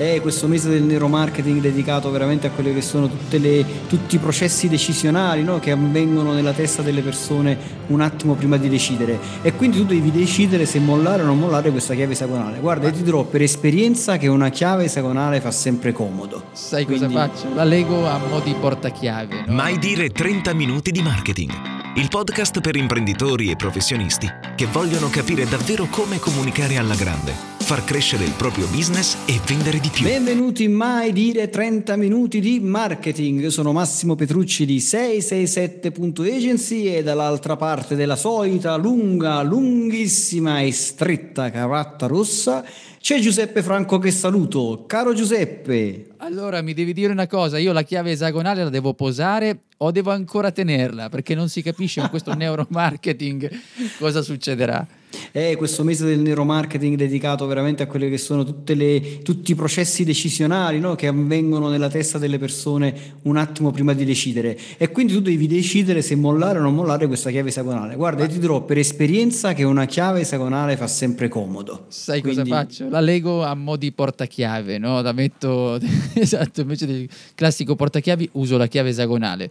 è 0.00 0.20
questo 0.22 0.46
mese 0.46 0.70
del 0.70 0.82
neuromarketing 0.82 1.60
dedicato 1.60 2.10
veramente 2.10 2.46
a 2.46 2.50
quelli 2.50 2.72
che 2.72 2.80
sono 2.80 3.10
le, 3.28 3.64
tutti 3.86 4.14
i 4.14 4.18
processi 4.18 4.66
decisionali 4.68 5.42
no? 5.42 5.58
che 5.58 5.72
avvengono 5.72 6.32
nella 6.32 6.52
testa 6.52 6.80
delle 6.80 7.02
persone 7.02 7.56
un 7.88 8.00
attimo 8.00 8.34
prima 8.34 8.56
di 8.56 8.70
decidere 8.70 9.18
e 9.42 9.52
quindi 9.52 9.76
tu 9.76 9.84
devi 9.84 10.10
decidere 10.10 10.64
se 10.64 10.78
mollare 10.78 11.22
o 11.22 11.26
non 11.26 11.38
mollare 11.38 11.70
questa 11.70 11.94
chiave 11.94 12.12
esagonale. 12.12 12.60
Guarda, 12.60 12.86
io 12.86 12.94
ti 12.94 13.02
dirò 13.02 13.24
per 13.24 13.42
esperienza 13.42 14.16
che 14.16 14.26
una 14.26 14.48
chiave 14.48 14.84
esagonale 14.84 15.40
fa 15.40 15.50
sempre 15.50 15.92
comodo. 15.92 16.44
Sai 16.52 16.86
quindi... 16.86 17.04
cosa 17.04 17.28
faccio? 17.28 17.54
La 17.54 17.64
leggo 17.64 18.06
a 18.06 18.18
mo' 18.18 18.40
di 18.40 18.54
portachiave. 18.58 19.44
No? 19.46 19.52
Mai 19.52 19.78
dire 19.78 20.08
30 20.08 20.54
minuti 20.54 20.92
di 20.92 21.02
marketing. 21.02 21.52
Il 21.96 22.08
podcast 22.08 22.60
per 22.60 22.76
imprenditori 22.76 23.50
e 23.50 23.56
professionisti 23.56 24.30
che 24.54 24.66
vogliono 24.66 25.10
capire 25.10 25.44
davvero 25.44 25.86
come 25.90 26.18
comunicare 26.18 26.76
alla 26.78 26.94
grande 26.94 27.49
far 27.70 27.84
crescere 27.84 28.24
il 28.24 28.32
proprio 28.32 28.66
business 28.66 29.16
e 29.26 29.38
vendere 29.46 29.78
di 29.78 29.90
più. 29.90 30.04
Benvenuti 30.04 30.64
in 30.64 30.72
Mai 30.72 31.12
Dire 31.12 31.48
30 31.48 31.94
Minuti 31.94 32.40
di 32.40 32.58
Marketing. 32.58 33.42
Io 33.42 33.50
sono 33.50 33.70
Massimo 33.70 34.16
Petrucci 34.16 34.66
di 34.66 34.78
667.agency 34.78 36.86
e 36.86 37.04
dall'altra 37.04 37.54
parte 37.54 37.94
della 37.94 38.16
solita 38.16 38.74
lunga, 38.74 39.40
lunghissima 39.42 40.62
e 40.62 40.72
stretta 40.72 41.52
cravatta 41.52 42.08
rossa 42.08 42.64
c'è 42.98 43.20
Giuseppe 43.20 43.62
Franco 43.62 43.98
che 43.98 44.10
saluto. 44.10 44.82
Caro 44.88 45.14
Giuseppe. 45.14 46.06
Allora 46.16 46.62
mi 46.62 46.74
devi 46.74 46.92
dire 46.92 47.12
una 47.12 47.28
cosa, 47.28 47.56
io 47.58 47.72
la 47.72 47.82
chiave 47.82 48.10
esagonale 48.10 48.64
la 48.64 48.70
devo 48.70 48.94
posare 48.94 49.66
o 49.76 49.92
devo 49.92 50.10
ancora 50.10 50.50
tenerla? 50.50 51.08
Perché 51.08 51.36
non 51.36 51.48
si 51.48 51.62
capisce 51.62 52.00
con 52.00 52.10
questo 52.10 52.34
neuromarketing 52.38 53.48
cosa 53.96 54.22
succederà. 54.22 54.98
È 55.32 55.56
questo 55.56 55.84
mese 55.84 56.04
del 56.04 56.20
neuromarketing 56.20 56.96
dedicato 56.96 57.46
veramente 57.46 57.82
a 57.82 57.86
quelli 57.86 58.08
che 58.08 58.18
sono 58.18 58.62
le, 58.64 59.20
tutti 59.22 59.52
i 59.52 59.54
processi 59.54 60.04
decisionali 60.04 60.78
no? 60.78 60.94
che 60.94 61.06
avvengono 61.06 61.68
nella 61.68 61.88
testa 61.88 62.18
delle 62.18 62.38
persone 62.38 63.18
un 63.22 63.36
attimo 63.36 63.70
prima 63.70 63.92
di 63.92 64.04
decidere. 64.04 64.58
E 64.76 64.90
quindi 64.90 65.12
tu 65.12 65.20
devi 65.20 65.46
decidere 65.46 66.02
se 66.02 66.14
mollare 66.14 66.58
o 66.58 66.62
non 66.62 66.74
mollare 66.74 67.06
questa 67.06 67.30
chiave 67.30 67.48
esagonale. 67.48 67.96
Guarda, 67.96 68.26
ti 68.26 68.38
dirò 68.38 68.62
per 68.64 68.78
esperienza 68.78 69.52
che 69.52 69.64
una 69.64 69.86
chiave 69.86 70.20
esagonale 70.20 70.76
fa 70.76 70.86
sempre 70.86 71.28
comodo. 71.28 71.86
Sai 71.88 72.20
quindi... 72.20 72.40
cosa 72.40 72.54
faccio? 72.54 72.88
La 72.88 73.00
leggo 73.00 73.42
a 73.44 73.54
mo' 73.54 73.76
di 73.76 73.92
portachiave, 73.92 74.78
no? 74.78 75.00
La 75.02 75.12
metto 75.12 75.78
esatto, 76.14 76.60
invece 76.60 76.86
del 76.86 77.08
classico 77.34 77.74
portachiavi 77.74 78.30
uso 78.32 78.56
la 78.56 78.66
chiave 78.66 78.90
esagonale. 78.90 79.50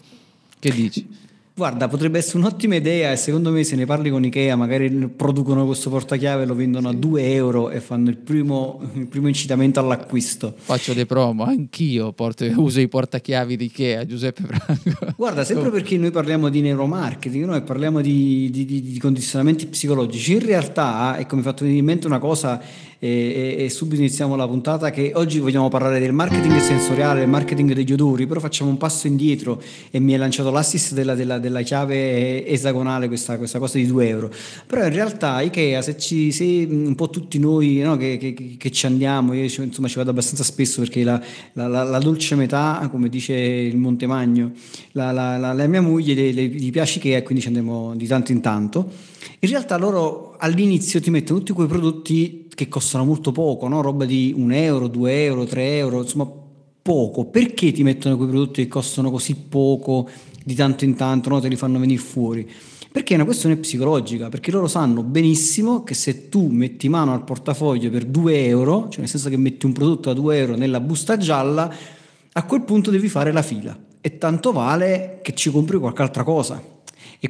Che 0.59 0.71
dici? 0.71 1.27
Guarda, 1.59 1.89
potrebbe 1.89 2.19
essere 2.19 2.37
un'ottima 2.37 2.75
idea 2.75 3.11
e 3.11 3.17
secondo 3.17 3.51
me 3.51 3.65
se 3.65 3.75
ne 3.75 3.85
parli 3.85 4.09
con 4.09 4.23
Ikea 4.23 4.55
magari 4.55 4.89
producono 5.09 5.65
questo 5.65 5.89
portachiave, 5.89 6.45
lo 6.45 6.55
vendono 6.55 6.87
a 6.87 6.93
2 6.93 7.33
euro 7.33 7.69
e 7.69 7.81
fanno 7.81 8.09
il 8.09 8.15
primo, 8.15 8.79
il 8.93 9.07
primo 9.07 9.27
incitamento 9.27 9.77
all'acquisto. 9.81 10.53
Faccio 10.55 10.93
dei 10.93 11.05
promo, 11.05 11.43
anch'io 11.43 12.13
porto, 12.13 12.45
uso 12.55 12.79
i 12.79 12.87
portachiavi 12.87 13.57
di 13.57 13.65
Ikea, 13.65 14.05
Giuseppe 14.05 14.43
Franco. 14.43 15.13
Guarda, 15.17 15.43
sempre 15.43 15.69
perché 15.69 15.97
noi 15.97 16.11
parliamo 16.11 16.47
di 16.47 16.61
neuromarketing, 16.61 17.43
noi 17.43 17.61
parliamo 17.61 17.99
di, 17.99 18.49
di, 18.49 18.63
di, 18.63 18.81
di 18.81 18.97
condizionamenti 18.97 19.65
psicologici, 19.65 20.35
in 20.35 20.45
realtà, 20.45 21.19
ecco 21.19 21.35
mi 21.35 21.41
è 21.41 21.43
fatto 21.43 21.63
venire 21.63 21.79
in 21.81 21.85
mente 21.85 22.07
una 22.07 22.19
cosa 22.19 22.61
e, 23.01 23.55
e, 23.57 23.63
e, 23.63 23.69
subito 23.69 24.01
iniziamo 24.01 24.35
la 24.35 24.45
puntata 24.45 24.91
che 24.91 25.13
oggi 25.15 25.39
vogliamo 25.39 25.69
parlare 25.69 25.99
del 25.99 26.11
marketing 26.11 26.57
sensoriale, 26.59 27.21
del 27.21 27.29
marketing 27.29 27.71
degli 27.71 27.93
odori, 27.93 28.27
però 28.27 28.41
facciamo 28.41 28.69
un 28.69 28.77
passo 28.77 29.07
indietro 29.07 29.61
e 29.89 29.99
mi 29.99 30.11
è 30.11 30.17
lanciato 30.17 30.51
l'assist 30.51 30.93
della, 30.93 31.15
della, 31.15 31.39
della 31.39 31.61
chiave 31.61 32.45
esagonale, 32.45 33.07
questa, 33.07 33.37
questa, 33.37 33.57
cosa 33.57 33.77
di 33.77 33.87
2 33.87 34.07
euro. 34.07 34.31
Però 34.67 34.83
in 34.83 34.91
realtà 34.91 35.39
Ikea, 35.39 35.81
se, 35.81 35.97
ci, 35.97 36.33
se 36.33 36.67
un 36.69 36.93
po' 36.95 37.09
tutti 37.09 37.39
noi 37.39 37.77
no, 37.77 37.95
che, 37.95 38.17
che, 38.17 38.57
che, 38.57 38.71
ci 38.71 38.85
andiamo, 38.85 39.33
io 39.33 39.43
insomma 39.43 39.87
ci 39.87 39.95
vado 39.95 40.09
abbastanza 40.09 40.43
spesso 40.43 40.81
perché 40.81 41.01
la, 41.05 41.21
la, 41.53 41.67
la, 41.67 41.83
la 41.83 41.99
dolce 41.99 42.35
metà, 42.35 42.85
come 42.91 43.07
dice 43.07 43.33
il 43.33 43.77
Montemagno, 43.77 44.51
la, 44.91 45.65
mia 45.67 45.81
moglie 45.81 46.13
le, 46.13 46.33
le, 46.33 46.47
gli 46.47 46.69
piace 46.69 46.99
Ikea 46.99 47.19
e 47.19 47.23
quindi 47.23 47.41
ci 47.41 47.47
andiamo 47.47 47.95
di 47.95 48.07
tanto 48.07 48.33
in 48.33 48.41
tanto. 48.41 48.91
In 49.39 49.49
realtà 49.49 49.77
loro 49.77 50.35
all'inizio 50.37 50.99
ti 50.99 51.09
mettono 51.09 51.39
tutti 51.39 51.53
quei 51.53 51.67
prodotti 51.67 52.47
che 52.59 52.67
costano 52.67 53.05
molto 53.05 53.31
poco, 53.31 53.69
no? 53.69 53.79
roba 53.79 54.03
di 54.03 54.33
1 54.35 54.53
euro, 54.53 54.87
2 54.89 55.23
euro, 55.23 55.45
3 55.45 55.77
euro, 55.77 56.01
insomma 56.01 56.29
poco. 56.81 57.23
Perché 57.23 57.71
ti 57.71 57.83
mettono 57.83 58.17
quei 58.17 58.27
prodotti 58.27 58.63
che 58.63 58.67
costano 58.67 59.09
così 59.09 59.33
poco 59.35 60.09
di 60.43 60.55
tanto 60.55 60.83
in 60.83 60.95
tanto, 60.95 61.29
no? 61.29 61.39
te 61.39 61.47
li 61.47 61.55
fanno 61.55 61.79
venire 61.79 62.01
fuori? 62.01 62.49
Perché 62.91 63.13
è 63.13 63.15
una 63.15 63.23
questione 63.23 63.55
psicologica, 63.55 64.27
perché 64.27 64.51
loro 64.51 64.67
sanno 64.67 65.03
benissimo 65.03 65.83
che 65.83 65.93
se 65.93 66.27
tu 66.27 66.47
metti 66.47 66.89
mano 66.89 67.13
al 67.13 67.23
portafoglio 67.23 67.89
per 67.89 68.03
2 68.03 68.45
euro, 68.47 68.89
cioè 68.89 68.99
nel 68.99 69.07
senso 69.07 69.29
che 69.29 69.37
metti 69.37 69.65
un 69.65 69.71
prodotto 69.71 70.09
a 70.09 70.13
2 70.13 70.37
euro 70.37 70.55
nella 70.57 70.81
busta 70.81 71.15
gialla, 71.15 71.73
a 72.33 72.43
quel 72.43 72.63
punto 72.63 72.91
devi 72.91 73.07
fare 73.07 73.31
la 73.31 73.41
fila. 73.41 73.77
E 74.01 74.17
tanto 74.17 74.51
vale 74.51 75.19
che 75.21 75.33
ci 75.33 75.49
compri 75.49 75.77
qualche 75.77 76.01
altra 76.01 76.23
cosa. 76.23 76.61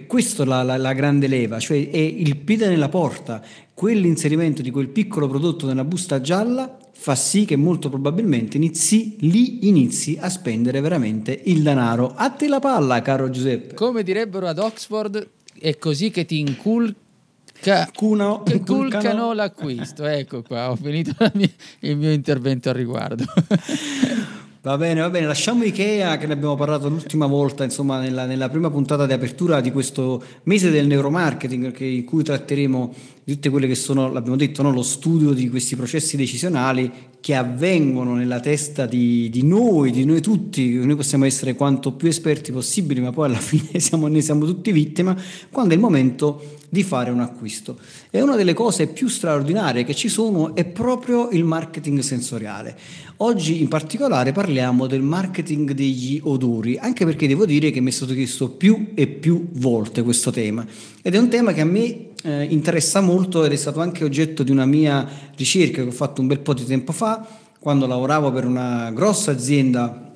Questa 0.10 0.42
è 0.42 0.46
la, 0.48 0.64
la, 0.64 0.76
la, 0.78 0.94
grande 0.94 1.28
leva, 1.28 1.60
cioè 1.60 1.88
è 1.92 1.98
il 2.00 2.36
piede 2.38 2.68
nella 2.68 2.90
porta, 2.90 3.44
quell'inserimento 3.76 4.64
di 4.64 4.72
quel 4.72 4.88
piccolo 4.88 5.28
prodotto 5.28 5.68
nella 5.68 5.84
busta 5.84 6.20
gialla 6.20 6.80
fa 6.92 7.14
sì 7.14 7.46
che 7.46 7.56
molto 7.56 7.90
probabilmente 7.90 8.58
inizi, 8.58 9.18
lì 9.20 9.68
inizi 9.68 10.18
a 10.20 10.28
spendere 10.30 10.82
veramente 10.82 11.40
il 11.46 11.62
denaro. 11.62 12.16
A 12.16 12.32
te 12.32 12.48
la 12.48 12.60
palla, 12.60 13.04
caro 13.04 13.30
Giuseppe. 13.30 13.76
Come 13.76 14.02
direbbero 14.02 14.48
ad 14.48 14.58
Oxford, 14.58 15.30
è 15.60 15.78
così 15.78 16.10
che 16.10 16.26
ti 16.26 16.40
inculca... 16.40 17.88
Cuno, 17.94 18.42
che 18.42 18.54
inculcano 18.54 19.34
l'acquisto. 19.34 20.08
Ecco 20.08 20.42
qua, 20.42 20.72
ho 20.72 20.76
finito 20.76 21.14
mia, 21.36 21.52
il 21.82 21.98
mio 21.98 22.12
intervento 22.12 22.70
al 22.70 22.76
riguardo. 22.76 23.26
Va 24.62 24.76
bene, 24.76 25.00
va 25.00 25.10
bene, 25.10 25.26
lasciamo 25.26 25.64
Ikea 25.64 26.18
che 26.18 26.28
ne 26.28 26.34
abbiamo 26.34 26.56
parlato 26.56 26.90
l'ultima 26.90 27.28
volta, 27.28 27.64
insomma, 27.64 27.98
nella, 27.98 28.26
nella 28.26 28.50
prima 28.50 28.70
puntata 28.70 29.06
di 29.06 29.14
apertura 29.14 29.62
di 29.62 29.72
questo 29.72 30.22
mese 30.44 30.70
del 30.70 30.86
neuromarketing, 30.86 31.72
che, 31.72 31.86
in 31.86 32.04
cui 32.04 32.24
tratteremo 32.24 32.94
di 33.30 33.36
tutte 33.36 33.50
quelle 33.52 33.68
che 33.68 33.76
sono, 33.76 34.12
l'abbiamo 34.12 34.36
detto, 34.36 34.64
no, 34.64 34.72
lo 34.72 34.82
studio 34.82 35.34
di 35.34 35.50
questi 35.50 35.76
processi 35.76 36.18
decisionali 36.18 36.92
che 37.20 37.36
avvengono 37.36 38.16
nella 38.16 38.40
testa 38.40 38.88
di, 38.88 39.30
di, 39.30 39.44
noi, 39.44 39.92
di 39.92 40.04
noi 40.04 40.20
tutti, 40.20 40.74
noi 40.74 40.96
possiamo 40.96 41.26
essere 41.26 41.54
quanto 41.54 41.92
più 41.92 42.08
esperti 42.08 42.52
possibili, 42.52 43.02
ma 43.02 43.12
poi 43.12 43.28
alla 43.28 43.38
fine 43.40 43.80
siamo, 43.80 44.08
ne 44.08 44.22
siamo 44.22 44.46
tutti 44.46 44.72
vittima, 44.72 45.16
quando 45.52 45.74
è 45.74 45.76
il 45.76 45.82
momento 45.82 46.58
di 46.70 46.82
fare 46.82 47.12
un 47.12 47.20
acquisto. 47.20 47.78
E 48.10 48.20
una 48.22 48.36
delle 48.36 48.54
cose 48.54 48.88
più 48.88 49.08
straordinarie 49.08 49.84
che 49.84 49.94
ci 49.94 50.10
sono 50.10 50.56
è 50.56 50.66
proprio 50.66 51.30
il 51.30 51.44
marketing 51.44 52.00
sensoriale. 52.00 52.78
Oggi 53.18 53.62
in 53.62 53.68
particolare 53.68 54.32
parliamo 54.32 54.88
del 54.88 55.02
marketing 55.02 55.72
degli 55.74 56.20
odori, 56.24 56.78
anche 56.78 57.06
perché 57.06 57.28
devo 57.28 57.46
dire 57.46 57.70
che 57.70 57.80
mi 57.82 57.90
è 57.90 57.94
stato 57.94 58.14
chiesto 58.14 58.50
più 58.50 58.92
e 58.96 59.08
più 59.08 59.50
volte 59.54 60.02
questo 60.02 60.32
tema. 60.32 60.66
Ed 61.02 61.16
è 61.16 61.18
un 61.18 61.30
tema 61.30 61.54
che 61.54 61.62
a 61.62 61.66
me 61.66 62.09
eh, 62.24 62.44
interessa 62.44 63.02
molto 63.02 63.44
ed 63.46 63.52
è 63.52 63.56
stato 63.56 63.80
anche 63.80 64.04
oggetto 64.04 64.44
di 64.44 64.52
una 64.52 64.66
mia 64.66 65.08
ricerca 65.36 65.82
che 65.82 65.88
ho 65.88 65.92
fatto 65.92 66.22
un 66.22 66.28
bel 66.28 66.40
po' 66.40 66.54
di 66.54 66.66
tempo 66.66 66.92
fa, 66.92 67.26
quando 67.60 67.88
lavoravo 67.88 68.32
per 68.32 68.46
una 68.46 68.92
grossa 68.92 69.32
azienda 69.32 70.08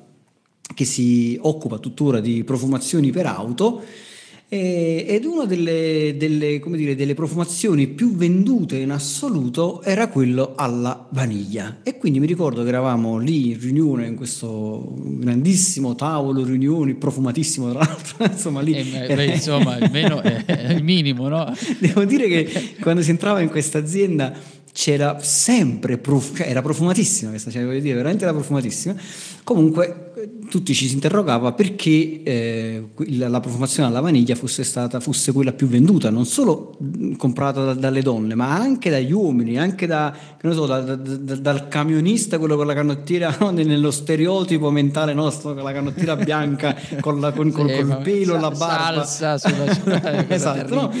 che 0.74 0.84
si 0.84 1.38
occupa 1.40 1.78
tuttora 1.78 2.20
di 2.20 2.42
profumazioni 2.42 3.10
per 3.10 3.26
auto 3.26 3.82
ed 4.48 5.24
una 5.24 5.46
delle, 5.46 6.14
delle, 6.16 6.60
dire, 6.64 6.94
delle, 6.94 7.14
profumazioni 7.14 7.88
più 7.88 8.14
vendute 8.14 8.76
in 8.76 8.90
assoluto 8.90 9.82
era 9.82 10.08
quello 10.08 10.52
alla 10.54 11.08
vaniglia. 11.10 11.78
E 11.82 11.98
quindi 11.98 12.20
mi 12.20 12.26
ricordo 12.26 12.62
che 12.62 12.68
eravamo 12.68 13.18
lì 13.18 13.50
in 13.50 13.58
riunione, 13.58 14.06
in 14.06 14.14
questo 14.14 14.94
grandissimo 14.96 15.94
tavolo 15.94 16.44
riunioni, 16.44 16.94
profumatissimo 16.94 17.70
tra 17.70 17.80
l'altro, 17.80 18.24
insomma 18.30 18.60
lì... 18.60 18.74
Eh, 18.74 19.14
beh, 19.14 19.26
insomma, 19.26 19.74
almeno 19.74 20.20
è 20.22 20.72
il 20.72 20.84
minimo, 20.84 21.28
no? 21.28 21.52
Devo 21.80 22.04
dire 22.04 22.28
che 22.28 22.76
quando 22.80 23.02
si 23.02 23.10
entrava 23.10 23.40
in 23.40 23.48
questa 23.48 23.78
azienda 23.78 24.32
c'era 24.74 25.20
sempre, 25.20 25.98
prof- 25.98 26.36
cioè 26.36 26.48
era 26.48 26.60
profumatissima 26.60 27.30
questa, 27.30 27.48
cioè 27.48 27.64
voglio 27.64 27.78
dire, 27.78 27.94
veramente 27.94 28.24
era 28.24 28.32
profumatissima. 28.32 28.96
Comunque 29.44 30.10
tutti 30.48 30.74
ci 30.74 30.88
si 30.88 30.94
interrogava 30.94 31.52
perché 31.52 32.22
eh, 32.24 32.88
la, 33.10 33.38
profumazione 33.38 33.88
alla 33.88 34.00
vaniglia 34.00 34.34
fosse 34.34 34.64
stata 34.64 34.98
fosse 34.98 35.32
quella 35.32 35.52
più 35.52 35.68
venduta, 35.68 36.10
non 36.10 36.26
solo 36.26 36.76
comprata 37.16 37.64
da, 37.64 37.74
dalle 37.74 38.02
donne, 38.02 38.34
ma 38.34 38.52
anche 38.52 38.90
dagli 38.90 39.12
uomini, 39.12 39.58
anche 39.58 39.86
da, 39.86 40.12
so, 40.50 40.66
da, 40.66 40.96
dal 40.96 41.68
camionista, 41.68 42.38
quello 42.38 42.56
con 42.56 42.66
la 42.66 42.74
canottiera, 42.74 43.36
no? 43.40 43.50
nello 43.50 43.92
stereotipo 43.92 44.70
mentale 44.70 45.14
nostro, 45.14 45.54
con 45.54 45.62
la 45.62 45.72
canottiera 45.72 46.16
bianca, 46.16 46.76
con, 47.00 47.20
la, 47.20 47.30
con, 47.30 47.52
col, 47.52 47.72
col 47.72 48.00
pelo, 48.02 48.40
la 48.40 48.50
barba. 48.50 49.04
Salsa 49.04 49.38
sulla 49.48 49.72
sulla 49.72 50.28
esatto, 50.28 50.74
no? 50.74 50.92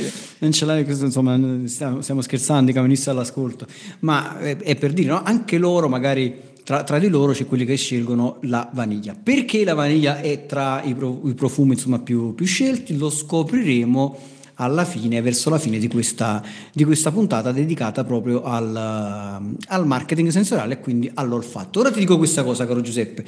Ce 0.52 0.64
l'hai, 0.64 0.84
insomma, 0.86 1.38
stiamo, 1.66 2.00
stiamo 2.00 2.20
scherzando, 2.20 2.70
i 2.70 2.74
camionisti 2.74 3.10
all'ascolto, 3.10 3.66
ma 4.00 4.38
è, 4.38 4.56
è 4.56 4.76
per 4.76 4.92
dire, 4.92 5.08
no? 5.08 5.22
anche 5.22 5.58
loro 5.58 5.88
magari 5.88 6.52
tra, 6.64 6.82
tra, 6.82 6.98
di 6.98 7.08
loro 7.08 7.32
c'è 7.32 7.46
quelli 7.46 7.66
che 7.66 7.76
scelgono 7.76 8.38
la 8.42 8.68
vaniglia. 8.72 9.14
Perché 9.20 9.64
la 9.64 9.74
vaniglia 9.74 10.20
è 10.20 10.46
tra 10.46 10.82
i, 10.82 10.94
pro, 10.94 11.20
i 11.24 11.34
profumi 11.34 11.74
insomma, 11.74 11.98
più, 11.98 12.34
più, 12.34 12.46
scelti? 12.46 12.96
Lo 12.96 13.10
scopriremo 13.10 14.18
alla 14.54 14.84
fine, 14.84 15.20
verso 15.20 15.50
la 15.50 15.58
fine 15.58 15.78
di 15.78 15.88
questa, 15.88 16.42
di 16.72 16.84
questa 16.84 17.10
puntata 17.10 17.52
dedicata 17.52 18.04
proprio 18.04 18.42
al, 18.44 18.74
al 18.74 19.86
marketing 19.86 20.28
sensoriale 20.30 20.74
e 20.74 20.80
quindi 20.80 21.10
all'olfatto. 21.12 21.80
Ora 21.80 21.90
ti 21.90 21.98
dico 21.98 22.16
questa 22.16 22.42
cosa, 22.44 22.66
caro 22.66 22.80
Giuseppe. 22.80 23.24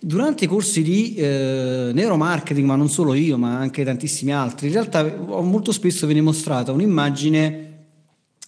Durante 0.00 0.44
i 0.44 0.46
corsi 0.46 0.82
di 0.82 1.14
eh, 1.14 1.90
neuromarketing, 1.92 2.66
ma 2.66 2.76
non 2.76 2.88
solo 2.88 3.14
io, 3.14 3.36
ma 3.36 3.58
anche 3.58 3.84
tantissimi 3.84 4.32
altri, 4.32 4.68
in 4.68 4.72
realtà 4.72 5.02
molto 5.16 5.72
spesso 5.72 6.06
viene 6.06 6.20
mostrata 6.20 6.70
un'immagine 6.70 7.68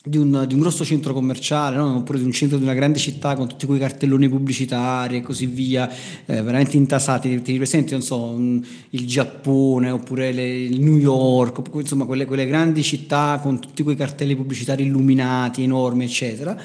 di 0.03 0.17
un, 0.17 0.45
di 0.47 0.55
un, 0.55 0.61
grosso 0.61 0.85
centro 0.85 1.13
commerciale, 1.13 1.77
no? 1.77 1.97
oppure 1.97 2.19
di 2.19 2.25
un 2.25 2.33
centro 2.33 2.57
di 2.57 2.63
una 2.63 2.73
grande 2.73 2.99
città 2.99 3.35
con 3.35 3.49
tutti 3.49 3.67
quei 3.67 3.79
cartelloni 3.79 4.29
pubblicitari 4.29 5.17
e 5.17 5.23
così 5.23 5.47
via, 5.47 5.91
eh, 5.91 6.41
veramente 6.41 6.77
intasati. 6.77 7.43
Ti 7.43 7.57
presenti, 7.57 7.93
non 7.93 8.03
so, 8.03 8.23
un, 8.23 8.65
il 8.91 9.07
Giappone 9.07 9.91
oppure 9.91 10.33
le, 10.33 10.69
New 10.69 10.97
York, 10.97 11.61
insomma, 11.75 12.07
quelle, 12.07 12.25
quelle 12.25 12.47
grandi 12.47 12.83
città 12.83 13.41
con 13.43 13.59
tutti 13.59 13.83
quei 13.83 13.97
cartelli 13.97 14.37
pubblicitari 14.37 14.85
illuminati, 14.85 15.65
enormi, 15.65 16.05
eccetera 16.05 16.57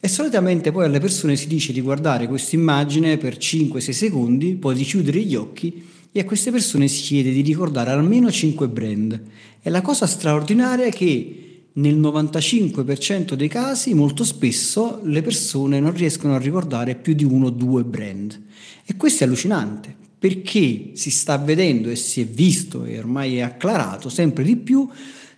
e 0.00 0.08
solitamente 0.08 0.72
poi 0.72 0.84
alle 0.84 1.00
persone 1.00 1.36
si 1.36 1.46
dice 1.46 1.72
di 1.72 1.80
guardare 1.80 2.28
questa 2.28 2.56
immagine 2.56 3.16
per 3.16 3.36
5-6 3.36 3.90
secondi, 3.90 4.54
poi 4.54 4.74
di 4.74 4.84
chiudere 4.84 5.20
gli 5.20 5.34
occhi 5.34 5.84
e 6.12 6.20
a 6.20 6.24
queste 6.24 6.50
persone 6.50 6.88
si 6.88 7.02
chiede 7.02 7.30
di 7.32 7.42
ricordare 7.42 7.90
almeno 7.90 8.30
5 8.30 8.68
brand. 8.68 9.20
E 9.62 9.70
la 9.70 9.82
cosa 9.82 10.06
straordinaria 10.06 10.86
è 10.86 10.90
che 10.90 11.46
nel 11.72 11.98
95% 11.98 13.34
dei 13.34 13.48
casi 13.48 13.92
molto 13.92 14.24
spesso 14.24 15.00
le 15.04 15.22
persone 15.22 15.80
non 15.80 15.92
riescono 15.92 16.34
a 16.34 16.38
ricordare 16.38 16.94
più 16.94 17.12
di 17.12 17.24
uno 17.24 17.46
o 17.46 17.50
due 17.50 17.84
brand. 17.84 18.40
E 18.84 18.96
questo 18.96 19.24
è 19.24 19.26
allucinante 19.26 19.94
perché 20.18 20.92
si 20.94 21.10
sta 21.10 21.36
vedendo 21.36 21.90
e 21.90 21.96
si 21.96 22.22
è 22.22 22.26
visto 22.26 22.84
e 22.84 22.98
ormai 22.98 23.36
è 23.36 23.40
acclarato 23.40 24.08
sempre 24.08 24.44
di 24.44 24.56
più 24.56 24.88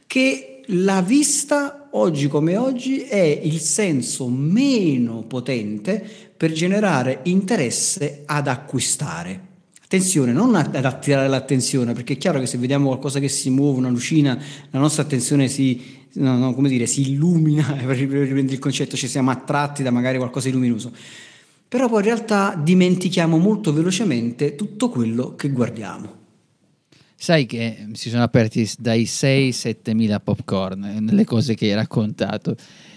che 0.06 0.57
la 0.70 1.00
vista 1.00 1.88
oggi 1.92 2.28
come 2.28 2.56
oggi 2.56 3.00
è 3.00 3.40
il 3.42 3.58
senso 3.60 4.28
meno 4.28 5.22
potente 5.22 6.04
per 6.36 6.52
generare 6.52 7.20
interesse 7.24 8.22
ad 8.26 8.48
acquistare. 8.48 9.46
Attenzione, 9.82 10.32
non 10.32 10.54
ad 10.54 10.74
attirare 10.74 11.28
l'attenzione, 11.28 11.94
perché 11.94 12.12
è 12.12 12.16
chiaro 12.18 12.40
che 12.40 12.46
se 12.46 12.58
vediamo 12.58 12.88
qualcosa 12.88 13.20
che 13.20 13.28
si 13.28 13.48
muove, 13.48 13.78
una 13.78 13.88
lucina, 13.88 14.38
la 14.70 14.78
nostra 14.78 15.02
attenzione 15.02 15.48
si, 15.48 15.80
no, 16.14 16.36
no, 16.36 16.52
come 16.52 16.68
dire, 16.68 16.84
si 16.84 17.12
illumina, 17.12 17.72
per 17.86 17.96
riprendere 17.96 18.52
il 18.52 18.58
concetto, 18.58 18.96
ci 18.96 19.08
siamo 19.08 19.30
attratti 19.30 19.82
da 19.82 19.90
magari 19.90 20.18
qualcosa 20.18 20.48
di 20.48 20.54
luminoso. 20.54 20.92
Però 21.66 21.88
poi 21.88 22.00
in 22.00 22.04
realtà 22.04 22.54
dimentichiamo 22.62 23.38
molto 23.38 23.72
velocemente 23.72 24.54
tutto 24.54 24.90
quello 24.90 25.34
che 25.34 25.48
guardiamo. 25.48 26.17
Sai 27.20 27.46
che 27.46 27.88
si 27.94 28.10
sono 28.10 28.22
aperti 28.22 28.70
dai 28.78 29.02
6-7 29.02 29.92
mila 29.92 30.20
popcorn 30.20 30.84
eh, 30.84 31.00
nelle 31.00 31.24
cose 31.24 31.56
che 31.56 31.66
hai 31.66 31.74
raccontato. 31.74 32.54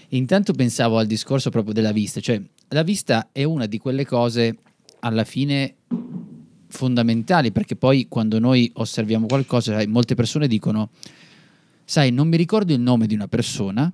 Intanto 0.10 0.54
pensavo 0.54 1.00
al 1.00 1.08
discorso 1.08 1.50
proprio 1.50 1.74
della 1.74 1.92
vista, 1.92 2.20
cioè 2.20 2.40
la 2.68 2.84
vista 2.84 3.30
è 3.32 3.44
una 3.44 3.66
di 3.66 3.80
quelle 3.80 4.06
cose 4.06 4.58
alla 5.00 5.24
fine 5.24 5.78
fondamentali 6.68 7.52
perché 7.52 7.76
poi 7.76 8.06
quando 8.08 8.38
noi 8.38 8.70
osserviamo 8.76 9.26
qualcosa, 9.26 9.84
molte 9.88 10.14
persone 10.14 10.48
dicono, 10.48 10.92
sai, 11.84 12.12
non 12.12 12.28
mi 12.28 12.38
ricordo 12.38 12.74
il 12.74 12.80
nome 12.80 13.08
di 13.08 13.16
una 13.16 13.28
persona, 13.28 13.92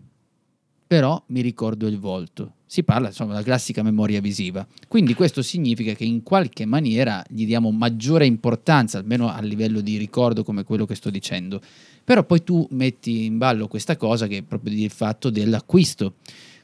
però 0.87 1.21
mi 1.27 1.41
ricordo 1.41 1.85
il 1.87 1.99
volto. 1.99 2.53
Si 2.65 2.83
parla 2.83 3.07
insomma 3.09 3.31
della 3.31 3.43
classica 3.43 3.83
memoria 3.83 4.21
visiva. 4.21 4.65
Quindi 4.87 5.13
questo 5.13 5.41
significa 5.41 5.93
che 5.93 6.05
in 6.05 6.23
qualche 6.23 6.65
maniera 6.65 7.23
gli 7.27 7.45
diamo 7.45 7.71
maggiore 7.71 8.25
importanza, 8.25 8.97
almeno 8.97 9.29
a 9.29 9.41
livello 9.41 9.81
di 9.81 9.97
ricordo 9.97 10.43
come 10.43 10.63
quello 10.63 10.85
che 10.85 10.95
sto 10.95 11.09
dicendo. 11.09 11.61
Però 12.03 12.23
poi 12.23 12.43
tu 12.43 12.65
metti 12.71 13.25
in 13.25 13.37
ballo 13.37 13.67
questa 13.67 13.97
cosa 13.97 14.27
che 14.27 14.37
è 14.37 14.41
proprio 14.43 14.73
il 14.73 14.89
fatto 14.89 15.29
dell'acquisto. 15.29 16.15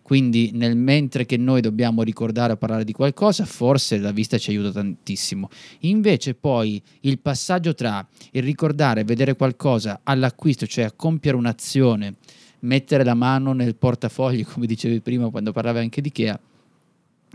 Quindi 0.02 0.52
nel 0.54 0.76
mentre 0.76 1.26
che 1.26 1.38
noi 1.38 1.62
dobbiamo 1.62 2.04
ricordare 2.04 2.54
o 2.54 2.58
parlare 2.58 2.84
di 2.84 2.92
qualcosa, 2.92 3.46
forse 3.46 3.98
la 3.98 4.12
vista 4.12 4.38
ci 4.38 4.52
aiuta 4.52 4.72
tantissimo. 4.72 5.50
Invece 5.80 6.34
poi 6.34 6.82
il 7.02 7.20
passaggio 7.20 7.74
tra 7.74 8.06
il 8.32 8.44
ricordare 8.44 9.06
vedere 9.06 9.36
qualcosa 9.36 10.02
all'acquisto, 10.04 10.68
cioè 10.68 10.84
a 10.84 10.92
compiere 10.92 11.38
un'azione, 11.38 12.16
mettere 12.64 13.04
la 13.04 13.14
mano 13.14 13.54
nel 13.54 13.76
portafogli, 13.76 14.46
come 14.46 14.66
dicevi 14.66 15.00
prima 15.02 15.30
quando 15.30 15.52
parlavi 15.52 15.80
anche 15.80 16.02
di 16.02 16.10
Ikea, 16.10 16.40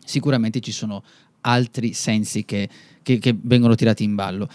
sicuramente 0.04 0.60
ci 0.60 0.72
sono 0.72 1.02
altri 1.42 1.92
sensi 1.92 2.44
che, 2.44 2.68
che, 3.02 3.18
che 3.18 3.36
vengono 3.40 3.74
tirati 3.74 4.04
in 4.04 4.14
ballo. 4.14 4.48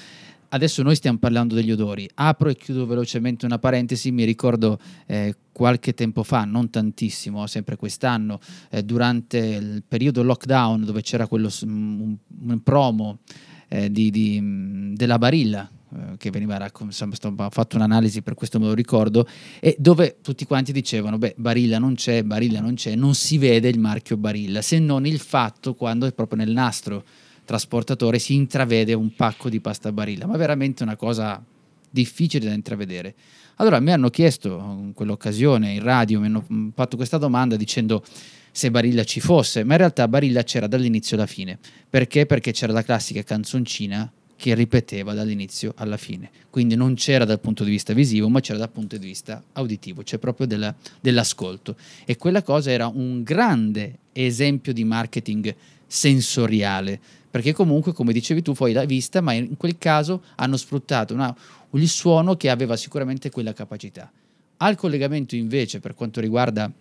Adesso 0.50 0.84
noi 0.84 0.96
stiamo 0.96 1.18
parlando 1.18 1.56
degli 1.56 1.72
odori. 1.72 2.08
Apro 2.14 2.48
e 2.50 2.56
chiudo 2.56 2.86
velocemente 2.86 3.46
una 3.46 3.58
parentesi. 3.58 4.12
Mi 4.12 4.24
ricordo 4.24 4.78
eh, 5.08 5.36
qualche 5.52 5.96
tempo 5.96 6.22
fa, 6.22 6.46
non 6.46 6.70
tantissimo, 6.70 7.48
sempre 7.48 7.75
quest'anno, 7.75 8.40
eh, 8.70 8.84
durante 8.84 9.38
il 9.40 9.84
periodo 9.88 10.22
lockdown, 10.22 10.86
dove 10.86 11.02
c'era 11.02 11.25
quello, 11.25 11.50
un, 11.64 12.16
un 12.46 12.62
promo 12.62 13.20
eh, 13.68 13.90
di, 13.90 14.12
di, 14.12 14.94
della 14.94 15.18
Barilla, 15.18 15.68
eh, 15.95 16.18
che 16.18 16.30
veniva 16.30 16.57
raccontato, 16.57 17.34
ho 17.36 17.50
fatto 17.50 17.75
un'analisi 17.75 18.22
per 18.22 18.34
questo 18.34 18.60
me 18.60 18.66
lo 18.66 18.74
ricordo, 18.74 19.28
e 19.60 19.75
dove 19.78 20.18
tutti 20.22 20.45
quanti 20.45 20.72
dicevano, 20.72 21.18
beh, 21.18 21.36
Barilla 21.38 21.80
non 21.80 21.95
c'è, 21.95 22.24
Barilla 22.24 22.60
non 22.60 22.75
c'è, 22.75 22.95
non 22.95 23.16
si 23.16 23.38
vede 23.38 23.69
il 23.69 23.80
marchio 23.80 24.18
Barilla, 24.18 24.62
se 24.62 24.80
non 24.80 25.06
il 25.06 25.19
fatto 25.19 25.74
quando 25.75 26.06
è 26.06 26.13
proprio 26.13 26.44
nel 26.44 26.51
nastro 26.51 27.04
trasportatore 27.45 28.19
si 28.19 28.34
intravede 28.34 28.94
un 28.94 29.13
pacco 29.16 29.50
di 29.50 29.60
pasta 29.60 29.92
Barilla, 29.92 30.25
ma 30.25 30.38
veramente 30.38 30.84
una 30.84 30.95
cosa 30.95 31.44
difficile 31.90 32.48
da 32.48 32.54
intravedere. 32.54 33.13
Allora 33.57 33.80
mi 33.80 33.92
hanno 33.92 34.10
chiesto 34.10 34.57
in 34.80 34.94
quell'occasione 34.94 35.74
in 35.74 35.84
radio, 35.84 36.19
mi 36.19 36.25
hanno 36.25 36.46
mm, 36.51 36.69
fatto 36.74 36.96
questa 36.96 37.18
domanda 37.18 37.56
dicendo 37.56 38.04
se 38.51 38.72
Barilla 38.72 39.04
ci 39.04 39.19
fosse, 39.19 39.63
ma 39.63 39.74
in 39.74 39.80
realtà 39.80 40.07
Barilla 40.07 40.44
c'era 40.44 40.68
dall'inizio 40.68 41.18
alla 41.18 41.28
fine. 41.28 41.60
Perché? 41.89 42.25
Perché 42.25 42.51
c'era 42.51 42.74
la 42.74 42.84
classica 42.84 43.22
canzoncina 43.22 44.12
che 44.35 44.56
ripeteva 44.56 45.13
dall'inizio 45.13 45.74
alla 45.77 45.97
fine. 45.97 46.30
Quindi 46.50 46.75
non 46.75 46.95
c'era 46.95 47.25
dal 47.25 47.39
punto 47.39 47.63
di 47.63 47.71
vista 47.71 47.94
visivo, 47.94 48.30
ma 48.30 48.39
c'era 48.39 48.59
dal 48.59 48.69
punto 48.69 48.97
di 48.97 49.06
vista 49.06 49.41
auditivo, 49.53 50.03
cioè 50.03 50.19
proprio 50.19 50.47
della, 50.47 50.74
dell'ascolto. 51.00 51.75
E 52.06 52.18
quella 52.18 52.41
cosa 52.41 52.71
era 52.71 52.88
un 52.88 53.24
grande 53.24 54.00
esempio 54.12 54.74
di 54.74 54.83
marketing 54.83 55.56
sensoriale, 55.88 57.00
perché 57.30 57.53
comunque, 57.53 57.94
come 57.94 58.13
dicevi 58.13 58.41
tu, 58.41 58.53
poi 58.53 58.74
la 58.74 58.86
vista, 58.86 59.22
ma 59.22 59.34
in 59.34 59.58
quel 59.58 59.77
caso 59.77 60.24
hanno 60.36 60.58
sfruttato 60.58 61.13
una, 61.13 61.36
il 61.72 61.88
suono 61.88 62.36
che 62.36 62.50
aveva 62.50 62.75
sicuramente 62.75 63.29
quella 63.29 63.53
capacità. 63.53 64.12
Al 64.58 64.75
collegamento 64.75 65.36
invece, 65.36 65.79
per 65.79 65.93
quanto 65.93 66.22
riguarda 66.22 66.72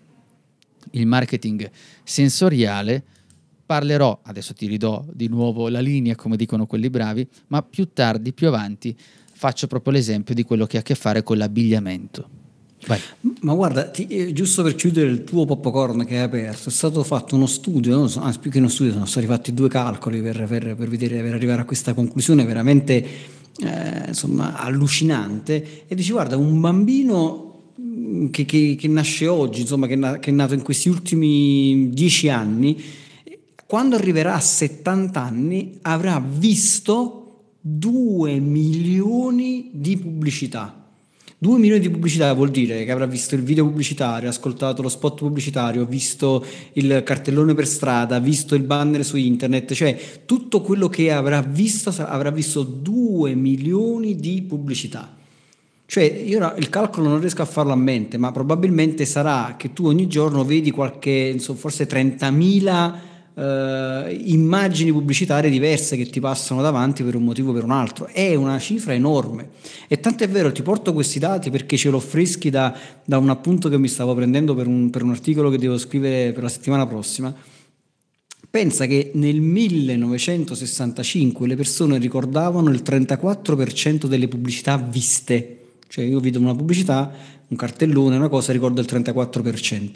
il 0.91 1.07
marketing 1.07 1.71
sensoriale, 2.03 3.05
parlerò, 3.73 4.21
adesso 4.25 4.53
ti 4.53 4.67
ridò 4.67 5.03
di 5.11 5.29
nuovo 5.29 5.71
la 5.71 5.81
linea 5.81 6.15
come 6.15 6.37
dicono 6.37 6.67
quelli 6.67 6.91
bravi, 6.91 7.27
ma 7.47 7.63
più 7.63 7.89
tardi, 7.95 8.35
più 8.35 8.49
avanti, 8.49 8.95
faccio 9.33 9.67
proprio 9.67 9.95
l'esempio 9.95 10.35
di 10.35 10.43
quello 10.43 10.67
che 10.67 10.77
ha 10.77 10.81
a 10.81 10.83
che 10.83 10.95
fare 10.95 11.23
con 11.23 11.39
l'abbigliamento. 11.39 12.29
Vai. 12.87 13.01
Ma 13.41 13.55
guarda, 13.55 13.89
ti, 13.89 14.07
eh, 14.09 14.35
giusto 14.35 14.63
per 14.63 14.75
chiudere 14.75 15.09
il 15.09 15.25
tuo 15.25 15.47
popcorn 15.47 16.05
che 16.05 16.17
hai 16.17 16.25
aperto, 16.25 16.69
è 16.69 16.73
stato 16.73 17.03
fatto 17.03 17.35
uno 17.35 17.47
studio, 17.47 17.97
no? 17.97 18.11
anzi 18.19 18.41
più 18.41 18.51
che 18.51 18.59
uno 18.59 18.69
studio, 18.69 18.93
sono 18.93 19.07
stati 19.07 19.25
fatti 19.25 19.55
due 19.55 19.71
calcoli 19.71 20.21
per, 20.21 20.45
per, 20.47 20.77
per, 20.77 20.89
vedere, 20.91 21.23
per 21.23 21.33
arrivare 21.33 21.63
a 21.63 21.65
questa 21.65 21.95
conclusione 21.95 22.45
veramente 22.45 23.07
eh, 23.57 24.05
insomma, 24.09 24.59
allucinante. 24.59 25.87
E 25.89 25.95
dici, 25.95 26.13
guarda, 26.13 26.37
un 26.37 26.61
bambino 26.61 27.71
mm, 27.81 28.27
che, 28.29 28.45
che, 28.45 28.77
che 28.79 28.89
nasce 28.89 29.29
oggi, 29.29 29.63
insomma, 29.63 29.87
che, 29.87 29.97
che 30.21 30.31
è 30.31 30.35
nato 30.35 30.53
in 30.53 30.61
questi 30.61 30.91
ultimi 30.91 31.89
dieci 31.91 32.29
anni, 32.29 33.01
quando 33.73 33.97
arriverà 33.97 34.35
a 34.35 34.39
70 34.39 35.19
anni 35.19 35.79
avrà 35.81 36.23
visto 36.23 37.55
2 37.63 38.39
milioni 38.39 39.71
di 39.73 39.97
pubblicità. 39.97 40.91
2 41.39 41.59
milioni 41.59 41.81
di 41.81 41.89
pubblicità 41.89 42.31
vuol 42.35 42.51
dire 42.51 42.85
che 42.85 42.91
avrà 42.91 43.07
visto 43.07 43.35
il 43.35 43.43
video 43.43 43.65
pubblicitario, 43.65 44.29
ascoltato 44.29 44.83
lo 44.83 44.91
spot 44.91 45.21
pubblicitario, 45.21 45.87
visto 45.87 46.45
il 46.75 47.01
cartellone 47.03 47.55
per 47.55 47.67
strada, 47.67 48.19
visto 48.19 48.55
il 48.55 48.63
banner 48.63 49.07
su 49.07 49.17
internet, 49.17 49.73
cioè 49.73 49.99
tutto 50.27 50.61
quello 50.61 50.91
che 50.91 51.11
avrà 51.11 51.41
visto 51.41 51.89
avrà 52.05 52.31
visto 52.31 52.65
2 52.65 53.35
milioni 53.35 54.17
di 54.17 54.43
pubblicità. 54.43 55.17
Cioè, 55.87 56.03
io 56.27 56.55
il 56.59 56.69
calcolo 56.69 57.09
non 57.09 57.21
riesco 57.21 57.41
a 57.41 57.47
farlo 57.47 57.73
a 57.73 57.77
mente, 57.77 58.19
ma 58.19 58.33
probabilmente 58.33 59.07
sarà 59.07 59.55
che 59.57 59.73
tu 59.73 59.87
ogni 59.87 60.09
giorno 60.09 60.45
vedi 60.45 60.71
qualche, 60.71 61.31
insomma, 61.33 61.59
forse 61.59 61.89
30.000 61.89 63.12
eh, 63.35 64.23
immagini 64.27 64.93
pubblicitarie 64.93 65.51
diverse 65.51 65.97
che 65.97 66.11
ti 66.11 66.21
passano 66.21 66.61
davanti 66.61 67.03
per 67.03 67.15
un 67.15 67.25
motivo 67.25 67.51
o 67.51 67.55
per 67.55 67.65
un 67.65 67.71
altro. 67.71 68.07
È 68.07 68.35
una 68.35 68.59
cifra 68.59 68.93
enorme. 68.93 69.51
E 69.89 70.01
tanto 70.01 70.25
è 70.25 70.29
vero, 70.29 70.53
ti 70.53 70.63
porto 70.63 70.93
questi 70.93 71.19
dati 71.19 71.51
perché 71.51 71.77
ce 71.77 71.91
l'ho 71.91 72.01
freschi 72.01 72.51
da, 72.51 72.77
da 73.05 73.19
un 73.19 73.31
appunto 73.31 73.69
che 73.69 73.79
mi 73.79 73.89
stavo 73.89 74.15
prendendo 74.15 74.55
per 74.55 74.67
un, 74.67 74.91
per 74.91 75.03
un 75.03 75.11
articolo 75.11 75.51
che 75.51 75.59
devo 75.59 75.79
scrivere 75.79 76.33
per 76.33 76.43
la 76.43 76.49
settimana 76.49 76.87
prossima. 76.87 77.35
Pensa 78.51 78.85
che 78.85 79.13
nel 79.15 79.41
1965 79.41 81.47
le 81.47 81.57
persone 81.57 81.97
ricordavano 81.97 82.69
il 82.69 82.83
34% 82.85 84.05
delle 84.05 84.29
pubblicità 84.29 84.77
viste 84.77 85.77
Cioè 85.89 86.05
io 86.05 86.21
vedo 86.21 86.39
una 86.39 86.55
pubblicità, 86.55 87.11
un 87.49 87.57
cartellone, 87.57 88.17
una 88.17 88.29
cosa, 88.29 88.53
ricordo 88.53 88.83
il 88.83 88.89
34%. 88.91 89.93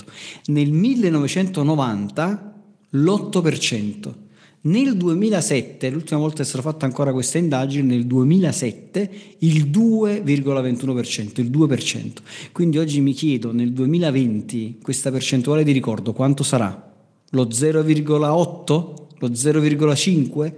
Nel 0.47 0.73
1990 0.73 2.55
l'8%. 2.91 4.15
Nel 4.63 4.97
2007, 4.97 5.91
l'ultima 5.91 6.19
volta 6.19 6.43
è 6.43 6.45
stata 6.45 6.63
fatta 6.63 6.87
ancora 6.87 7.13
questa 7.13 7.39
indagine, 7.39 7.95
nel 7.95 8.05
2007 8.05 9.11
il 9.39 9.71
2,21%, 9.71 11.41
il 11.41 11.51
2%. 11.51 12.13
Quindi 12.51 12.79
oggi 12.79 13.01
mi 13.01 13.13
chiedo, 13.13 13.53
nel 13.53 13.73
2020, 13.73 14.79
questa 14.83 15.13
percentuale 15.13 15.63
di 15.63 15.71
ricordo 15.71 16.13
quanto 16.13 16.43
sarà? 16.43 16.93
Lo 17.31 17.45
0,8? 17.45 18.95
Lo 19.19 19.29
0,5? 19.29 20.53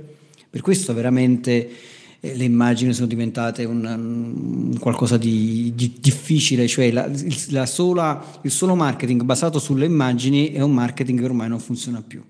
Per 0.51 0.61
questo 0.63 0.95
veramente 0.95 1.69
le 2.21 2.45
immagini 2.45 2.93
sono 2.93 3.07
diventate 3.07 3.65
un, 3.65 3.85
un 3.85 4.79
qualcosa 4.79 5.17
di, 5.17 5.73
di, 5.75 5.97
difficile, 6.01 6.67
cioè 6.67 6.91
la, 6.91 7.09
la 7.51 7.67
sola, 7.67 8.41
il 8.43 8.51
solo 8.51 8.75
marketing 8.75 9.23
basato 9.23 9.59
sulle 9.59 9.87
immagini 9.87 10.51
è 10.53 10.61
un 10.61 10.73
marketing 10.73 11.19
che 11.19 11.25
ormai 11.25 11.49
non 11.49 11.61
funziona 11.61 12.03
più 12.05 12.23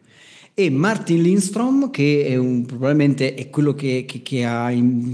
e 0.59 0.71
Martin 0.71 1.23
Lindstrom, 1.23 1.88
che 1.88 2.26
è 2.26 2.35
un, 2.35 2.66
probabilmente 2.66 3.35
è 3.35 3.49
quello 3.49 3.75
che, 3.75 4.04
che, 4.09 4.23
che, 4.23 4.45
ha, 4.45 4.68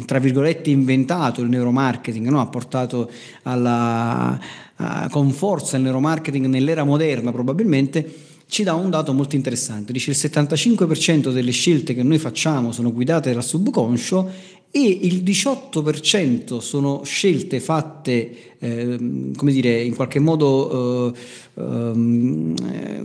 tra 0.06 0.18
virgolette, 0.18 0.70
inventato 0.70 1.42
il 1.42 1.50
neuromarketing, 1.50 2.26
no? 2.28 2.40
ha 2.40 2.46
portato 2.46 3.10
alla, 3.42 4.40
a, 4.76 5.06
con 5.10 5.30
forza 5.32 5.76
il 5.76 5.82
neuromarketing 5.82 6.46
nell'era 6.46 6.84
moderna 6.84 7.30
probabilmente, 7.30 8.10
ci 8.46 8.62
dà 8.62 8.72
un 8.72 8.88
dato 8.88 9.12
molto 9.12 9.36
interessante. 9.36 9.92
Dice 9.92 10.12
il 10.12 10.16
75% 10.16 11.30
delle 11.30 11.50
scelte 11.50 11.94
che 11.94 12.02
noi 12.02 12.16
facciamo 12.16 12.72
sono 12.72 12.90
guidate 12.90 13.34
dal 13.34 13.44
subconscio 13.44 14.30
e 14.76 14.98
il 15.02 15.22
18% 15.22 16.58
sono 16.58 17.04
scelte 17.04 17.60
fatte, 17.60 18.56
eh, 18.58 19.30
come 19.36 19.52
dire, 19.52 19.80
in 19.80 19.94
qualche 19.94 20.18
modo 20.18 21.14
eh, 21.14 21.18
eh, 21.62 23.02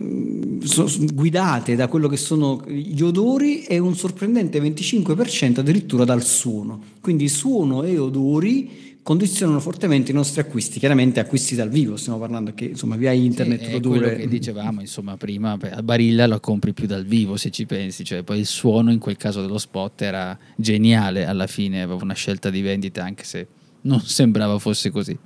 so, 0.64 0.90
guidate 1.14 1.76
da 1.76 1.88
quello 1.88 2.08
che 2.08 2.18
sono 2.18 2.64
gli 2.66 3.04
odori 3.04 3.66
e 3.66 3.78
un 3.78 3.96
sorprendente 3.96 4.60
25% 4.60 5.60
addirittura 5.60 6.06
dal 6.06 6.24
suono. 6.24 6.82
Quindi 7.02 7.30
suono 7.30 7.84
e 7.84 8.00
odori 8.00 8.89
condizionano 9.10 9.60
fortemente 9.60 10.12
i 10.12 10.14
nostri 10.14 10.40
acquisti, 10.40 10.78
chiaramente 10.78 11.20
acquisti 11.20 11.56
dal 11.56 11.70
vivo, 11.70 11.98
stiamo 11.98 12.20
parlando 12.20 12.54
che 12.54 12.66
insomma 12.66 12.96
via 12.96 13.12
internet 13.12 13.64
sì, 13.64 13.70
produrre... 13.72 14.00
quello 14.02 14.16
che 14.18 14.28
dicevamo, 14.28 14.82
insomma, 14.82 15.18
prima 15.18 15.58
a 15.60 15.82
Barilla 15.82 16.28
lo 16.28 16.40
compri 16.40 16.74
più 16.74 16.86
dal 16.86 17.06
vivo 17.06 17.36
se 17.36 17.50
ci 17.50 17.66
pensi, 17.66 18.04
cioè 18.04 18.22
poi 18.22 18.38
il 18.38 18.46
suono 18.46 18.92
in 18.92 19.00
quel 19.00 19.18
caso 19.18 19.42
dello 19.42 19.58
spot 19.58 20.04
era 20.04 20.38
geniale 20.56 21.26
alla 21.26 21.48
fine, 21.48 21.82
aveva 21.82 21.98
una 22.04 22.14
scelta 22.14 22.52
di 22.52 22.62
vendita 22.62 23.04
anche 23.04 23.24
se 23.24 23.48
non 23.82 24.00
sembrava 24.06 24.60
fosse 24.60 24.92
così. 24.92 25.18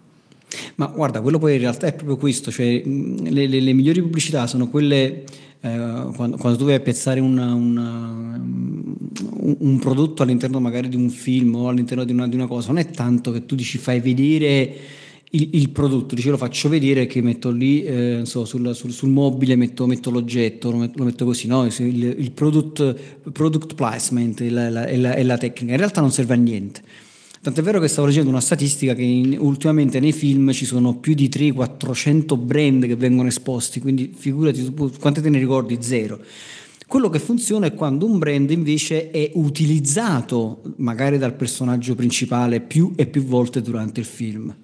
Ma 0.75 0.85
guarda, 0.85 1.19
quello 1.19 1.37
poi 1.37 1.55
in 1.55 1.59
realtà 1.59 1.85
è 1.87 1.93
proprio 1.93 2.15
questo, 2.15 2.51
cioè 2.51 2.81
le, 2.85 3.47
le, 3.47 3.59
le 3.59 3.73
migliori 3.73 4.01
pubblicità 4.01 4.47
sono 4.47 4.69
quelle 4.69 5.25
eh, 5.65 6.09
quando, 6.13 6.35
quando, 6.35 6.57
tu 6.57 6.65
vai 6.65 6.75
a 6.75 6.81
piazzare 6.81 7.21
una, 7.21 7.53
una, 7.53 8.37
un, 8.37 9.55
un, 9.59 9.79
prodotto 9.79 10.21
all'interno 10.21 10.59
magari 10.59 10.89
di 10.89 10.97
un 10.97 11.09
film 11.09 11.55
o 11.55 11.69
all'interno 11.69 12.03
di 12.03 12.11
una, 12.11 12.27
di 12.27 12.35
una, 12.35 12.47
cosa, 12.47 12.67
non 12.67 12.79
è 12.79 12.91
tanto 12.91 13.31
che 13.31 13.45
tu 13.45 13.55
dici 13.55 13.77
fai 13.77 14.01
vedere 14.01 14.75
il, 15.29 15.49
il 15.53 15.69
prodotto, 15.69 16.15
dici 16.15 16.27
lo 16.27 16.35
faccio 16.35 16.67
vedere 16.67 17.05
che 17.05 17.21
metto 17.21 17.49
lì 17.49 17.81
eh, 17.81 18.21
so, 18.25 18.43
sul, 18.43 18.75
sul, 18.75 18.91
sul, 18.91 19.07
mobile, 19.07 19.55
metto, 19.55 19.87
metto 19.87 20.11
l'oggetto, 20.11 20.69
lo 20.69 20.77
metto, 20.79 20.97
lo 20.97 21.05
metto, 21.05 21.23
così, 21.23 21.47
no? 21.47 21.63
il, 21.65 22.15
il 22.17 22.31
product, 22.31 23.31
product 23.31 23.75
placement 23.75 24.43
è 24.43 24.49
la, 24.49 24.69
la, 24.69 24.97
la, 24.97 25.13
è 25.15 25.23
la 25.23 25.37
tecnica, 25.37 25.71
in 25.71 25.79
realtà 25.79 26.01
non 26.01 26.11
serve 26.11 26.33
a 26.33 26.37
niente 26.37 26.81
Tant'è 27.43 27.61
vero 27.61 27.81
che 27.81 27.89
stavo 27.89 28.07
leggendo 28.07 28.29
una 28.29 28.39
statistica 28.39 28.93
che 28.93 29.01
in, 29.01 29.35
ultimamente 29.37 29.99
nei 29.99 30.13
film 30.13 30.53
ci 30.53 30.63
sono 30.63 30.95
più 30.95 31.13
di 31.13 31.27
300-400 31.27 32.39
brand 32.39 32.85
che 32.87 32.95
vengono 32.95 33.27
esposti, 33.27 33.81
quindi 33.81 34.13
figurati 34.15 34.73
quante 34.97 35.19
te 35.19 35.29
ne 35.29 35.39
ricordi? 35.39 35.77
Zero. 35.81 36.21
Quello 36.87 37.09
che 37.09 37.19
funziona 37.19 37.65
è 37.65 37.73
quando 37.73 38.05
un 38.05 38.17
brand 38.17 38.49
invece 38.49 39.11
è 39.11 39.31
utilizzato 39.33 40.61
magari 40.77 41.17
dal 41.17 41.33
personaggio 41.33 41.95
principale 41.95 42.61
più 42.61 42.93
e 42.95 43.07
più 43.07 43.25
volte 43.25 43.61
durante 43.61 43.99
il 43.99 44.05
film. 44.05 44.55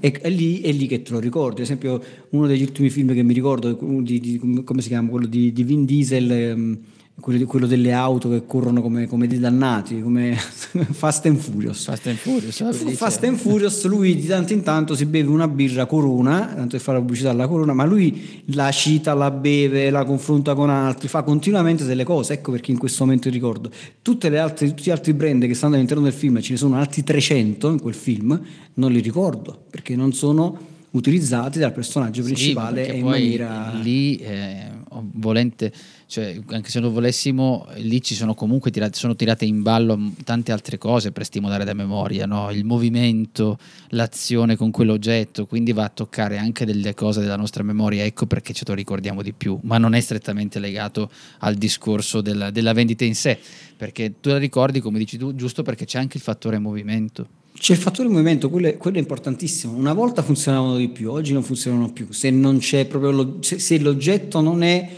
E 0.00 0.10
è 0.10 0.30
lì, 0.30 0.62
è 0.62 0.72
lì, 0.72 0.86
che 0.86 1.02
te 1.02 1.12
lo 1.12 1.18
ricordi. 1.18 1.56
Ad 1.56 1.66
esempio, 1.66 2.02
uno 2.30 2.46
degli 2.46 2.62
ultimi 2.62 2.88
film 2.88 3.12
che 3.12 3.22
mi 3.22 3.34
ricordo, 3.34 3.78
di, 4.00 4.18
di, 4.18 4.62
come 4.64 4.80
si 4.80 4.88
chiama? 4.88 5.10
Quello 5.10 5.26
di, 5.26 5.52
di 5.52 5.64
Vin 5.64 5.84
Diesel. 5.84 6.30
Ehm, 6.30 6.78
quello, 7.20 7.44
quello, 7.46 7.66
delle 7.66 7.92
auto 7.92 8.28
che 8.28 8.44
corrono 8.46 8.82
come, 8.82 9.06
come 9.06 9.26
dei 9.26 9.38
dannati, 9.38 10.00
come 10.00 10.34
Fast 10.90 11.26
and 11.26 11.36
Furious. 11.36 11.84
Fast 11.84 12.06
and 12.06 12.16
Furious, 12.16 12.62
Fast 12.96 13.24
and 13.24 13.36
Furious, 13.36 13.84
lui 13.86 14.16
di 14.16 14.26
tanto 14.26 14.52
in 14.52 14.62
tanto 14.62 14.94
si 14.94 15.06
beve 15.06 15.28
una 15.28 15.48
birra 15.48 15.86
Corona, 15.86 16.52
tanto 16.54 16.70
per 16.70 16.80
fare 16.80 16.98
la 16.98 17.04
pubblicità 17.04 17.30
alla 17.30 17.46
Corona, 17.46 17.72
ma 17.72 17.84
lui 17.84 18.42
la 18.46 18.70
cita, 18.70 19.14
la 19.14 19.30
beve, 19.30 19.90
la 19.90 20.04
confronta 20.04 20.54
con 20.54 20.70
altri, 20.70 21.08
fa 21.08 21.22
continuamente 21.22 21.84
delle 21.84 22.04
cose. 22.04 22.34
Ecco 22.34 22.50
perché 22.52 22.70
in 22.70 22.78
questo 22.78 23.04
momento 23.04 23.28
ricordo. 23.30 23.70
Tutte 24.02 24.28
le 24.28 24.38
altre, 24.38 24.68
tutti 24.68 24.84
gli 24.84 24.90
altri 24.90 25.12
brand 25.12 25.46
che 25.46 25.54
stanno 25.54 25.74
all'interno 25.74 26.02
del 26.02 26.12
film, 26.12 26.40
ce 26.40 26.52
ne 26.52 26.58
sono 26.58 26.76
altri 26.76 27.04
300 27.04 27.70
in 27.70 27.80
quel 27.80 27.94
film, 27.94 28.40
non 28.74 28.90
li 28.90 29.00
ricordo 29.00 29.64
perché 29.70 29.94
non 29.94 30.12
sono 30.12 30.68
utilizzati 30.92 31.58
dal 31.58 31.72
personaggio 31.72 32.22
principale 32.22 32.84
sì, 32.84 32.96
in 32.96 33.04
maniera 33.04 33.72
lì 33.80 34.16
eh, 34.16 34.79
volente 35.12 35.72
cioè, 36.06 36.40
anche 36.48 36.70
se 36.70 36.80
non 36.80 36.92
volessimo 36.92 37.66
lì 37.76 38.02
ci 38.02 38.14
sono 38.14 38.34
comunque 38.34 38.70
tirate, 38.70 38.98
sono 38.98 39.14
tirate 39.14 39.44
in 39.44 39.62
ballo 39.62 40.12
tante 40.24 40.52
altre 40.52 40.78
cose 40.78 41.12
per 41.12 41.24
stimolare 41.24 41.64
la 41.64 41.74
memoria 41.74 42.26
no? 42.26 42.50
il 42.50 42.64
movimento 42.64 43.58
l'azione 43.88 44.56
con 44.56 44.70
quell'oggetto 44.70 45.46
quindi 45.46 45.72
va 45.72 45.84
a 45.84 45.88
toccare 45.88 46.38
anche 46.38 46.64
delle 46.64 46.94
cose 46.94 47.20
della 47.20 47.36
nostra 47.36 47.62
memoria 47.62 48.04
ecco 48.04 48.26
perché 48.26 48.52
ce 48.52 48.64
lo 48.66 48.74
ricordiamo 48.74 49.22
di 49.22 49.32
più 49.32 49.58
ma 49.62 49.78
non 49.78 49.94
è 49.94 50.00
strettamente 50.00 50.58
legato 50.58 51.10
al 51.38 51.54
discorso 51.54 52.20
della, 52.20 52.50
della 52.50 52.72
vendita 52.72 53.04
in 53.04 53.14
sé 53.14 53.38
perché 53.76 54.20
tu 54.20 54.30
la 54.30 54.38
ricordi 54.38 54.80
come 54.80 54.98
dici 54.98 55.16
tu 55.16 55.34
giusto 55.34 55.62
perché 55.62 55.84
c'è 55.84 55.98
anche 55.98 56.16
il 56.16 56.22
fattore 56.22 56.58
movimento 56.58 57.38
c'è 57.52 57.72
il 57.72 57.78
fattore 57.78 58.08
movimento, 58.08 58.48
quello 58.48 58.68
è, 58.68 58.76
quello 58.76 58.96
è, 58.96 59.00
importantissimo. 59.00 59.74
Una 59.74 59.92
volta 59.92 60.22
funzionavano 60.22 60.76
di 60.76 60.88
più, 60.88 61.10
oggi 61.10 61.32
non 61.32 61.42
funzionano 61.42 61.92
più. 61.92 62.10
Se, 62.10 62.30
non 62.30 62.60
proprio 62.88 63.38
se 63.40 63.78
l'oggetto 63.78 64.40
non 64.40 64.62
è 64.62 64.88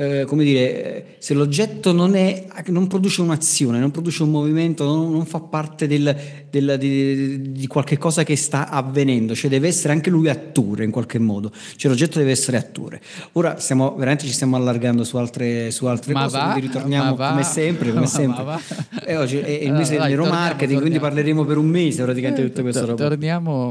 eh, 0.00 0.24
come 0.24 0.44
dire, 0.44 1.16
se 1.18 1.34
l'oggetto 1.34 1.92
non, 1.92 2.14
è, 2.14 2.46
non, 2.68 2.86
produce 2.86 3.20
un'azione, 3.20 3.78
non 3.78 3.90
produce 3.90 4.22
un 4.22 4.30
movimento, 4.30 4.82
non, 4.86 5.12
non 5.12 5.26
fa 5.26 5.40
parte 5.40 5.86
del, 5.86 6.16
del, 6.48 6.76
di, 6.78 7.52
di, 7.52 7.66
qualche 7.66 7.98
cosa 7.98 8.22
che 8.22 8.34
sta 8.34 8.70
avvenendo, 8.70 9.34
cioè 9.34 9.50
deve 9.50 9.68
essere 9.68 9.92
anche 9.92 10.08
lui 10.08 10.30
attore 10.30 10.84
in 10.84 10.90
qualche 10.90 11.18
modo, 11.18 11.52
cioè 11.76 11.90
l'oggetto 11.90 12.18
deve 12.18 12.30
essere 12.30 12.56
attore. 12.56 12.98
Ora 13.32 13.58
stiamo, 13.58 13.94
veramente 13.94 14.24
ci 14.24 14.32
stiamo 14.32 14.56
allargando 14.56 15.04
su 15.04 15.18
altre, 15.18 15.70
su 15.70 15.84
altre 15.84 16.14
cose, 16.14 16.38
va, 16.38 16.52
quindi 16.52 16.68
ritorniamo 16.68 17.14
come 17.14 17.42
sempre, 17.42 17.92
come 17.92 18.06
sempre. 18.08 18.58
E 19.04 19.18
oggi 19.18 19.36
è 19.36 19.50
il 19.50 19.74
mese 19.74 19.98
del 19.98 20.08
neuromarketing, 20.08 20.80
quindi 20.80 20.98
parleremo 20.98 21.44
per 21.44 21.58
un 21.58 21.66
mese 21.66 22.02
praticamente 22.04 22.40
di 22.40 22.48
tutta 22.48 22.62
questa 22.62 22.86
roba. 22.86 23.06
Torniamo, 23.06 23.70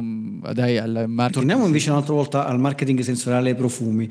dai, 0.54 0.78
al 0.78 1.06
marketing. 1.08 1.32
Torniamo 1.32 1.66
invece 1.66 1.90
un'altra 1.90 2.14
volta 2.14 2.46
al 2.46 2.60
marketing 2.60 3.00
sensoriale 3.00 3.56
profumi. 3.56 4.08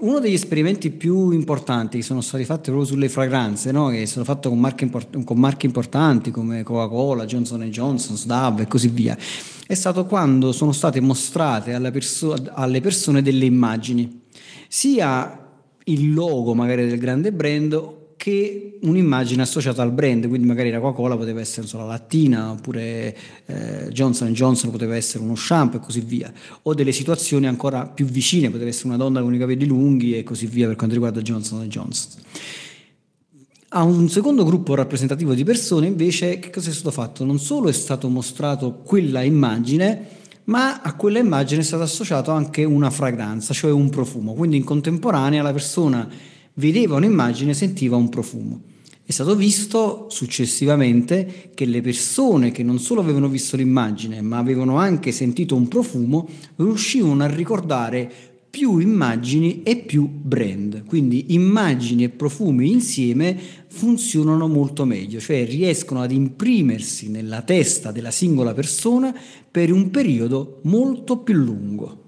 Uno 0.00 0.18
degli 0.18 0.32
esperimenti 0.32 0.88
più 0.88 1.24
importanti 1.24 1.40
importanti 1.42 1.98
che 1.98 2.04
sono 2.04 2.20
stati 2.20 2.44
fatti 2.44 2.70
proprio 2.70 2.84
sulle 2.84 3.08
fragranze, 3.08 3.72
no? 3.72 3.88
che 3.88 4.06
sono 4.06 4.24
fatti 4.24 4.48
con 4.48 4.58
marche, 4.58 4.84
import- 4.84 5.24
con 5.24 5.38
marche 5.38 5.66
importanti 5.66 6.30
come 6.30 6.62
Coca-Cola, 6.62 7.24
Johnson 7.24 7.62
Johnson, 7.64 8.16
Dove 8.24 8.62
e 8.62 8.66
così 8.68 8.88
via, 8.88 9.16
è 9.66 9.74
stato 9.74 10.06
quando 10.06 10.52
sono 10.52 10.72
state 10.72 11.00
mostrate 11.00 11.72
perso- 11.90 12.36
alle 12.52 12.80
persone 12.80 13.22
delle 13.22 13.44
immagini, 13.44 14.22
sia 14.68 15.38
il 15.84 16.14
logo 16.14 16.54
magari 16.54 16.86
del 16.86 16.98
grande 16.98 17.32
brand 17.32 18.00
che 18.22 18.78
un'immagine 18.82 19.42
associata 19.42 19.82
al 19.82 19.90
brand, 19.90 20.28
quindi 20.28 20.46
magari 20.46 20.70
la 20.70 20.78
Coca-Cola 20.78 21.16
poteva 21.16 21.40
essere 21.40 21.66
so, 21.66 21.78
la 21.78 21.86
lattina, 21.86 22.52
oppure 22.52 23.16
eh, 23.46 23.88
Johnson 23.90 24.32
Johnson 24.32 24.70
poteva 24.70 24.94
essere 24.94 25.24
uno 25.24 25.34
shampoo 25.34 25.80
e 25.80 25.82
così 25.82 26.02
via, 26.02 26.32
o 26.62 26.72
delle 26.72 26.92
situazioni 26.92 27.48
ancora 27.48 27.84
più 27.84 28.04
vicine, 28.06 28.48
poteva 28.48 28.68
essere 28.68 28.90
una 28.90 28.96
donna 28.96 29.20
con 29.22 29.34
i 29.34 29.38
capelli 29.38 29.66
lunghi 29.66 30.16
e 30.16 30.22
così 30.22 30.46
via 30.46 30.68
per 30.68 30.76
quanto 30.76 30.94
riguarda 30.94 31.20
Johnson 31.20 31.66
Johnson. 31.66 32.22
A 33.70 33.82
un 33.82 34.08
secondo 34.08 34.44
gruppo 34.44 34.76
rappresentativo 34.76 35.34
di 35.34 35.42
persone 35.42 35.88
invece 35.88 36.38
che 36.38 36.50
cosa 36.50 36.70
è 36.70 36.72
stato 36.72 36.92
fatto? 36.92 37.24
Non 37.24 37.40
solo 37.40 37.70
è 37.70 37.72
stato 37.72 38.06
mostrato 38.06 38.82
quella 38.84 39.22
immagine, 39.22 40.06
ma 40.44 40.80
a 40.80 40.94
quella 40.94 41.18
immagine 41.18 41.62
è 41.62 41.64
stata 41.64 41.82
associata 41.82 42.32
anche 42.32 42.62
una 42.62 42.90
fragranza, 42.90 43.52
cioè 43.52 43.72
un 43.72 43.90
profumo, 43.90 44.34
quindi 44.34 44.58
in 44.58 44.62
contemporanea 44.64 45.42
la 45.42 45.52
persona 45.52 46.30
vedeva 46.54 46.96
un'immagine, 46.96 47.54
sentiva 47.54 47.96
un 47.96 48.08
profumo. 48.08 48.62
È 49.04 49.10
stato 49.10 49.34
visto 49.34 50.06
successivamente 50.08 51.50
che 51.54 51.64
le 51.64 51.80
persone 51.80 52.50
che 52.50 52.62
non 52.62 52.78
solo 52.78 53.00
avevano 53.00 53.28
visto 53.28 53.56
l'immagine, 53.56 54.22
ma 54.22 54.38
avevano 54.38 54.78
anche 54.78 55.12
sentito 55.12 55.56
un 55.56 55.68
profumo, 55.68 56.28
riuscivano 56.56 57.22
a 57.22 57.26
ricordare 57.26 58.10
più 58.48 58.78
immagini 58.78 59.62
e 59.62 59.76
più 59.76 60.06
brand. 60.06 60.84
Quindi 60.84 61.34
immagini 61.34 62.04
e 62.04 62.10
profumi 62.10 62.70
insieme 62.70 63.38
funzionano 63.66 64.46
molto 64.46 64.84
meglio, 64.84 65.20
cioè 65.20 65.46
riescono 65.46 66.02
ad 66.02 66.12
imprimersi 66.12 67.08
nella 67.08 67.40
testa 67.42 67.92
della 67.92 68.10
singola 68.10 68.52
persona 68.52 69.14
per 69.50 69.72
un 69.72 69.90
periodo 69.90 70.60
molto 70.64 71.18
più 71.18 71.34
lungo. 71.34 72.01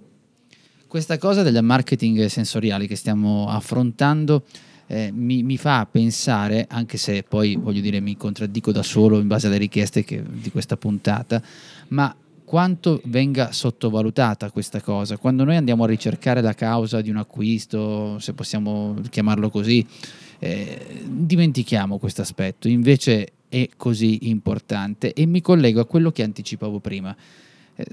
Questa 0.94 1.18
cosa 1.18 1.42
del 1.42 1.60
marketing 1.60 2.26
sensoriale 2.26 2.86
che 2.86 2.94
stiamo 2.94 3.48
affrontando 3.48 4.44
eh, 4.86 5.10
mi, 5.12 5.42
mi, 5.42 5.56
fa 5.56 5.88
pensare, 5.90 6.66
anche 6.70 6.98
se 6.98 7.24
poi 7.24 7.56
voglio 7.56 7.80
dire 7.80 7.98
mi 7.98 8.16
contraddico 8.16 8.70
da 8.70 8.84
solo 8.84 9.18
in 9.18 9.26
base 9.26 9.48
alle 9.48 9.56
richieste 9.56 10.04
che, 10.04 10.22
di 10.24 10.52
questa 10.52 10.76
puntata, 10.76 11.42
ma 11.88 12.14
quanto 12.44 13.00
venga 13.06 13.50
sottovalutata 13.50 14.52
questa 14.52 14.80
cosa. 14.80 15.16
Quando 15.16 15.42
noi 15.42 15.56
andiamo 15.56 15.82
a 15.82 15.88
ricercare 15.88 16.40
la 16.40 16.54
causa 16.54 17.00
di 17.00 17.10
un 17.10 17.16
acquisto, 17.16 18.20
se 18.20 18.32
possiamo 18.32 18.94
chiamarlo 19.10 19.50
così, 19.50 19.84
eh, 20.38 21.02
dimentichiamo 21.08 21.98
questo 21.98 22.22
aspetto, 22.22 22.68
invece 22.68 23.32
è 23.48 23.68
così 23.76 24.28
importante 24.28 25.12
e 25.12 25.26
mi 25.26 25.40
collego 25.40 25.80
a 25.80 25.86
quello 25.86 26.12
che 26.12 26.22
anticipavo 26.22 26.78
prima. 26.78 27.16
Eh, 27.76 27.84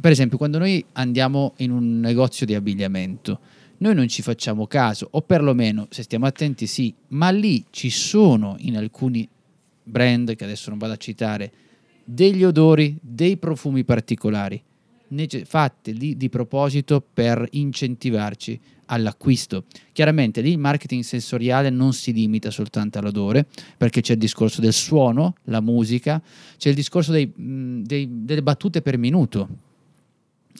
per 0.00 0.10
esempio, 0.10 0.38
quando 0.38 0.58
noi 0.58 0.84
andiamo 0.92 1.54
in 1.58 1.70
un 1.70 2.00
negozio 2.00 2.46
di 2.46 2.54
abbigliamento, 2.54 3.40
noi 3.78 3.94
non 3.94 4.08
ci 4.08 4.22
facciamo 4.22 4.66
caso, 4.66 5.08
o 5.10 5.22
perlomeno 5.22 5.86
se 5.90 6.02
stiamo 6.02 6.26
attenti 6.26 6.66
sì, 6.66 6.94
ma 7.08 7.30
lì 7.30 7.64
ci 7.70 7.90
sono 7.90 8.56
in 8.60 8.76
alcuni 8.76 9.28
brand, 9.82 10.34
che 10.34 10.44
adesso 10.44 10.70
non 10.70 10.78
vado 10.78 10.94
a 10.94 10.96
citare, 10.96 11.52
degli 12.04 12.44
odori, 12.44 12.96
dei 13.00 13.36
profumi 13.36 13.84
particolari, 13.84 14.62
fatti 15.44 15.96
lì 15.96 16.16
di 16.16 16.28
proposito 16.28 17.00
per 17.00 17.46
incentivarci 17.52 18.60
all'acquisto. 18.86 19.64
Chiaramente 19.92 20.40
lì 20.40 20.50
il 20.50 20.58
marketing 20.58 21.02
sensoriale 21.02 21.70
non 21.70 21.92
si 21.92 22.12
limita 22.12 22.50
soltanto 22.50 22.98
all'odore, 22.98 23.46
perché 23.76 24.00
c'è 24.00 24.12
il 24.12 24.18
discorso 24.18 24.60
del 24.60 24.72
suono, 24.72 25.34
la 25.44 25.60
musica, 25.60 26.22
c'è 26.56 26.68
il 26.68 26.74
discorso 26.74 27.12
dei, 27.12 27.32
dei, 27.34 28.08
delle 28.24 28.42
battute 28.42 28.82
per 28.82 28.98
minuto, 28.98 29.48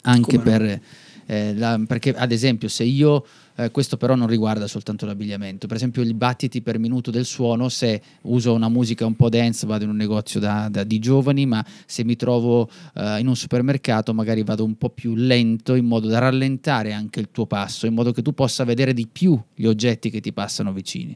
anche 0.03 0.37
Come 0.37 0.43
per... 0.43 0.61
No? 0.61 1.05
Eh, 1.29 1.53
la, 1.55 1.79
perché 1.85 2.13
ad 2.15 2.31
esempio 2.31 2.69
se 2.69 2.85
io 2.85 3.25
eh, 3.57 3.69
questo 3.71 3.97
però 3.97 4.15
non 4.15 4.27
riguarda 4.27 4.67
soltanto 4.67 5.05
l'abbigliamento. 5.05 5.67
Per 5.67 5.75
esempio 5.75 6.01
i 6.03 6.13
battiti 6.13 6.61
per 6.61 6.79
minuto 6.79 7.11
del 7.11 7.25
suono, 7.25 7.69
se 7.69 8.01
uso 8.23 8.53
una 8.53 8.69
musica 8.69 9.05
un 9.05 9.15
po' 9.15 9.29
dance 9.29 9.65
vado 9.67 9.83
in 9.83 9.89
un 9.89 9.97
negozio 9.97 10.39
da, 10.39 10.69
da, 10.69 10.83
di 10.83 10.99
giovani, 10.99 11.45
ma 11.45 11.65
se 11.85 12.03
mi 12.03 12.15
trovo 12.15 12.69
eh, 12.95 13.19
in 13.19 13.27
un 13.27 13.35
supermercato 13.35 14.13
magari 14.13 14.43
vado 14.43 14.63
un 14.63 14.77
po' 14.77 14.89
più 14.89 15.15
lento 15.15 15.75
in 15.75 15.85
modo 15.85 16.07
da 16.07 16.19
rallentare 16.19 16.93
anche 16.93 17.19
il 17.19 17.29
tuo 17.31 17.45
passo, 17.45 17.87
in 17.87 17.93
modo 17.93 18.11
che 18.11 18.21
tu 18.21 18.33
possa 18.33 18.63
vedere 18.63 18.93
di 18.93 19.07
più 19.07 19.39
gli 19.53 19.65
oggetti 19.65 20.09
che 20.09 20.21
ti 20.21 20.31
passano 20.31 20.71
vicini 20.71 21.15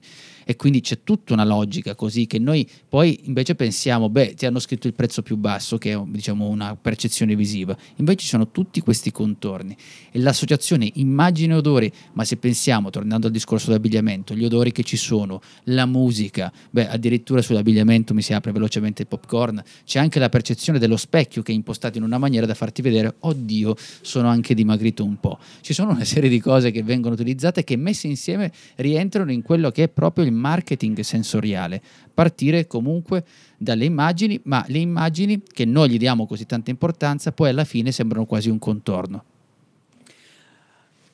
e 0.52 0.56
quindi 0.58 0.82
c'è 0.82 1.00
tutta 1.04 1.32
una 1.32 1.46
logica 1.46 1.96
così 1.96 2.28
che 2.28 2.38
noi 2.38 2.68
poi 2.90 3.22
invece 3.24 3.56
pensiamo, 3.56 4.10
beh, 4.10 4.34
ti 4.34 4.46
hanno 4.46 4.60
scritto 4.60 4.88
il 4.88 4.94
prezzo 4.94 5.22
più 5.22 5.38
basso, 5.38 5.78
che 5.78 5.94
è 5.94 6.02
diciamo 6.06 6.48
una 6.48 6.76
percezione 6.76 7.38
visiva, 7.38 7.76
invece 7.96 8.18
ci 8.20 8.28
sono 8.28 8.52
tutti 8.52 8.82
questi 8.82 9.12
contorni 9.14 9.76
e 10.12 10.20
l'associazione 10.20 10.92
immagine 10.96 11.54
e 11.54 11.58
odore, 11.58 11.92
ma 12.14 12.26
se 12.26 12.36
pensiamo, 12.36 12.90
tornando 12.90 13.28
al 13.28 13.34
discorso 13.34 13.68
dell'abbigliamento, 13.68 14.36
gli 14.36 14.44
odori 14.44 14.74
che 14.74 14.84
ci 14.84 14.98
sono, 14.98 15.40
la 15.66 15.86
musica, 15.86 16.52
beh, 16.70 16.90
addirittura 16.90 17.42
sull'abbigliamento 17.42 18.14
mi 18.14 18.22
si 18.22 18.34
apre 18.34 18.52
velocemente 18.52 19.04
il 19.04 19.08
popcorn, 19.08 19.64
c'è 19.86 20.00
anche 20.00 20.20
la 20.20 20.28
percezione 20.28 20.80
dello 20.80 20.98
specchio 20.98 21.44
che 21.44 21.54
è 21.54 21.56
impostato 21.56 21.98
in 21.98 22.04
una 22.04 22.18
maniera 22.18 22.46
da 22.46 22.56
farti 22.56 22.82
vedere, 22.82 23.16
oddio, 23.20 23.74
sono 24.02 24.28
anche 24.28 24.54
dimagrito 24.54 25.06
un 25.06 25.18
po'. 25.18 25.40
Ci 25.62 25.72
sono 25.72 25.92
una 25.92 26.04
serie 26.04 26.30
di 26.30 26.42
cose 26.42 26.72
che 26.72 26.84
vengono 26.84 27.14
utilizzate 27.14 27.64
che 27.64 27.78
messe 27.78 28.08
insieme 28.08 28.52
rientrano 28.76 29.32
in 29.32 29.42
quello 29.44 29.72
che 29.72 29.84
è 29.84 29.88
proprio 29.88 30.26
il 30.26 30.40
marketing 30.42 31.00
sensoriale, 31.00 31.82
partire 32.14 32.68
comunque 32.68 33.24
dalle 33.58 33.86
immagini, 33.86 34.40
ma 34.44 34.66
le 34.68 34.80
immagini 34.80 35.42
che 35.42 35.66
noi 35.66 35.90
gli 35.92 35.98
diamo 35.98 36.26
così 36.26 36.46
tanta 36.46 36.72
importanza 36.72 37.32
poi 37.32 37.50
alla 37.50 37.64
fine 37.64 37.92
sembrano 37.92 38.26
quasi 38.26 38.50
un 38.50 38.60
contorno. 38.60 39.24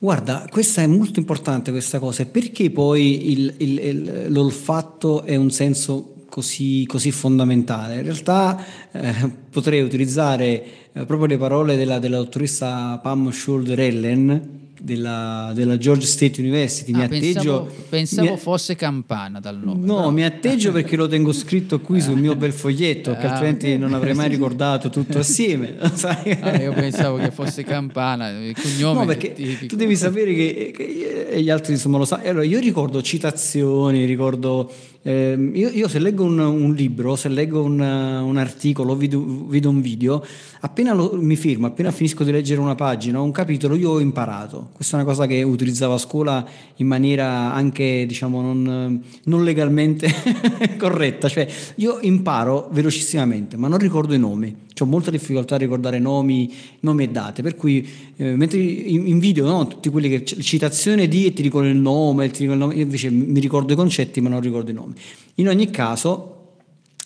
Guarda, 0.00 0.46
questa 0.48 0.82
è 0.82 0.86
molto 0.86 1.18
importante 1.18 1.72
questa 1.72 1.98
cosa, 1.98 2.24
perché 2.24 2.70
poi 2.70 3.32
il, 3.32 3.54
il, 3.58 3.78
il, 3.78 4.26
l'olfatto 4.28 5.24
è 5.24 5.34
un 5.34 5.50
senso 5.50 6.14
così, 6.28 6.86
così 6.86 7.10
fondamentale? 7.10 7.96
In 7.96 8.02
realtà 8.04 8.64
eh, 8.92 9.32
potrei 9.50 9.82
utilizzare 9.82 10.64
eh, 10.92 11.04
proprio 11.04 11.26
le 11.26 11.36
parole 11.36 11.76
della, 11.76 11.98
della 11.98 12.18
dottoressa 12.18 12.98
Pam 12.98 13.30
Schulder-Ellen, 13.30 14.67
della, 14.80 15.52
della, 15.54 15.76
Georgia 15.76 16.06
State 16.06 16.40
University. 16.40 16.92
Ah, 16.92 16.98
mi 16.98 17.04
atteggio, 17.04 17.64
pensavo, 17.64 17.72
pensavo 17.88 18.30
mi, 18.30 18.36
fosse 18.38 18.74
Campana 18.76 19.40
dal 19.40 19.58
nome. 19.58 19.84
No, 19.84 19.96
però. 19.96 20.10
mi 20.10 20.24
atteggio 20.24 20.72
perché 20.72 20.96
lo 20.96 21.06
tengo 21.06 21.32
scritto 21.32 21.80
qui 21.80 22.00
sul 22.00 22.18
mio 22.18 22.34
bel 22.34 22.52
foglietto, 22.52 23.12
che 23.12 23.26
ah, 23.26 23.32
altrimenti 23.32 23.76
non 23.76 23.94
avrei 23.94 24.14
mai 24.14 24.28
ricordato 24.28 24.90
tutto 24.90 25.18
assieme. 25.20 25.76
Ah, 25.78 26.56
io 26.60 26.72
pensavo 26.72 27.16
che 27.16 27.30
fosse 27.30 27.64
Campana, 27.64 28.28
il 28.30 28.54
cognome. 28.54 29.00
No, 29.00 29.06
perché 29.06 29.34
tu 29.66 29.76
devi 29.76 29.96
sapere 29.96 30.34
che, 30.34 30.72
che, 30.74 31.28
e 31.30 31.42
gli 31.42 31.50
altri 31.50 31.72
insomma 31.72 31.98
lo 31.98 32.04
sanno. 32.04 32.24
Allora, 32.24 32.44
io 32.44 32.58
ricordo 32.58 33.02
citazioni, 33.02 34.04
ricordo 34.04 34.70
eh, 35.02 35.50
io, 35.54 35.68
io, 35.68 35.88
se 35.88 35.98
leggo 36.00 36.24
un, 36.24 36.38
un, 36.38 36.74
libro, 36.74 37.14
se 37.14 37.28
leggo 37.28 37.62
un, 37.62 37.80
un 37.80 38.36
articolo, 38.36 38.96
vedo, 38.96 39.46
vedo, 39.46 39.70
un 39.70 39.80
video, 39.80 40.24
appena 40.60 40.92
lo, 40.92 41.12
mi 41.14 41.36
firmo, 41.36 41.66
appena 41.66 41.92
finisco 41.92 42.24
di 42.24 42.32
leggere 42.32 42.60
una 42.60 42.74
pagina 42.74 43.20
o 43.20 43.22
un 43.22 43.30
capitolo, 43.30 43.76
io 43.76 43.90
ho 43.90 44.00
imparato. 44.00 44.70
Questa 44.72 44.96
è 44.96 45.00
una 45.00 45.08
cosa 45.08 45.26
che 45.26 45.42
utilizzavo 45.42 45.94
a 45.94 45.98
scuola 45.98 46.46
in 46.76 46.86
maniera 46.86 47.52
anche, 47.52 48.04
diciamo, 48.06 48.40
non, 48.40 49.02
non 49.24 49.44
legalmente 49.44 50.12
corretta. 50.76 51.28
Cioè, 51.28 51.48
io 51.76 51.98
imparo 52.00 52.68
velocissimamente, 52.72 53.56
ma 53.56 53.68
non 53.68 53.78
ricordo 53.78 54.14
i 54.14 54.18
nomi. 54.18 54.66
Ho 54.82 54.86
molta 54.86 55.10
difficoltà 55.10 55.54
a 55.54 55.58
ricordare 55.58 55.98
nomi, 55.98 56.52
nomi 56.80 57.04
e 57.04 57.08
date, 57.08 57.42
per 57.42 57.54
cui 57.56 57.86
eh, 58.16 58.36
mentre 58.36 58.58
in, 58.58 59.06
in 59.06 59.32
no, 59.42 59.66
tutti 59.66 59.88
quelli 59.88 60.08
che 60.08 60.24
citazione 60.24 61.08
di 61.08 61.26
e 61.26 61.32
ti 61.32 61.42
dicono 61.42 61.68
il 61.68 61.76
nome, 61.76 62.30
ti 62.30 62.40
dico 62.40 62.52
il 62.52 62.58
nome, 62.58 62.74
invece 62.74 63.10
mi 63.10 63.40
ricordo 63.40 63.72
i 63.72 63.76
concetti 63.76 64.20
ma 64.20 64.28
non 64.28 64.40
ricordo 64.40 64.70
i 64.70 64.74
nomi. 64.74 64.94
In 65.36 65.48
ogni 65.48 65.70
caso, 65.70 66.56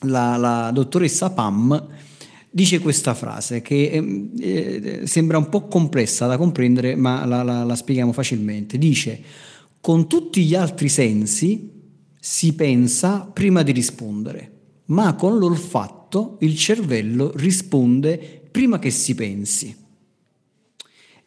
la, 0.03 0.37
la 0.37 0.71
dottoressa 0.73 1.31
Pam 1.31 1.89
dice 2.51 2.81
questa 2.81 3.15
frase 3.15 3.63
che 3.63 3.91
ehm, 3.91 4.31
eh, 4.39 5.01
sembra 5.05 5.39
un 5.39 5.49
po' 5.49 5.67
complessa 5.67 6.27
da 6.27 6.37
comprendere, 6.37 6.95
ma 6.95 7.25
la, 7.25 7.43
la, 7.43 7.65
la 7.65 7.75
spieghiamo 7.75 8.13
facilmente. 8.13 8.79
Dice, 8.79 9.21
con 9.81 10.07
tutti 10.07 10.45
gli 10.45 10.55
altri 10.55 10.89
sensi 10.89 11.71
si 12.21 12.55
pensa 12.55 13.29
prima 13.33 13.63
di 13.63 13.73
rispondere, 13.73 14.51
ma 14.87 15.15
con 15.15 15.39
l'olfatto 15.39 16.02
il 16.41 16.57
cervello 16.57 17.33
risponde 17.35 18.43
prima 18.51 18.79
che 18.79 18.91
si 18.91 19.15
pensi. 19.15 19.75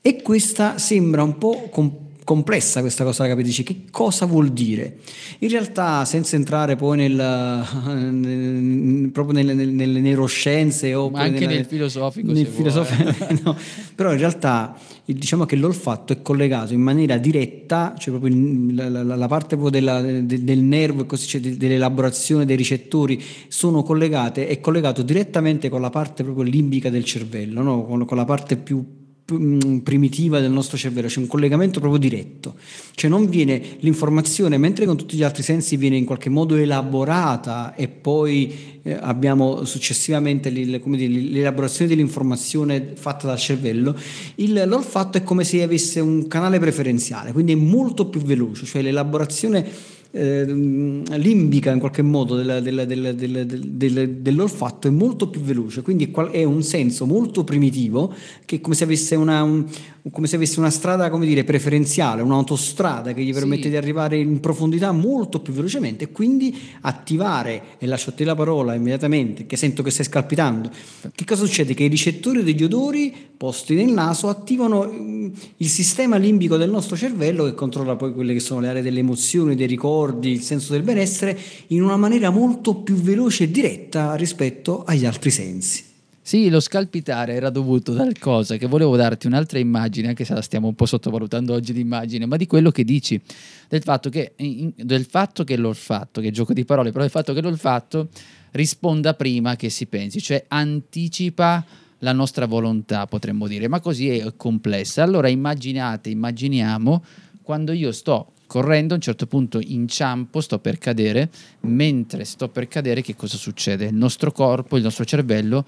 E 0.02 0.21
questa 0.21 0.78
sembra 0.78 1.24
un 1.24 1.38
po' 1.38 1.67
complessa 1.69 2.05
complessa 2.26 2.82
questa 2.82 3.04
cosa 3.04 3.24
da 3.24 3.30
capire, 3.30 3.48
dici 3.48 3.64
che 3.64 3.84
cosa 3.92 4.26
vuol 4.26 4.50
dire? 4.50 4.98
In 5.40 5.50
realtà 5.50 6.04
senza 6.06 6.36
entrare 6.36 6.76
poi 6.76 6.98
nel, 6.98 7.14
nel, 7.14 9.10
proprio 9.12 9.42
nelle, 9.42 9.54
nelle, 9.54 10.00
neuroscienze 10.02 10.94
o 10.96 11.12
anche 11.14 11.42
nella, 11.42 11.54
nel 11.54 11.66
filosofico, 11.66 12.32
nel 12.32 12.48
filosofico 12.48 13.14
no. 13.44 13.56
però 13.94 14.12
in 14.12 14.18
realtà 14.18 14.76
diciamo 15.06 15.46
che 15.46 15.56
l'olfatto 15.56 16.14
è 16.14 16.22
collegato 16.24 16.74
in 16.74 16.82
maniera 16.82 17.18
diretta, 17.18 17.94
cioè 17.96 18.18
proprio 18.18 18.36
la, 18.74 18.90
la, 18.90 19.16
la 19.16 19.28
parte 19.28 19.56
della, 19.70 20.02
de, 20.02 20.26
del 20.26 20.60
nervo 20.60 21.06
così, 21.06 21.28
cioè 21.28 21.42
dell'elaborazione 21.42 22.44
dei 22.46 22.56
ricettori 22.56 23.24
sono 23.48 23.84
collegate, 23.84 24.48
è 24.48 24.60
collegato 24.60 25.04
direttamente 25.04 25.70
con 25.70 25.80
la 25.80 25.92
parte 25.92 26.24
proprio 26.24 26.44
limbica 26.44 26.90
del 26.90 27.04
cervello, 27.04 27.62
no? 27.62 27.86
con, 27.86 28.04
con 28.04 28.18
la 28.18 28.26
parte 28.26 28.58
più 28.58 28.94
primitiva 29.26 30.40
del 30.40 30.52
nostro 30.52 30.78
cervello, 30.78 31.08
c'è 31.08 31.18
un 31.18 31.26
collegamento 31.26 31.80
proprio 31.80 32.00
diretto, 32.00 32.56
cioè 32.94 33.10
non 33.10 33.28
viene 33.28 33.78
l'informazione, 33.80 34.60
mentre 34.60 34.86
con 34.86 34.98
tutti 34.98 35.18
gli 35.18 35.24
altri 35.24 35.42
sensi 35.42 35.78
viene 35.78 35.98
in 35.98 36.06
qualche 36.06 36.30
modo 36.30 36.56
elaborata 36.56 37.74
e 37.74 37.88
poi 37.88 38.80
eh, 38.84 38.94
abbiamo 38.94 39.66
successivamente 39.66 40.52
dire, 40.52 40.80
l'elaborazione 40.80 41.90
dell'informazione 41.90 42.92
fatta 42.94 43.26
dal 43.26 43.40
cervello, 43.40 43.98
il, 44.36 44.64
l'olfatto 44.68 45.18
è 45.18 45.24
come 45.24 45.44
se 45.44 45.64
avesse 45.64 46.00
un 46.00 46.28
canale 46.28 46.60
preferenziale, 46.60 47.32
quindi 47.32 47.54
è 47.54 47.56
molto 47.56 48.06
più 48.06 48.22
veloce, 48.22 48.66
cioè 48.66 48.84
l'elaborazione 48.84 49.94
eh, 50.15 50.45
limbica 50.45 51.71
in 51.71 51.80
qualche 51.80 52.01
modo 52.01 52.36
della, 52.36 52.62
della, 52.62 52.86
della, 52.86 53.13
dell'olfatto 53.13 54.88
è 54.88 54.91
molto 54.91 55.28
più 55.28 55.41
veloce, 55.41 55.82
quindi 55.82 56.10
è 56.32 56.43
un 56.45 56.63
senso 56.63 57.06
molto 57.06 57.43
primitivo 57.43 58.13
che 58.45 58.56
è 58.56 58.62
come 58.62 58.75
se 58.75 58.86
avesse 58.86 59.15
una, 59.15 59.43
un, 59.43 59.65
come 60.12 60.28
se 60.28 60.36
avesse 60.36 60.60
una 60.60 60.70
strada 60.70 61.10
come 61.10 61.26
dire, 61.26 61.44
preferenziale, 61.44 62.22
un'autostrada 62.22 63.13
che 63.13 63.24
gli 63.24 63.34
permette 63.34 63.63
sì. 63.63 63.70
di 63.70 63.78
arrivare 63.78 64.18
in 64.18 64.39
profondità 64.39 64.91
molto 64.91 65.39
più 65.39 65.54
velocemente 65.54 66.06
e 66.06 66.12
quindi 66.12 66.56
attivare, 66.82 67.78
e 67.78 67.86
lascio 67.88 68.12
a 68.12 68.13
te 68.13 68.24
la 68.24 68.36
parola 68.36 68.74
immediatamente, 68.74 69.46
che 69.46 69.58
sento 69.58 69.84
che 69.84 69.91
stai 69.91 70.06
scalpitando, 70.06 70.70
che 71.13 71.26
cosa 71.26 71.46
succede? 71.46 71.74
Che 71.74 71.84
i 71.84 71.88
ricettori 71.88 72.44
degli 72.44 72.63
odori 72.63 73.13
posti 73.36 73.76
nel 73.76 73.91
naso 73.91 74.28
attivano 74.28 74.89
mm, 74.89 75.30
il 75.58 75.68
sistema 75.68 76.18
limbico 76.18 76.58
del 76.58 76.70
nostro 76.70 76.96
cervello 76.96 77.46
che 77.46 77.54
controlla 77.54 77.96
poi 77.96 78.13
quelle 78.13 78.34
che 78.34 78.39
sono 78.39 78.60
le 78.60 78.70
aree 78.70 78.82
delle 78.82 79.00
emozioni, 79.00 79.56
dei 79.56 79.68
ricordi, 79.68 79.84
ricordi, 80.06 80.32
il 80.32 80.41
senso 80.41 80.74
del 80.74 80.82
benessere 80.82 81.38
in 81.68 81.84
una 81.84 81.98
maniera 81.98 82.30
molto 82.30 82.76
più 82.76 82.96
veloce 82.96 83.46
e 83.46 83.52
diretta 83.52 84.15
rispetto 84.15 84.84
agli 84.84 85.06
altri 85.06 85.32
sensi. 85.32 85.94
Sì, 86.28 86.50
lo 86.50 86.60
scalpitare 86.60 87.36
era 87.36 87.52
dovuto 87.52 87.94
dal 87.94 88.18
cosa 88.18 88.58
che 88.58 88.66
volevo 88.66 88.96
darti 88.96 89.28
un'altra 89.28 89.60
immagine, 89.60 90.08
anche 90.08 90.26
se 90.26 90.34
la 90.34 90.42
stiamo 90.42 90.68
un 90.68 90.74
po' 90.74 90.88
sottovalutando 90.88 91.54
oggi 91.54 91.72
l'immagine, 91.72 92.26
ma 92.26 92.36
di 92.36 92.48
quello 92.48 92.72
che 92.72 92.84
dici, 92.84 93.22
del 93.70 93.84
fatto 93.84 94.10
che, 94.10 94.34
del 94.76 95.06
fatto 95.06 95.44
che 95.44 95.56
l'olfatto, 95.56 96.22
che 96.22 96.32
gioco 96.32 96.54
di 96.54 96.66
parole, 96.66 96.90
però 96.90 97.04
del 97.04 97.12
fatto 97.12 97.32
che 97.32 97.42
l'olfatto 97.42 98.10
risponda 98.54 99.14
prima 99.14 99.56
che 99.56 99.70
si 99.70 99.86
pensi, 99.86 100.20
cioè 100.20 100.44
anticipa 100.48 101.64
la 102.00 102.12
nostra 102.12 102.48
volontà, 102.48 103.06
potremmo 103.06 103.48
dire, 103.48 103.68
ma 103.68 103.80
così 103.80 104.10
è 104.10 104.34
complessa. 104.36 105.04
Allora 105.04 105.28
immaginate, 105.28 106.10
immaginiamo 106.10 107.04
quando 107.44 107.72
io 107.72 107.92
sto 107.92 108.32
correndo, 108.48 108.94
a 108.94 108.96
un 108.96 109.04
certo 109.04 109.28
punto 109.28 109.60
inciampo, 109.62 110.42
sto 110.42 110.58
per 110.58 110.80
cadere, 110.80 111.30
mentre 111.62 112.26
sto 112.26 112.50
per 112.50 112.68
cadere 112.68 113.04
che 113.04 113.16
cosa 113.16 113.38
succede? 113.38 113.86
Il 113.86 113.94
nostro 113.94 114.32
corpo, 114.32 114.76
il 114.76 114.82
nostro 114.82 115.06
cervello 115.06 115.64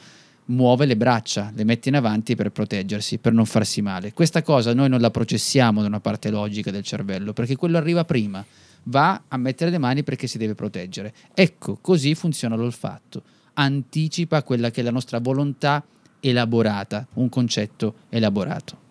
muove 0.47 0.85
le 0.85 0.95
braccia, 0.95 1.51
le 1.55 1.63
mette 1.63 1.89
in 1.89 1.95
avanti 1.95 2.35
per 2.35 2.51
proteggersi, 2.51 3.17
per 3.17 3.33
non 3.33 3.45
farsi 3.45 3.81
male. 3.81 4.13
Questa 4.13 4.41
cosa 4.41 4.73
noi 4.73 4.89
non 4.89 5.01
la 5.01 5.11
processiamo 5.11 5.81
da 5.81 5.87
una 5.87 5.99
parte 5.99 6.29
logica 6.29 6.71
del 6.71 6.83
cervello, 6.83 7.33
perché 7.33 7.55
quello 7.55 7.77
arriva 7.77 8.05
prima, 8.05 8.45
va 8.83 9.23
a 9.27 9.37
mettere 9.37 9.71
le 9.71 9.77
mani 9.77 10.03
perché 10.03 10.27
si 10.27 10.37
deve 10.37 10.55
proteggere. 10.55 11.13
Ecco, 11.33 11.77
così 11.81 12.15
funziona 12.15 12.55
l'olfatto, 12.55 13.23
anticipa 13.53 14.43
quella 14.43 14.71
che 14.71 14.81
è 14.81 14.83
la 14.83 14.91
nostra 14.91 15.19
volontà 15.19 15.83
elaborata, 16.19 17.05
un 17.13 17.29
concetto 17.29 17.95
elaborato. 18.09 18.85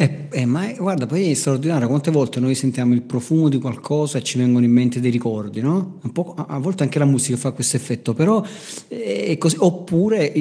Eh, 0.00 0.28
eh, 0.30 0.46
ma 0.46 0.72
guarda, 0.78 1.04
poi 1.04 1.30
è 1.30 1.34
straordinario, 1.34 1.86
quante 1.86 2.10
volte 2.10 2.40
noi 2.40 2.54
sentiamo 2.54 2.94
il 2.94 3.02
profumo 3.02 3.50
di 3.50 3.58
qualcosa 3.58 4.16
e 4.16 4.22
ci 4.22 4.38
vengono 4.38 4.64
in 4.64 4.72
mente 4.72 4.98
dei 4.98 5.10
ricordi, 5.10 5.60
no? 5.60 6.00
a 6.46 6.58
volte 6.58 6.84
anche 6.84 6.98
la 6.98 7.04
musica 7.04 7.36
fa 7.36 7.50
questo 7.50 7.76
effetto, 7.76 8.14
però 8.14 8.42
eh, 8.88 9.26
è 9.26 9.36
così. 9.36 9.56
Oppure, 9.58 10.32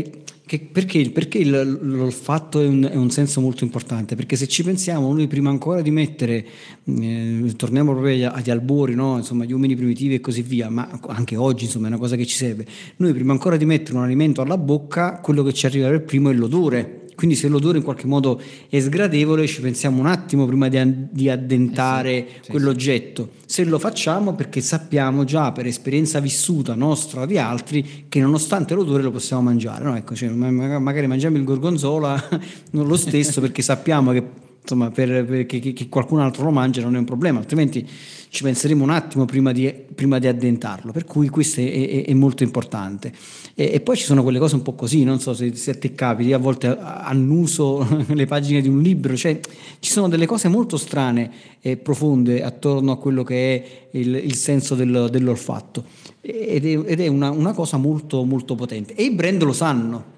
che, 0.45 0.59
perché, 0.59 1.09
perché 1.09 1.39
il, 1.39 1.77
l'olfatto 1.81 2.61
è 2.61 2.67
un, 2.67 2.87
è 2.89 2.95
un, 2.95 3.11
senso 3.11 3.41
molto 3.41 3.65
importante? 3.65 4.15
Perché 4.15 4.37
se 4.37 4.47
ci 4.47 4.63
pensiamo, 4.63 5.11
noi 5.11 5.27
prima 5.27 5.49
ancora 5.49 5.81
di 5.81 5.91
mettere, 5.91 6.45
eh, 6.85 7.53
torniamo 7.57 7.91
proprio 7.91 8.31
agli, 8.31 8.49
albori, 8.49 8.95
no? 8.95 9.17
insomma, 9.17 9.43
gli 9.43 9.51
uomini 9.51 9.75
primitivi 9.75 10.13
e 10.13 10.21
così 10.21 10.41
via, 10.41 10.69
ma 10.69 10.89
anche 11.07 11.35
oggi 11.35 11.65
insomma, 11.65 11.87
è 11.87 11.89
una 11.89 11.99
cosa 11.99 12.15
che 12.15 12.25
ci 12.25 12.35
serve, 12.37 12.65
noi 12.95 13.11
prima 13.11 13.33
ancora 13.33 13.57
di 13.57 13.65
mettere 13.65 13.97
un 13.97 14.05
alimento 14.05 14.41
alla 14.41 14.57
bocca, 14.57 15.19
quello 15.19 15.43
che 15.43 15.51
ci 15.51 15.65
arriva 15.65 15.89
per 15.89 16.03
primo 16.03 16.29
è 16.29 16.33
l'odore 16.33 17.07
quindi 17.19 17.35
se 17.35 17.49
l'odore 17.49 17.79
in 17.79 17.83
qualche 17.83 18.07
modo 18.07 18.41
è 18.69 18.79
sgradevole 18.79 19.45
ci 19.45 19.59
pensiamo 19.59 19.99
un 19.99 20.05
attimo 20.05 20.45
prima 20.45 20.69
di, 20.69 20.79
di 21.09 21.29
addentare 21.29 22.11
eh 22.11 22.27
sì, 22.39 22.51
quell'oggetto. 22.51 23.31
Sì. 23.45 23.55
Se 23.55 23.63
lo 23.65 23.77
facciamo 23.77 24.35
perché 24.35 24.61
sappiamo 24.61 25.25
già 25.25 25.51
per 25.51 25.65
esperienza 25.65 26.21
vissuta 26.21 26.75
nostra 26.75 27.23
o 27.23 27.25
di 27.25 27.37
altri 27.37 28.05
che 28.07 28.21
nonostante 28.21 28.73
l'odore 28.73 29.03
lo 29.03 29.11
possiamo 29.11 29.41
mangiare. 29.41 29.83
No? 29.83 29.97
Ecco, 29.97 30.15
cioè, 30.15 30.29
magari 30.29 31.07
mangiamo 31.07 31.35
il 31.35 31.43
gorgonzola 31.43 32.29
non 32.71 32.87
lo 32.87 32.95
stesso 32.95 33.41
perché 33.41 33.61
sappiamo 33.61 34.13
che 34.13 34.23
insomma, 34.69 34.91
per, 34.91 35.25
per 35.25 35.45
che, 35.47 35.59
che, 35.59 35.89
qualcun 35.89 36.19
altro 36.19 36.43
lo 36.43 36.51
mangia 36.51 36.81
non 36.81 36.95
è 36.95 36.99
un 36.99 37.05
problema, 37.05 37.39
altrimenti 37.39 37.87
ci 38.29 38.43
penseremo 38.43 38.83
un 38.83 38.91
attimo 38.91 39.25
prima 39.25 39.51
di, 39.51 39.73
prima 39.95 40.19
di 40.19 40.27
addentarlo, 40.27 40.91
per 40.91 41.05
cui 41.05 41.27
questo 41.29 41.61
è, 41.61 41.63
è, 41.63 42.05
è 42.05 42.13
molto 42.13 42.43
importante. 42.43 43.11
E, 43.55 43.71
e, 43.73 43.79
poi 43.81 43.97
ci 43.97 44.03
sono 44.03 44.21
quelle 44.21 44.37
cose 44.37 44.53
un 44.55 44.61
po' 44.61 44.73
così, 44.73 45.03
non 45.03 45.19
so 45.19 45.33
se, 45.33 45.55
se 45.55 45.71
a 45.71 45.75
te 45.75 45.95
capiti, 45.95 46.33
a 46.33 46.37
volte 46.37 46.67
annuso 46.77 47.85
le 48.13 48.25
pagine 48.27 48.61
di 48.61 48.67
un 48.67 48.81
libro, 48.81 49.15
cioè 49.15 49.39
ci 49.79 49.91
sono 49.91 50.07
delle 50.07 50.27
cose 50.27 50.47
molto 50.47 50.77
strane 50.77 51.31
e 51.59 51.77
profonde 51.77 52.43
attorno 52.43 52.91
a 52.91 52.97
quello 52.97 53.23
che 53.23 53.55
è 53.55 53.97
il, 53.97 54.13
il 54.15 54.35
senso 54.35 54.75
del, 54.75 55.07
dell'olfatto. 55.09 55.83
Ed 56.21 56.65
è, 56.65 56.79
ed 56.85 56.99
è 56.99 57.07
una, 57.07 57.31
una 57.31 57.53
cosa 57.53 57.77
molto, 57.77 58.23
molto 58.23 58.53
potente. 58.53 58.93
E 58.93 59.03
i 59.03 59.11
brand 59.11 59.41
lo 59.41 59.53
sanno 59.53 60.17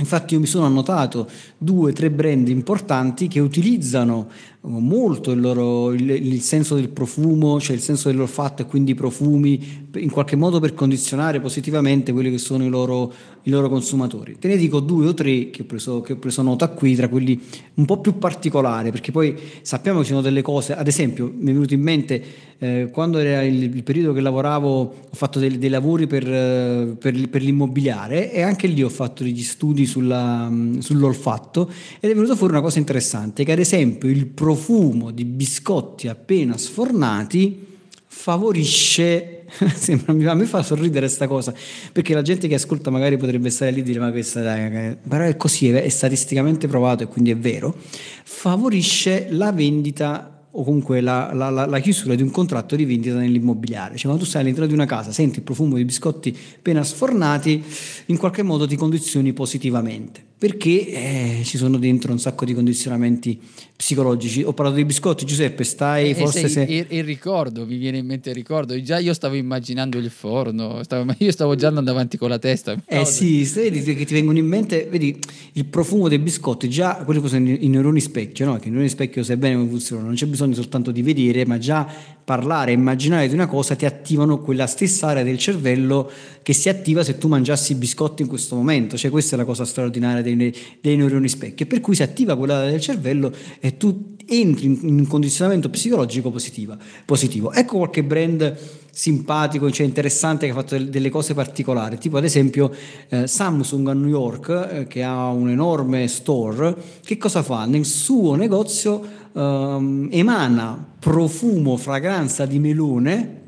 Infatti 0.00 0.34
io 0.34 0.40
mi 0.40 0.46
sono 0.46 0.64
annotato 0.64 1.28
due 1.58 1.90
o 1.90 1.94
tre 1.94 2.10
brand 2.10 2.48
importanti 2.48 3.28
che 3.28 3.38
utilizzano 3.38 4.28
molto 4.62 5.30
il, 5.30 5.40
loro, 5.40 5.92
il, 5.92 6.10
il, 6.10 6.40
senso 6.40 6.74
del 6.74 6.88
profumo, 6.88 7.60
cioè 7.60 7.76
il 7.76 7.82
senso 7.82 8.10
dell'olfatto 8.10 8.62
e 8.62 8.66
quindi 8.66 8.92
i 8.92 8.94
profumi, 8.94 9.88
in 9.96 10.10
qualche 10.10 10.36
modo 10.36 10.58
per 10.58 10.74
condizionare 10.74 11.40
positivamente 11.40 12.12
quelli 12.12 12.30
che 12.30 12.38
sono 12.38 12.64
i 12.64 12.68
loro, 12.68 13.12
i 13.44 13.50
loro 13.50 13.68
consumatori. 13.68 14.36
Te 14.38 14.48
ne 14.48 14.56
dico 14.56 14.80
due 14.80 15.08
o 15.08 15.14
tre 15.14 15.50
che 15.50 15.62
ho, 15.62 15.64
preso, 15.64 16.00
che 16.00 16.14
ho 16.14 16.16
preso 16.16 16.42
nota 16.42 16.68
qui, 16.68 16.94
tra 16.94 17.08
quelli 17.08 17.40
un 17.74 17.84
po' 17.84 17.98
più 17.98 18.18
particolari, 18.18 18.90
perché 18.90 19.12
poi 19.12 19.36
sappiamo 19.62 19.98
che 19.98 20.04
ci 20.04 20.10
sono 20.10 20.22
delle 20.22 20.42
cose, 20.42 20.74
ad 20.74 20.86
esempio 20.86 21.32
mi 21.34 21.50
è 21.50 21.52
venuto 21.52 21.74
in 21.74 21.80
mente 21.80 22.24
eh, 22.58 22.90
quando 22.92 23.18
era 23.18 23.42
il, 23.42 23.74
il, 23.74 23.82
periodo 23.82 24.12
che 24.12 24.20
lavoravo, 24.20 24.68
ho 24.78 25.14
fatto 25.14 25.38
dei, 25.38 25.56
dei 25.56 25.70
lavori 25.70 26.06
per, 26.06 26.30
eh, 26.30 26.94
per, 26.98 27.28
per, 27.30 27.42
l'immobiliare 27.42 28.30
e 28.30 28.42
anche 28.42 28.66
lì 28.66 28.82
ho 28.82 28.90
fatto 28.90 29.22
degli 29.22 29.42
studi 29.42 29.86
sulla, 29.86 30.52
sull'olfatto 30.78 31.70
ed 32.00 32.10
è 32.10 32.14
venuto 32.14 32.36
fuori 32.36 32.52
una 32.52 32.62
cosa 32.62 32.78
interessante, 32.78 33.44
che 33.44 33.52
ad 33.52 33.58
esempio 33.58 34.10
il 34.10 34.26
profumo 34.26 35.10
di 35.10 35.24
biscotti 35.24 36.08
appena 36.08 36.58
sfornati 36.58 37.68
favorisce 38.06 39.39
a 40.28 40.34
me 40.34 40.44
fa 40.46 40.62
sorridere 40.62 41.06
questa 41.06 41.26
cosa 41.26 41.52
perché 41.92 42.14
la 42.14 42.22
gente 42.22 42.48
che 42.48 42.54
ascolta 42.54 42.90
magari 42.90 43.16
potrebbe 43.16 43.50
stare 43.50 43.70
lì 43.70 43.80
e 43.80 43.82
dire 43.82 43.98
ma 43.98 44.10
questa 44.10 44.42
dai, 44.42 44.96
però 44.96 45.24
è 45.24 45.36
così 45.36 45.68
è 45.70 45.88
statisticamente 45.88 46.68
provato 46.68 47.02
e 47.02 47.06
quindi 47.06 47.30
è 47.30 47.36
vero 47.36 47.76
favorisce 48.24 49.26
la 49.30 49.52
vendita 49.52 50.40
o 50.52 50.64
comunque 50.64 51.00
la, 51.00 51.30
la, 51.32 51.50
la, 51.50 51.78
chiusura 51.78 52.14
di 52.16 52.22
un 52.22 52.30
contratto 52.30 52.74
di 52.74 52.84
vendita 52.84 53.16
nell'immobiliare. 53.16 53.94
Cioè, 53.94 54.06
quando 54.06 54.24
tu 54.24 54.28
stai 54.28 54.42
all'interno 54.42 54.66
di 54.66 54.74
una 54.74 54.84
casa, 54.84 55.12
senti 55.12 55.38
il 55.38 55.44
profumo 55.44 55.76
di 55.76 55.84
biscotti 55.84 56.36
appena 56.56 56.82
sfornati, 56.82 57.62
in 58.06 58.16
qualche 58.16 58.42
modo 58.42 58.66
ti 58.66 58.74
condizioni 58.74 59.32
positivamente 59.32 60.29
perché 60.40 60.88
eh, 60.88 61.40
ci 61.44 61.58
sono 61.58 61.76
dentro 61.76 62.12
un 62.12 62.18
sacco 62.18 62.46
di 62.46 62.54
condizionamenti 62.54 63.38
psicologici. 63.76 64.42
Ho 64.42 64.54
parlato 64.54 64.78
di 64.78 64.86
biscotti, 64.86 65.26
Giuseppe, 65.26 65.64
stai 65.64 66.10
eh, 66.10 66.14
forse... 66.14 66.48
Se... 66.48 66.62
Il, 66.62 67.04
ricordo, 67.04 67.66
mi 67.66 67.76
viene 67.76 67.98
in 67.98 68.06
mente 68.06 68.30
il 68.30 68.36
ricordo, 68.36 68.80
già 68.80 68.98
io 68.98 69.12
stavo 69.12 69.34
immaginando 69.34 69.98
il 69.98 70.08
forno, 70.08 70.82
stavo, 70.82 71.12
io 71.18 71.30
stavo 71.30 71.56
già 71.56 71.68
andando 71.68 71.90
avanti 71.90 72.16
con 72.16 72.30
la 72.30 72.38
testa. 72.38 72.74
Eh 72.86 73.04
sì, 73.04 73.42
vedi 73.44 73.82
che 73.82 74.06
ti 74.06 74.14
vengono 74.14 74.38
in 74.38 74.46
mente, 74.46 74.88
vedi, 74.90 75.18
il 75.52 75.66
profumo 75.66 76.08
dei 76.08 76.18
biscotti, 76.18 76.70
già 76.70 76.94
quelli 77.04 77.20
che 77.20 77.28
sono 77.28 77.46
i 77.46 77.68
neuroni 77.68 78.00
specchio, 78.00 78.46
no? 78.46 78.56
che 78.56 78.68
i 78.68 78.70
neuroni 78.70 78.88
specchio 78.88 79.22
sai 79.22 79.36
bene 79.36 79.56
come 79.56 79.68
funzionano, 79.68 80.06
non 80.06 80.16
c'è 80.16 80.24
bisogno 80.24 80.54
soltanto 80.54 80.90
di 80.90 81.02
vedere, 81.02 81.44
ma 81.44 81.58
già 81.58 81.86
parlare, 82.24 82.72
immaginare 82.72 83.28
di 83.28 83.34
una 83.34 83.46
cosa 83.46 83.74
ti 83.74 83.86
attivano 83.86 84.40
quella 84.40 84.66
stessa 84.66 85.08
area 85.08 85.24
del 85.24 85.36
cervello 85.36 86.08
che 86.42 86.52
si 86.52 86.68
attiva 86.68 87.02
se 87.02 87.18
tu 87.18 87.26
mangiassi 87.28 87.74
biscotti 87.74 88.22
in 88.22 88.28
questo 88.28 88.54
momento, 88.54 88.96
cioè 88.96 89.10
questa 89.10 89.34
è 89.34 89.38
la 89.38 89.44
cosa 89.44 89.64
straordinaria 89.64 90.22
dei, 90.36 90.54
dei 90.80 90.96
neuroni 90.96 91.28
specchio, 91.28 91.66
per 91.66 91.80
cui 91.80 91.94
si 91.94 92.02
attiva 92.02 92.36
quella 92.36 92.64
del 92.64 92.80
cervello 92.80 93.32
e 93.58 93.76
tu 93.76 94.16
entri 94.26 94.66
in 94.66 94.98
un 94.98 95.06
condizionamento 95.06 95.68
psicologico 95.70 96.30
positiva, 96.30 96.76
positivo. 97.04 97.52
Ecco 97.52 97.78
qualche 97.78 98.04
brand 98.04 98.56
simpatico, 98.92 99.70
cioè 99.70 99.86
interessante 99.86 100.46
che 100.46 100.52
ha 100.52 100.54
fatto 100.54 100.78
delle 100.78 101.10
cose 101.10 101.34
particolari, 101.34 101.98
tipo 101.98 102.16
ad 102.16 102.24
esempio 102.24 102.72
eh, 103.08 103.26
Samsung 103.26 103.88
a 103.88 103.92
New 103.92 104.08
York 104.08 104.68
eh, 104.70 104.86
che 104.86 105.02
ha 105.02 105.28
un 105.28 105.48
enorme 105.48 106.06
store, 106.08 106.76
che 107.04 107.16
cosa 107.16 107.42
fa? 107.42 107.64
Nel 107.64 107.84
suo 107.84 108.34
negozio 108.34 109.02
eh, 109.32 110.08
emana 110.10 110.86
profumo, 110.98 111.76
fragranza 111.76 112.46
di 112.46 112.58
melone 112.58 113.39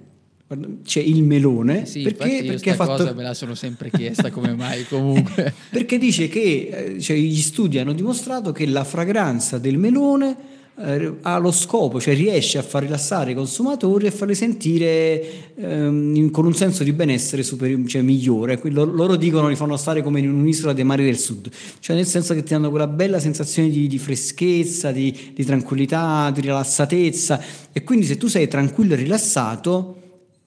c'è 0.84 1.00
il 1.00 1.22
melone 1.22 1.86
sì, 1.86 2.02
perché, 2.02 2.44
perché 2.46 2.70
ha 2.70 2.74
fatto 2.74 3.04
cosa 3.04 3.12
me 3.12 3.22
la 3.22 3.34
sono 3.34 3.54
sempre 3.54 3.90
chiesta 3.90 4.30
come 4.30 4.54
mai 4.54 4.86
comunque. 4.88 5.52
Perché 5.70 5.98
dice 5.98 6.28
che 6.28 6.94
eh, 6.94 7.00
cioè, 7.00 7.16
gli 7.16 7.40
studi 7.40 7.78
hanno 7.78 7.92
dimostrato 7.92 8.52
che 8.52 8.66
la 8.66 8.84
fragranza 8.84 9.58
del 9.58 9.78
melone 9.78 10.60
eh, 10.74 11.16
ha 11.20 11.36
lo 11.36 11.52
scopo, 11.52 12.00
cioè 12.00 12.14
riesce 12.14 12.58
a 12.58 12.62
far 12.62 12.82
rilassare 12.82 13.32
i 13.32 13.34
consumatori 13.34 14.06
e 14.06 14.10
farli 14.10 14.34
sentire 14.34 15.54
ehm, 15.54 16.30
con 16.30 16.46
un 16.46 16.54
senso 16.54 16.82
di 16.82 16.92
benessere 16.92 17.42
superiore, 17.42 17.86
cioè 17.86 18.02
migliore. 18.02 18.58
Loro, 18.64 18.90
loro 18.90 19.16
dicono 19.16 19.48
li 19.48 19.56
fanno 19.56 19.76
stare 19.76 20.02
come 20.02 20.20
in 20.20 20.30
un'isola 20.30 20.72
dei 20.72 20.84
mari 20.84 21.04
del 21.04 21.18
sud, 21.18 21.50
cioè 21.78 21.94
nel 21.94 22.06
senso 22.06 22.34
che 22.34 22.42
ti 22.42 22.52
danno 22.52 22.70
quella 22.70 22.86
bella 22.86 23.20
sensazione 23.20 23.68
di, 23.68 23.86
di 23.86 23.98
freschezza, 23.98 24.92
di, 24.92 25.32
di 25.34 25.44
tranquillità, 25.44 26.30
di 26.34 26.40
rilassatezza. 26.40 27.40
E 27.72 27.84
quindi 27.84 28.06
se 28.06 28.16
tu 28.16 28.26
sei 28.28 28.48
tranquillo 28.48 28.94
e 28.94 28.96
rilassato 28.96 30.01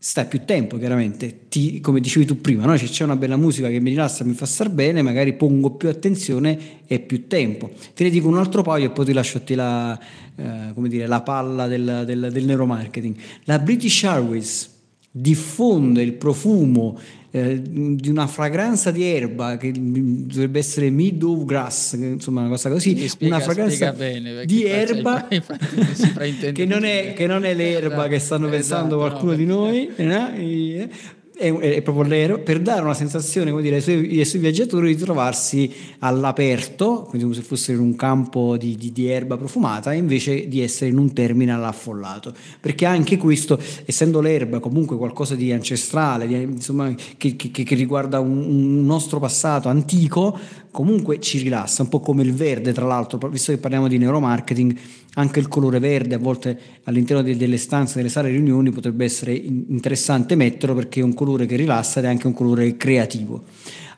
stai 0.08 0.28
più 0.28 0.46
tempo 0.46 0.78
chiaramente, 0.78 1.48
Ti, 1.50 1.80
come 1.80 2.00
dicevi 2.00 2.28
tu 2.28 2.39
prima, 2.39 2.63
no? 2.63 2.78
se 2.78 2.86
c'è 2.86 3.04
una 3.04 3.15
bella 3.15 3.38
musica 3.38 3.70
che 3.70 3.80
mi 3.80 3.89
rilassa, 3.89 4.24
mi 4.24 4.36
fa 4.36 4.46
star 4.46 4.70
bene, 4.70 5.02
magari 5.02 5.34
pongo 5.34 5.72
più 5.72 5.89
attenzione 5.89 6.84
e 6.86 7.00
più 7.00 7.26
tempo. 7.26 7.72
Te 7.96 8.04
ne 8.04 8.12
dico 8.12 8.28
un 8.28 8.38
altro 8.38 8.62
paio 8.62 8.86
e 8.86 8.89
poi 8.91 9.04
ti 9.04 9.13
lascio 9.13 9.41
te 9.41 9.56
la, 9.56 10.00
eh, 10.36 10.74
dire, 10.76 11.08
la 11.08 11.22
palla 11.22 11.65
del, 11.65 12.04
del, 12.06 12.30
del 12.32 12.46
neuromarketing. 12.46 13.15
La 13.46 13.58
British 13.58 14.04
Airways 14.04 14.70
diffonde 15.10 16.04
il 16.04 16.13
profumo 16.13 17.00
eh, 17.36 17.62
di 17.62 18.10
una 18.10 18.28
fragranza 18.28 18.91
di 18.91 19.04
erba 19.04 19.58
che 19.58 19.74
dovrebbe 19.76 20.60
essere 20.60 20.89
meadow 20.89 21.43
grass, 21.43 21.91
insomma 21.93 22.39
una 22.39 22.50
cosa 22.50 22.69
così, 22.69 22.95
sì, 22.98 23.10
spiega, 23.10 23.36
una 23.36 23.43
fragranza 23.43 23.91
bene, 23.91 24.45
di 24.45 24.63
erba 24.63 25.28
che, 25.28 26.65
non 26.65 26.86
è, 26.86 27.13
che, 27.13 27.28
non 27.28 27.43
è, 27.43 27.54
l'erba 27.54 27.88
esatto, 27.88 28.08
che 28.08 28.19
stanno 28.19 28.48
pensando 28.48 28.95
esatto, 28.95 29.10
qualcuno 29.10 29.32
no, 29.32 29.38
di 29.38 29.45
noi, 29.45 29.91
eh? 29.98 30.89
è, 31.36 31.54
è, 31.54 31.82
proprio 31.82 32.06
l'ero, 32.06 32.39
per 32.39 32.62
dare 32.62 32.82
una 32.82 32.93
sensazione, 32.93 33.52
come 33.52 33.62
dire, 33.62 33.76
ai 33.76 33.82
suoi, 33.82 34.17
ai 34.17 34.26
suoi, 34.26 34.41
viaggiatori 34.41 34.95
di 34.95 35.02
trovarsi 35.02 35.71
all'aperto, 36.00 37.02
quindi 37.10 37.24
come 37.24 37.36
se 37.36 37.41
fossero 37.41 37.80
in 37.80 37.84
un 37.84 37.95
campo 37.95 38.58
di, 38.58 38.76
di, 38.76 38.91
di, 38.91 39.08
erba 39.08 39.36
profumata, 39.38 39.93
invece 39.93 40.48
di 40.48 40.62
essere 40.62 40.91
in 40.91 40.98
un 40.98 41.13
terminal 41.13 41.63
affollato. 41.63 42.34
Perché 42.60 42.86
anche 42.86 43.17
questo, 43.17 43.60
essendo 43.86 44.21
l'erba 44.21 44.60
comunque 44.60 44.98
qualcosa 44.98 45.36
di 45.36 45.52
ancestrale, 45.52 46.28
di, 46.28 46.41
insomma, 46.41 46.93
che, 47.17 47.36
che, 47.36 47.52
che, 47.52 47.76
riguarda 47.76 48.19
un, 48.19 48.38
un 48.38 48.86
nostro 48.86 49.19
passato 49.19 49.67
antico, 49.67 50.39
comunque 50.75 51.21
ci 51.21 51.38
rilassa, 51.38 51.83
un 51.83 51.88
po' 51.88 52.01
come 52.01 52.21
il 52.21 52.33
verde, 52.33 52.73
tra 52.73 52.85
l'altro, 52.85 53.17
visto 53.29 53.53
che 53.53 53.57
parliamo 53.57 53.88
di 53.88 53.97
neuromarketing, 53.97 54.77
anche 55.13 55.39
il 55.39 55.47
colore 55.47 55.79
verde 55.79 56.15
a 56.15 56.17
volte 56.17 56.59
all'interno 56.83 57.23
delle 57.23 57.55
stanze, 57.55 57.95
delle 57.95 58.09
sale 58.09 58.27
riunioni 58.27 58.71
potrebbe 58.71 59.05
essere 59.05 59.31
interessante 59.31 60.35
metterlo 60.35 60.75
perché 60.75 60.99
è 60.99 61.03
un 61.03 61.13
colore 61.13 61.45
che 61.45 61.55
rilassa 61.55 61.99
ed 61.99 62.05
è 62.05 62.09
anche 62.09 62.27
un 62.27 62.33
colore 62.33 62.75
creativo. 62.75 63.43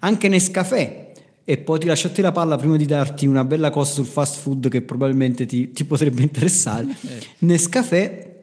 Anche 0.01 0.27
Nescafè, 0.27 1.13
e 1.43 1.57
poi 1.57 1.79
ti 1.79 1.87
lascio 1.87 2.07
a 2.07 2.11
te 2.11 2.21
la 2.21 2.31
palla 2.31 2.57
prima 2.57 2.77
di 2.77 2.85
darti 2.85 3.25
una 3.25 3.43
bella 3.43 3.71
cosa 3.71 3.93
sul 3.93 4.05
fast 4.05 4.37
food 4.37 4.69
che 4.69 4.83
probabilmente 4.83 5.47
ti, 5.47 5.71
ti 5.71 5.83
potrebbe 5.83 6.21
interessare. 6.21 6.85
Eh. 6.89 7.25
Nescafè 7.39 8.35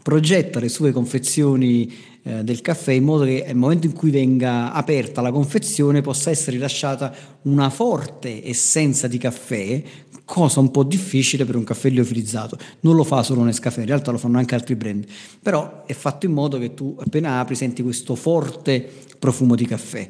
progetta 0.00 0.60
le 0.60 0.68
sue 0.68 0.92
confezioni 0.92 1.92
eh, 2.26 2.42
del 2.42 2.60
caffè 2.62 2.92
in 2.92 3.04
modo 3.04 3.24
che 3.24 3.44
nel 3.46 3.54
momento 3.54 3.86
in 3.86 3.92
cui 3.92 4.10
venga 4.10 4.72
aperta 4.72 5.20
la 5.20 5.30
confezione 5.30 6.00
possa 6.00 6.30
essere 6.30 6.52
rilasciata 6.52 7.14
una 7.42 7.68
forte 7.70 8.48
essenza 8.48 9.06
di 9.06 9.18
caffè 9.18 9.82
cosa 10.24 10.60
un 10.60 10.70
po' 10.70 10.84
difficile 10.84 11.44
per 11.44 11.56
un 11.56 11.64
caffè 11.64 11.90
liofilizzato. 11.90 12.56
Non 12.80 12.96
lo 12.96 13.04
fa 13.04 13.22
solo 13.22 13.42
Nescafè, 13.42 13.80
in 13.80 13.86
realtà 13.86 14.10
lo 14.10 14.18
fanno 14.18 14.38
anche 14.38 14.54
altri 14.54 14.74
brand, 14.74 15.04
però 15.40 15.84
è 15.86 15.92
fatto 15.92 16.26
in 16.26 16.32
modo 16.32 16.58
che 16.58 16.74
tu 16.74 16.96
appena 16.98 17.40
apri 17.40 17.54
senti 17.54 17.82
questo 17.82 18.14
forte 18.14 18.88
profumo 19.18 19.54
di 19.54 19.66
caffè. 19.66 20.06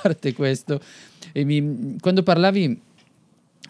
parte 0.00 0.32
questo, 0.32 0.80
mi, 1.34 1.96
quando 2.00 2.22
parlavi 2.22 2.80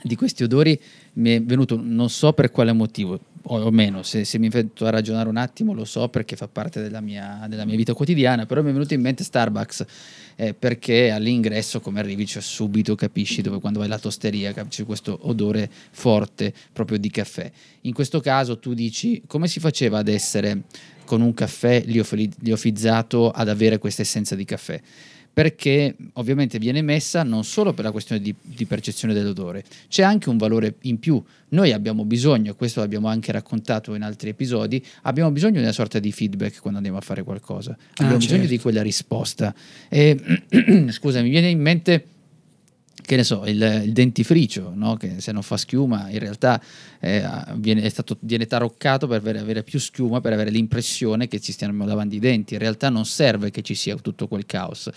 di 0.02 0.16
questi 0.16 0.44
odori 0.44 0.80
mi 1.14 1.30
è 1.30 1.42
venuto, 1.42 1.78
non 1.82 2.08
so 2.08 2.32
per 2.32 2.50
quale 2.50 2.72
motivo, 2.72 3.18
o 3.42 3.70
meno, 3.70 4.02
se, 4.02 4.24
se 4.24 4.38
mi 4.38 4.48
metto 4.52 4.86
a 4.86 4.90
ragionare 4.90 5.28
un 5.28 5.36
attimo 5.36 5.72
lo 5.72 5.84
so 5.84 6.08
perché 6.08 6.36
fa 6.36 6.46
parte 6.46 6.82
della 6.82 7.00
mia, 7.00 7.46
della 7.48 7.64
mia 7.64 7.76
vita 7.76 7.94
quotidiana, 7.94 8.46
però 8.46 8.62
mi 8.62 8.70
è 8.70 8.72
venuto 8.72 8.94
in 8.94 9.00
mente 9.00 9.24
Starbucks 9.24 9.84
eh, 10.36 10.54
perché 10.54 11.10
all'ingresso 11.10 11.80
come 11.80 12.00
arrivi 12.00 12.26
cioè, 12.26 12.42
subito 12.42 12.94
capisci 12.94 13.42
dove 13.42 13.58
quando 13.60 13.78
vai 13.78 13.90
all'osteria 13.90 14.52
c'è 14.52 14.84
questo 14.84 15.18
odore 15.22 15.70
forte 15.90 16.52
proprio 16.72 16.98
di 16.98 17.10
caffè. 17.10 17.50
In 17.82 17.94
questo 17.94 18.20
caso 18.20 18.58
tu 18.58 18.74
dici 18.74 19.22
come 19.26 19.48
si 19.48 19.60
faceva 19.60 19.98
ad 19.98 20.08
essere 20.08 20.62
con 21.04 21.22
un 21.22 21.34
caffè 21.34 21.82
liofizzato 21.86 23.30
ad 23.30 23.48
avere 23.48 23.78
questa 23.78 24.02
essenza 24.02 24.34
di 24.34 24.44
caffè? 24.44 24.80
Perché 25.32 25.94
ovviamente 26.14 26.58
viene 26.58 26.82
messa 26.82 27.22
non 27.22 27.44
solo 27.44 27.72
per 27.72 27.84
la 27.84 27.92
questione 27.92 28.20
di, 28.20 28.34
di, 28.40 28.66
percezione 28.66 29.14
dell'odore, 29.14 29.64
c'è 29.88 30.02
anche 30.02 30.28
un 30.28 30.36
valore 30.36 30.74
in 30.82 30.98
più. 30.98 31.22
Noi 31.50 31.72
abbiamo 31.72 32.04
bisogno, 32.04 32.54
questo 32.54 32.80
l'abbiamo 32.80 33.08
anche 33.08 33.32
raccontato 33.32 33.94
in 33.94 34.02
altri 34.02 34.30
episodi, 34.30 34.84
abbiamo 35.02 35.30
bisogno 35.30 35.54
di 35.54 35.62
una 35.62 35.72
sorta 35.72 35.98
di 35.98 36.12
feedback 36.12 36.60
quando 36.60 36.78
andiamo 36.78 36.98
a 36.98 37.02
fare 37.02 37.22
qualcosa, 37.22 37.76
abbiamo 37.92 38.14
ah, 38.14 38.18
bisogno 38.18 38.40
certo. 38.40 38.54
di 38.54 38.60
quella 38.60 38.82
risposta. 38.82 39.54
E, 39.88 40.16
scusa, 40.90 41.22
mi 41.22 41.30
viene 41.30 41.48
in 41.48 41.60
mente 41.60 42.04
che 43.02 43.16
ne 43.16 43.24
so, 43.24 43.44
il, 43.46 43.82
il 43.84 43.92
dentifricio, 43.92 44.72
no? 44.74 44.96
che 44.96 45.20
se 45.20 45.32
non 45.32 45.42
fa 45.42 45.56
schiuma 45.56 46.10
in 46.10 46.18
realtà 46.18 46.60
eh, 47.00 47.24
viene, 47.56 47.88
stato, 47.88 48.16
viene, 48.20 48.46
taroccato 48.46 49.06
per 49.06 49.18
avere, 49.18 49.38
avere, 49.38 49.62
più 49.62 49.78
schiuma, 49.78 50.20
per 50.20 50.32
avere 50.32 50.50
l'impressione 50.50 51.28
che 51.28 51.40
ci 51.40 51.52
stiano 51.52 51.84
lavando 51.84 52.14
i 52.14 52.18
denti. 52.18 52.54
In 52.54 52.60
realtà 52.60 52.88
non 52.88 53.04
serve 53.04 53.50
che 53.50 53.62
ci 53.62 53.74
sia 53.74 53.96
tutto 53.96 54.28
quel 54.28 54.46
caos. 54.46 54.90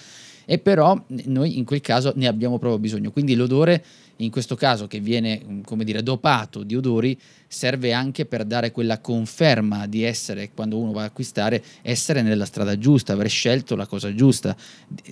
E 0.45 0.59
però 0.59 1.01
noi 1.25 1.57
in 1.57 1.63
quel 1.63 1.81
caso 1.81 2.11
ne 2.15 2.27
abbiamo 2.27 2.59
proprio 2.59 2.79
bisogno. 2.79 3.11
Quindi 3.11 3.35
l'odore 3.35 3.83
in 4.17 4.29
questo 4.29 4.55
caso 4.55 4.87
che 4.87 4.99
viene 4.99 5.61
come 5.65 5.83
dire 5.83 6.03
dopato 6.03 6.63
di 6.63 6.75
odori 6.75 7.17
serve 7.53 7.93
anche 7.93 8.25
per 8.25 8.45
dare 8.45 8.71
quella 8.71 8.99
conferma 8.99 9.85
di 9.85 10.03
essere 10.03 10.49
quando 10.53 10.79
uno 10.79 10.91
va 10.91 11.01
ad 11.01 11.09
acquistare 11.09 11.63
essere 11.83 12.21
nella 12.23 12.45
strada 12.45 12.77
giusta 12.77 13.13
aver 13.13 13.29
scelto 13.29 13.75
la 13.75 13.85
cosa 13.85 14.13
giusta 14.15 14.55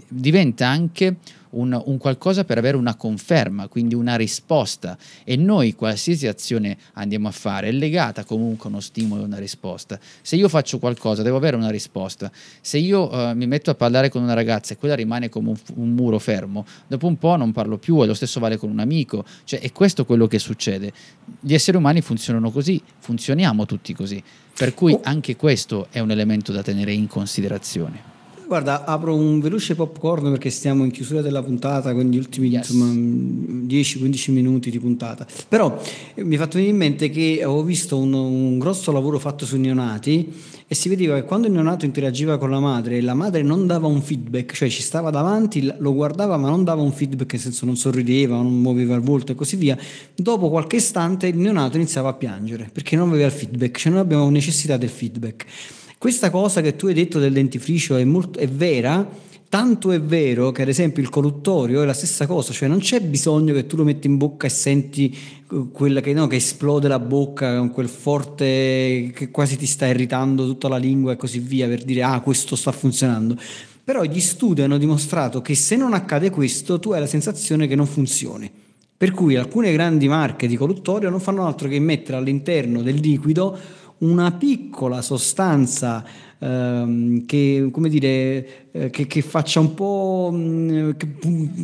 diventa 0.08 0.68
anche 0.68 1.16
un, 1.52 1.82
un, 1.86 1.98
qualcosa 1.98 2.44
per 2.44 2.58
avere 2.58 2.78
una 2.78 2.96
conferma, 2.96 3.68
quindi 3.68 3.96
una 3.96 4.16
risposta. 4.16 4.98
E 5.24 5.36
noi 5.36 5.74
qualsiasi 5.76 6.28
azione 6.28 6.78
andiamo 6.94 7.28
a 7.28 7.32
fare 7.32 7.70
è 7.70 7.72
legata 7.72 8.24
comunque 8.24 8.68
a 8.68 8.72
uno 8.72 8.80
stimolo 8.80 9.24
e 9.24 9.26
una 9.26 9.38
risposta. 9.38 10.00
Se 10.22 10.36
io 10.36 10.50
faccio 10.50 10.80
qualcosa, 10.80 11.24
devo 11.24 11.38
avere 11.38 11.56
una 11.56 11.70
risposta. 11.70 12.32
Se 12.62 12.78
io 12.78 13.12
uh, 13.12 13.36
mi 13.36 13.48
metto 13.48 13.70
a 13.70 13.76
parlare 13.76 14.10
con 14.10 14.22
una 14.22 14.34
ragazza 14.34 14.74
e 14.74 14.78
quella 14.78 14.96
rimane 14.96 15.30
come 15.30 15.50
un, 15.50 15.58
un, 15.76 15.90
muro 15.90 16.20
fermo, 16.20 16.66
dopo 16.88 17.08
un 17.08 17.18
po' 17.18 17.36
non 17.36 17.52
parlo 17.52 17.78
più, 17.78 18.02
e 18.04 18.06
lo 18.06 18.14
stesso 18.14 18.40
vale 18.40 18.58
con 18.58 18.70
un 18.70 18.80
amico. 18.80 19.26
Cioè, 19.44 19.60
è 19.60 19.72
questo 19.72 20.06
quello 20.06 20.28
che 20.28 20.40
succede. 20.40 20.92
Gli 21.40 21.54
esseri 21.54 21.78
umani 21.78 22.02
funzionano 22.02 22.31
così, 22.52 22.82
funzioniamo 23.00 23.66
tutti 23.66 23.94
così. 23.94 24.24
Per 24.56 24.74
cui 24.74 24.94
oh. 24.94 25.02
anche 25.04 25.36
questo 25.36 25.88
è 25.90 26.00
un 26.00 26.12
elemento 26.12 26.52
da 26.52 26.62
tenere 26.62 26.94
in 26.94 27.08
considerazione. 27.08 28.11
Guarda, 28.52 28.84
apro 28.84 29.16
un 29.16 29.40
veloce 29.40 29.76
popcorn 29.76 30.30
perché 30.32 30.50
stiamo 30.50 30.84
in 30.84 30.92
chiusura 30.92 31.22
della 31.22 31.42
puntata, 31.42 31.94
quindi 31.94 32.18
gli 32.18 32.20
ultimi 32.20 32.50
yes. 32.50 32.74
10-15 32.74 34.32
minuti 34.34 34.70
di 34.70 34.78
puntata. 34.78 35.26
Però 35.48 35.82
eh, 36.14 36.22
mi 36.26 36.36
è 36.36 36.38
fatto 36.38 36.56
venire 36.56 36.74
in 36.74 36.78
mente 36.78 37.10
che 37.10 37.40
avevo 37.42 37.64
visto 37.64 37.98
un, 37.98 38.12
un, 38.12 38.60
grosso 38.60 38.92
lavoro 38.92 39.20
fatto 39.20 39.46
sui 39.46 39.60
neonati 39.60 40.34
e 40.68 40.76
si 40.76 40.90
vedeva 40.90 41.16
che 41.16 41.24
quando 41.24 41.48
il 41.48 41.54
neonato 41.54 41.86
interagiva 41.86 42.38
con 42.38 42.50
la 42.50 42.60
madre, 42.60 43.00
la 43.00 43.14
madre 43.14 43.42
non 43.42 43.68
dava 43.68 43.88
un 43.88 44.02
feedback, 44.02 44.52
cioè 44.52 44.68
ci 44.68 44.82
stava 44.82 45.12
davanti, 45.12 45.74
lo 45.78 45.94
guardava 45.94 46.36
ma 46.36 46.50
non 46.50 46.66
dava 46.66 46.82
un 46.82 46.92
feedback, 46.92 47.32
nel 47.32 47.42
senso 47.42 47.66
non 47.66 47.78
sorrideva, 47.78 48.36
non 48.36 48.60
muoveva 48.60 48.96
il 48.96 49.02
volto 49.02 49.32
e 49.32 49.36
così 49.36 49.56
via. 49.56 49.78
Dopo 50.14 50.50
qualche 50.50 50.76
istante 50.76 51.28
il 51.28 51.38
neonato 51.38 51.78
iniziava 51.78 52.10
a 52.10 52.14
piangere 52.16 52.70
perché 52.70 52.98
non 52.98 53.08
aveva 53.12 53.28
il 53.28 53.32
feedback, 53.32 53.78
cioè 53.78 53.94
noi 53.94 54.02
abbiamo 54.02 54.30
necessità 54.30 54.76
del 54.76 54.90
feedback. 54.90 55.46
Questa 56.02 56.32
cosa 56.32 56.62
che 56.62 56.76
tu 56.76 56.88
hai 56.88 56.96
detto 56.96 57.20
del 57.20 57.32
dentifricio 57.32 57.96
è, 57.96 58.04
molto, 58.04 58.40
è 58.40 58.48
vera, 58.48 59.08
tanto 59.48 59.92
è 59.92 60.02
vero 60.02 60.50
che 60.52 60.64
ad 60.64 60.68
esempio 60.68 61.04
il 61.04 61.10
colluttorio 61.10 61.84
è 61.84 61.86
la 61.86 61.94
stessa 61.94 62.26
cosa, 62.26 62.52
cioè 62.52 62.68
non 62.68 62.80
c'è 62.80 63.02
bisogno 63.02 63.54
che 63.54 63.68
tu 63.68 63.76
lo 63.76 63.84
metti 63.84 64.08
in 64.08 64.18
bocca 64.18 64.48
e 64.48 64.50
senti 64.50 65.16
eh, 65.16 65.68
quella 65.72 66.02
che, 66.02 66.12
no, 66.14 66.26
che 66.26 66.38
esplode 66.38 66.88
la 66.88 66.98
bocca 66.98 67.56
con 67.60 67.70
quel 67.70 67.88
forte 67.88 69.12
che 69.14 69.30
quasi 69.30 69.58
ti 69.58 69.68
sta 69.68 69.86
irritando 69.86 70.48
tutta 70.48 70.68
la 70.70 70.78
lingua 70.78 71.12
e 71.12 71.18
così 71.18 71.38
via 71.38 71.68
per 71.68 71.84
dire 71.84 72.02
ah 72.02 72.20
questo 72.22 72.56
sta 72.56 72.72
funzionando. 72.72 73.38
Però 73.84 74.02
gli 74.04 74.22
studi 74.22 74.64
hanno 74.64 74.80
dimostrato 74.80 75.44
che 75.44 75.54
se 75.54 75.76
non 75.76 75.94
accade 75.94 76.32
questo 76.32 76.80
tu 76.80 76.94
hai 76.94 77.00
la 77.00 77.06
sensazione 77.06 77.68
che 77.68 77.76
non 77.76 77.86
funzioni. 77.86 78.52
Per 79.02 79.12
cui 79.12 79.36
alcune 79.36 79.72
grandi 79.72 80.08
marche 80.08 80.48
di 80.48 80.56
colluttorio 80.56 81.10
non 81.12 81.20
fanno 81.20 81.46
altro 81.46 81.68
che 81.68 81.80
mettere 81.80 82.18
all'interno 82.18 82.82
del 82.84 82.96
liquido 82.96 83.58
una 84.02 84.32
piccola 84.32 85.02
sostanza 85.02 86.04
ehm, 86.40 87.26
che, 87.26 87.70
come 87.72 87.90
dire, 87.90 88.70
che, 88.72 89.06
che, 89.06 89.22
faccia 89.22 89.60
un 89.60 89.74
po', 89.74 90.32
mm, 90.34 90.92
che, 90.92 91.08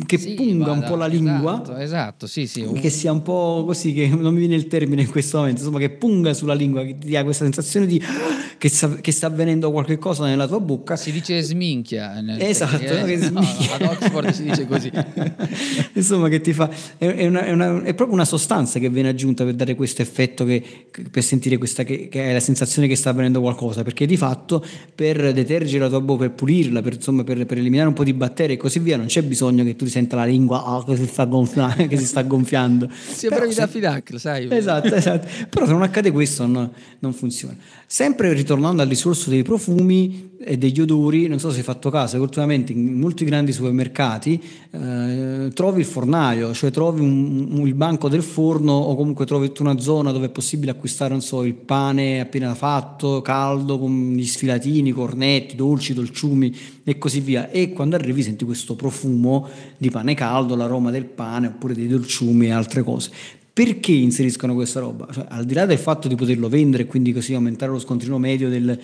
che 0.04 0.18
sì, 0.18 0.34
punga 0.34 0.66
vada, 0.66 0.72
un 0.72 0.84
po' 0.84 0.96
la 0.96 1.06
lingua. 1.06 1.62
Esatto, 1.62 1.76
esatto 1.76 2.26
sì, 2.26 2.46
sì. 2.46 2.70
Che 2.74 2.90
sia 2.90 3.12
un 3.12 3.22
po' 3.22 3.64
così, 3.66 3.94
che 3.94 4.08
non 4.08 4.34
mi 4.34 4.40
viene 4.40 4.56
il 4.56 4.66
termine 4.66 5.02
in 5.02 5.10
questo 5.10 5.38
momento, 5.38 5.60
insomma, 5.60 5.78
che 5.78 5.90
punga 5.90 6.34
sulla 6.34 6.54
lingua, 6.54 6.82
che 6.84 6.98
ti 6.98 7.06
dia 7.06 7.24
questa 7.24 7.44
sensazione 7.44 7.86
di 7.86 8.02
che 8.58 8.68
sta, 8.68 8.96
che 8.96 9.12
sta 9.12 9.28
avvenendo 9.28 9.70
qualche 9.70 9.96
cosa 9.96 10.24
nella 10.24 10.46
tua 10.46 10.60
bocca. 10.60 10.96
Si 10.96 11.12
dice 11.12 11.40
sminchia. 11.40 12.22
esatto, 12.38 12.82
no, 13.06 13.40
no, 13.40 13.46
ad 13.72 13.82
Oxford 13.82 14.30
si 14.30 14.42
dice 14.42 14.66
così. 14.66 14.90
insomma, 15.94 16.28
che 16.28 16.40
ti 16.40 16.52
fa, 16.52 16.68
è, 16.98 17.26
una, 17.26 17.44
è, 17.44 17.52
una, 17.52 17.82
è, 17.82 17.94
proprio 17.94 18.16
una 18.16 18.24
sostanza 18.24 18.78
che 18.78 18.90
viene 18.90 19.08
aggiunta 19.08 19.44
per 19.44 19.54
dare 19.54 19.74
questo 19.74 20.02
effetto, 20.02 20.44
che, 20.44 20.62
per 21.10 21.22
sentire 21.22 21.56
questa, 21.56 21.84
che, 21.84 22.08
che 22.08 22.30
è 22.30 22.32
la 22.32 22.40
sensazione 22.40 22.88
che 22.88 22.96
sta 22.96 23.10
avvenendo 23.10 23.40
qualcosa, 23.40 23.82
perché 23.82 24.04
di 24.04 24.16
fatto 24.16 24.62
per 24.94 25.32
detergere 25.32 25.84
la 25.84 25.88
tua 25.88 26.00
bocca, 26.00 26.26
per 26.26 26.32
pulirla, 26.32 26.82
per, 26.82 26.97
insomma, 26.98 27.24
per, 27.24 27.46
per, 27.46 27.58
eliminare 27.58 27.88
un 27.88 27.94
po' 27.94 28.04
di 28.04 28.12
batteri 28.12 28.54
e 28.54 28.56
così 28.56 28.78
via, 28.78 28.96
non 28.96 29.06
c'è 29.06 29.22
bisogno 29.22 29.64
che 29.64 29.76
tu 29.76 29.86
senta 29.86 30.16
la 30.16 30.24
lingua 30.24 30.76
oh, 30.76 30.84
che, 30.84 30.96
si 30.96 31.06
sta 31.06 31.24
gonfiando, 31.24 31.86
che 31.86 31.96
si 31.96 32.04
sta 32.04 32.22
gonfiando. 32.22 32.88
Si 32.90 33.28
bravi 33.28 33.54
da 33.54 33.66
Fidaclo, 33.66 34.18
sai. 34.18 34.48
Esatto, 34.50 34.92
esatto. 34.94 35.28
Però 35.48 35.64
se 35.64 35.72
non 35.72 35.82
accade 35.82 36.10
questo 36.10 36.46
no, 36.46 36.72
non 36.98 37.12
funziona. 37.12 37.56
Sempre 37.86 38.32
ritornando 38.34 38.82
al 38.82 38.88
discorso 38.88 39.30
dei 39.30 39.42
profumi 39.42 40.36
e 40.40 40.56
degli 40.56 40.80
odori, 40.80 41.26
non 41.26 41.38
so 41.38 41.50
se 41.50 41.58
hai 41.58 41.64
fatto 41.64 41.90
caso, 41.90 42.16
che 42.16 42.22
ultimamente 42.22 42.72
in 42.72 42.98
molti 42.98 43.24
grandi 43.24 43.52
supermercati 43.52 44.40
eh, 44.70 45.50
trovi 45.52 45.80
il 45.80 45.86
fornaio, 45.86 46.52
cioè 46.54 46.70
trovi 46.70 47.00
un, 47.00 47.48
un, 47.50 47.66
il 47.66 47.74
banco 47.74 48.08
del 48.08 48.22
forno 48.22 48.72
o 48.72 48.94
comunque 48.94 49.26
trovi 49.26 49.50
una 49.58 49.78
zona 49.78 50.12
dove 50.12 50.26
è 50.26 50.30
possibile 50.30 50.70
acquistare, 50.70 51.10
non 51.10 51.22
so, 51.22 51.42
il 51.44 51.54
pane 51.54 52.20
appena 52.20 52.54
fatto, 52.54 53.20
caldo, 53.20 53.78
con 53.78 54.12
gli 54.14 54.26
sfilatini, 54.26 54.92
cornetti, 54.92 55.56
dolci, 55.56 55.92
dolciumi 55.94 56.54
e 56.88 56.96
così 56.96 57.20
via. 57.20 57.50
E 57.50 57.72
quando 57.72 57.96
arrivi 57.96 58.22
senti 58.22 58.46
questo 58.46 58.74
profumo 58.74 59.46
di 59.76 59.90
pane 59.90 60.14
caldo, 60.14 60.56
l'aroma 60.56 60.90
del 60.90 61.04
pane 61.04 61.48
oppure 61.48 61.74
dei 61.74 61.86
dolciumi 61.86 62.46
e 62.46 62.50
altre 62.50 62.82
cose. 62.82 63.10
Perché 63.52 63.92
inseriscono 63.92 64.54
questa 64.54 64.80
roba? 64.80 65.06
Cioè, 65.12 65.26
al 65.28 65.44
di 65.44 65.52
là 65.52 65.66
del 65.66 65.76
fatto 65.76 66.08
di 66.08 66.14
poterlo 66.14 66.48
vendere 66.48 66.84
e 66.84 66.86
quindi 66.86 67.12
così 67.12 67.34
aumentare 67.34 67.72
lo 67.72 67.78
scontrino 67.78 68.16
medio 68.16 68.48
del, 68.48 68.80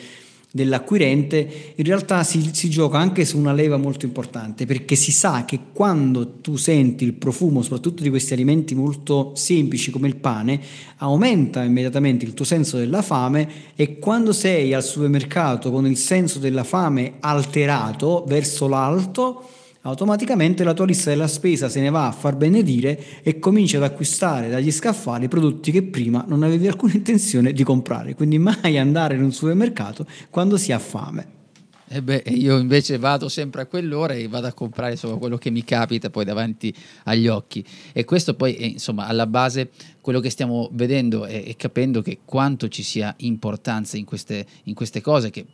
dell'acquirente, 0.55 1.73
in 1.75 1.85
realtà 1.85 2.23
si, 2.23 2.51
si, 2.53 2.71
gioca 2.71 2.97
anche 2.97 3.25
su 3.25 3.37
una 3.39 3.53
leva 3.53 3.77
molto 3.77 4.07
importante 4.07 4.67
perché 4.67 4.95
si 4.95 5.11
sa 5.11 5.45
che 5.45 5.59
quando 5.73 6.35
tu 6.41 6.55
senti 6.55 7.03
il 7.03 7.15
profumo, 7.15 7.61
soprattutto 7.61 8.05
di 8.05 8.09
questi 8.09 8.35
alimenti 8.35 8.77
molto 8.77 9.33
semplici 9.35 9.91
come 9.91 10.07
il 10.07 10.15
pane, 10.15 10.61
aumenta 10.99 11.65
immediatamente 11.65 12.25
il 12.25 12.35
tuo 12.35 12.45
senso 12.45 12.77
della 12.77 13.03
fame 13.03 13.49
e 13.75 13.99
quando 13.99 14.33
sei 14.33 14.73
al 14.75 14.85
supermercato 14.85 15.73
con 15.73 15.89
il 15.89 15.97
senso 15.97 16.39
della 16.39 16.63
fame 16.63 17.15
alterato 17.19 18.25
verso 18.29 18.69
l'alto, 18.69 19.49
automaticamente 19.87 20.65
la 20.65 20.75
tua 20.75 20.87
lista 20.87 21.11
della 21.11 21.29
spesa 21.29 21.69
se 21.69 21.81
ne 21.81 21.91
va 21.91 22.07
a 22.07 22.13
far 22.13 22.37
benedire 22.37 23.23
e 23.23 23.39
cominci 23.39 23.77
ad 23.77 23.83
acquistare 23.83 24.49
dagli 24.49 24.71
scaffali 24.71 25.29
prodotti 25.29 25.71
che 25.71 25.83
prima 25.83 26.25
non 26.27 26.43
avevi 26.43 26.67
alcuna 26.69 26.93
intenzione 26.95 27.53
di 27.53 27.65
comprare. 27.65 28.15
Quindi 28.15 28.39
mai 28.39 28.79
andare 28.79 29.15
in 29.15 29.23
un 29.23 29.33
supermercato 29.33 30.07
quando 30.31 30.57
si 30.57 30.73
ha 30.73 30.79
fame. 30.79 31.43
E 31.87 31.99
eh 31.99 32.03
beh, 32.03 32.25
io 32.29 32.57
invece 32.59 32.97
vado 32.97 33.29
sempre 33.29 33.61
a 33.61 33.67
quell'ora 33.67 34.15
e 34.15 34.27
vado 34.27 34.47
a 34.47 34.55
comprare 34.55 34.93
insomma, 34.93 35.19
quello 35.19 35.37
che 35.37 35.51
mi 35.51 35.65
capita 35.65 36.09
poi 36.09 36.25
davanti 36.25 36.75
agli 37.05 37.29
occhi. 37.29 37.63
E 37.93 38.07
questo 38.07 38.35
poi 38.35 38.55
è 38.55 38.65
insomma 38.65 39.07
alla 39.07 39.27
base 39.27 39.71
quello 40.01 40.21
che 40.21 40.31
stiamo 40.31 40.71
vedendo 40.73 41.27
e, 41.27 41.45
e 41.47 41.57
capendo 41.57 42.01
che 42.01 42.21
quanto 42.25 42.69
ci 42.69 42.83
sia 42.83 43.15
importanza 43.19 43.99
in 43.99 44.07
queste, 44.07 44.47
in 44.65 44.75
queste 44.75 45.03
cose 45.03 45.29
che 45.29 45.45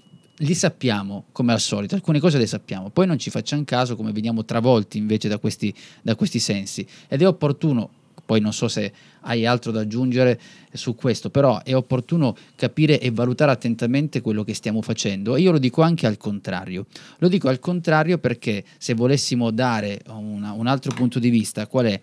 li 0.40 0.54
sappiamo 0.54 1.26
come 1.32 1.52
al 1.52 1.60
solito, 1.60 1.94
alcune 1.94 2.20
cose 2.20 2.38
le 2.38 2.46
sappiamo, 2.46 2.90
poi 2.90 3.06
non 3.06 3.18
ci 3.18 3.30
facciamo 3.30 3.62
caso 3.64 3.96
come 3.96 4.12
veniamo 4.12 4.44
travolti 4.44 4.98
invece 4.98 5.28
da 5.28 5.38
questi, 5.38 5.74
da 6.02 6.14
questi 6.14 6.38
sensi. 6.38 6.86
Ed 7.08 7.22
è 7.22 7.26
opportuno, 7.26 7.90
poi 8.24 8.40
non 8.40 8.52
so 8.52 8.68
se 8.68 8.92
hai 9.22 9.44
altro 9.44 9.72
da 9.72 9.80
aggiungere 9.80 10.40
su 10.72 10.94
questo, 10.94 11.30
però 11.30 11.62
è 11.62 11.74
opportuno 11.74 12.36
capire 12.54 13.00
e 13.00 13.10
valutare 13.10 13.50
attentamente 13.50 14.20
quello 14.20 14.44
che 14.44 14.54
stiamo 14.54 14.82
facendo. 14.82 15.36
E 15.36 15.40
io 15.40 15.50
lo 15.50 15.58
dico 15.58 15.82
anche 15.82 16.06
al 16.06 16.16
contrario, 16.16 16.86
lo 17.18 17.28
dico 17.28 17.48
al 17.48 17.58
contrario 17.58 18.18
perché 18.18 18.64
se 18.78 18.94
volessimo 18.94 19.50
dare 19.50 20.00
una, 20.06 20.52
un 20.52 20.66
altro 20.66 20.94
punto 20.94 21.18
di 21.18 21.28
vista, 21.28 21.66
qual 21.66 21.86
è? 21.86 22.00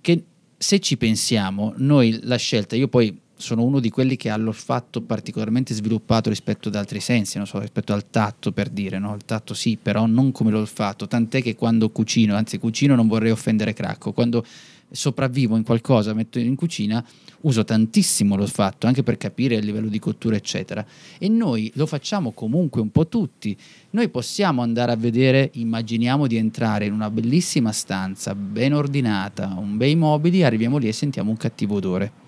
Che 0.00 0.24
se 0.56 0.80
ci 0.80 0.96
pensiamo, 0.96 1.74
noi 1.76 2.20
la 2.22 2.36
scelta, 2.36 2.76
io 2.76 2.88
poi 2.88 3.20
sono 3.44 3.62
uno 3.62 3.78
di 3.78 3.90
quelli 3.90 4.16
che 4.16 4.30
ha 4.30 4.36
l'olfatto 4.36 5.02
particolarmente 5.02 5.74
sviluppato 5.74 6.30
rispetto 6.30 6.68
ad 6.68 6.76
altri 6.76 6.98
sensi, 6.98 7.38
so, 7.44 7.58
rispetto 7.58 7.92
al 7.92 8.08
tatto 8.08 8.52
per 8.52 8.70
dire, 8.70 8.98
no? 8.98 9.14
il 9.14 9.24
tatto 9.26 9.52
sì, 9.52 9.78
però 9.80 10.06
non 10.06 10.32
come 10.32 10.50
l'olfatto, 10.50 11.06
tant'è 11.06 11.42
che 11.42 11.54
quando 11.54 11.90
cucino, 11.90 12.34
anzi 12.34 12.58
cucino 12.58 12.94
non 12.94 13.06
vorrei 13.06 13.30
offendere 13.30 13.74
Cracco, 13.74 14.12
quando 14.12 14.44
sopravvivo 14.90 15.56
in 15.56 15.62
qualcosa, 15.62 16.14
metto 16.14 16.38
in 16.38 16.54
cucina, 16.54 17.04
uso 17.42 17.64
tantissimo 17.64 18.36
l'olfatto, 18.36 18.86
anche 18.86 19.02
per 19.02 19.18
capire 19.18 19.56
il 19.56 19.64
livello 19.64 19.88
di 19.88 19.98
cottura, 19.98 20.36
eccetera. 20.36 20.84
E 21.18 21.28
noi 21.28 21.70
lo 21.74 21.84
facciamo 21.84 22.32
comunque 22.32 22.80
un 22.80 22.90
po' 22.90 23.08
tutti. 23.08 23.56
Noi 23.90 24.08
possiamo 24.08 24.62
andare 24.62 24.92
a 24.92 24.96
vedere, 24.96 25.50
immaginiamo 25.54 26.26
di 26.26 26.36
entrare 26.36 26.86
in 26.86 26.92
una 26.92 27.10
bellissima 27.10 27.72
stanza, 27.72 28.34
ben 28.34 28.72
ordinata, 28.72 29.54
un 29.58 29.76
bei 29.76 29.96
mobili, 29.96 30.44
arriviamo 30.44 30.78
lì 30.78 30.88
e 30.88 30.92
sentiamo 30.92 31.30
un 31.30 31.36
cattivo 31.36 31.74
odore 31.76 32.23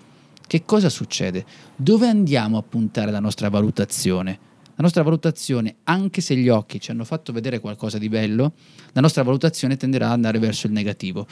che 0.47 0.63
cosa 0.63 0.89
succede? 0.89 1.45
Dove 1.75 2.07
andiamo 2.07 2.57
a 2.57 2.63
puntare 2.63 3.11
la 3.11 3.19
nostra 3.19 3.49
valutazione? 3.49 4.39
La 4.75 4.83
nostra 4.83 5.03
valutazione, 5.03 5.77
anche 5.83 6.21
se 6.21 6.35
gli 6.35 6.49
occhi 6.49 6.79
ci 6.79 6.91
hanno 6.91 7.03
fatto 7.03 7.33
vedere 7.33 7.59
qualcosa 7.59 7.97
di 7.97 8.09
bello, 8.09 8.53
la 8.93 9.01
nostra 9.01 9.23
valutazione 9.23 9.75
tenderà 9.75 10.05
ad 10.05 10.13
andare 10.13 10.39
verso 10.39 10.67
il 10.67 10.73
negativo. 10.73 11.27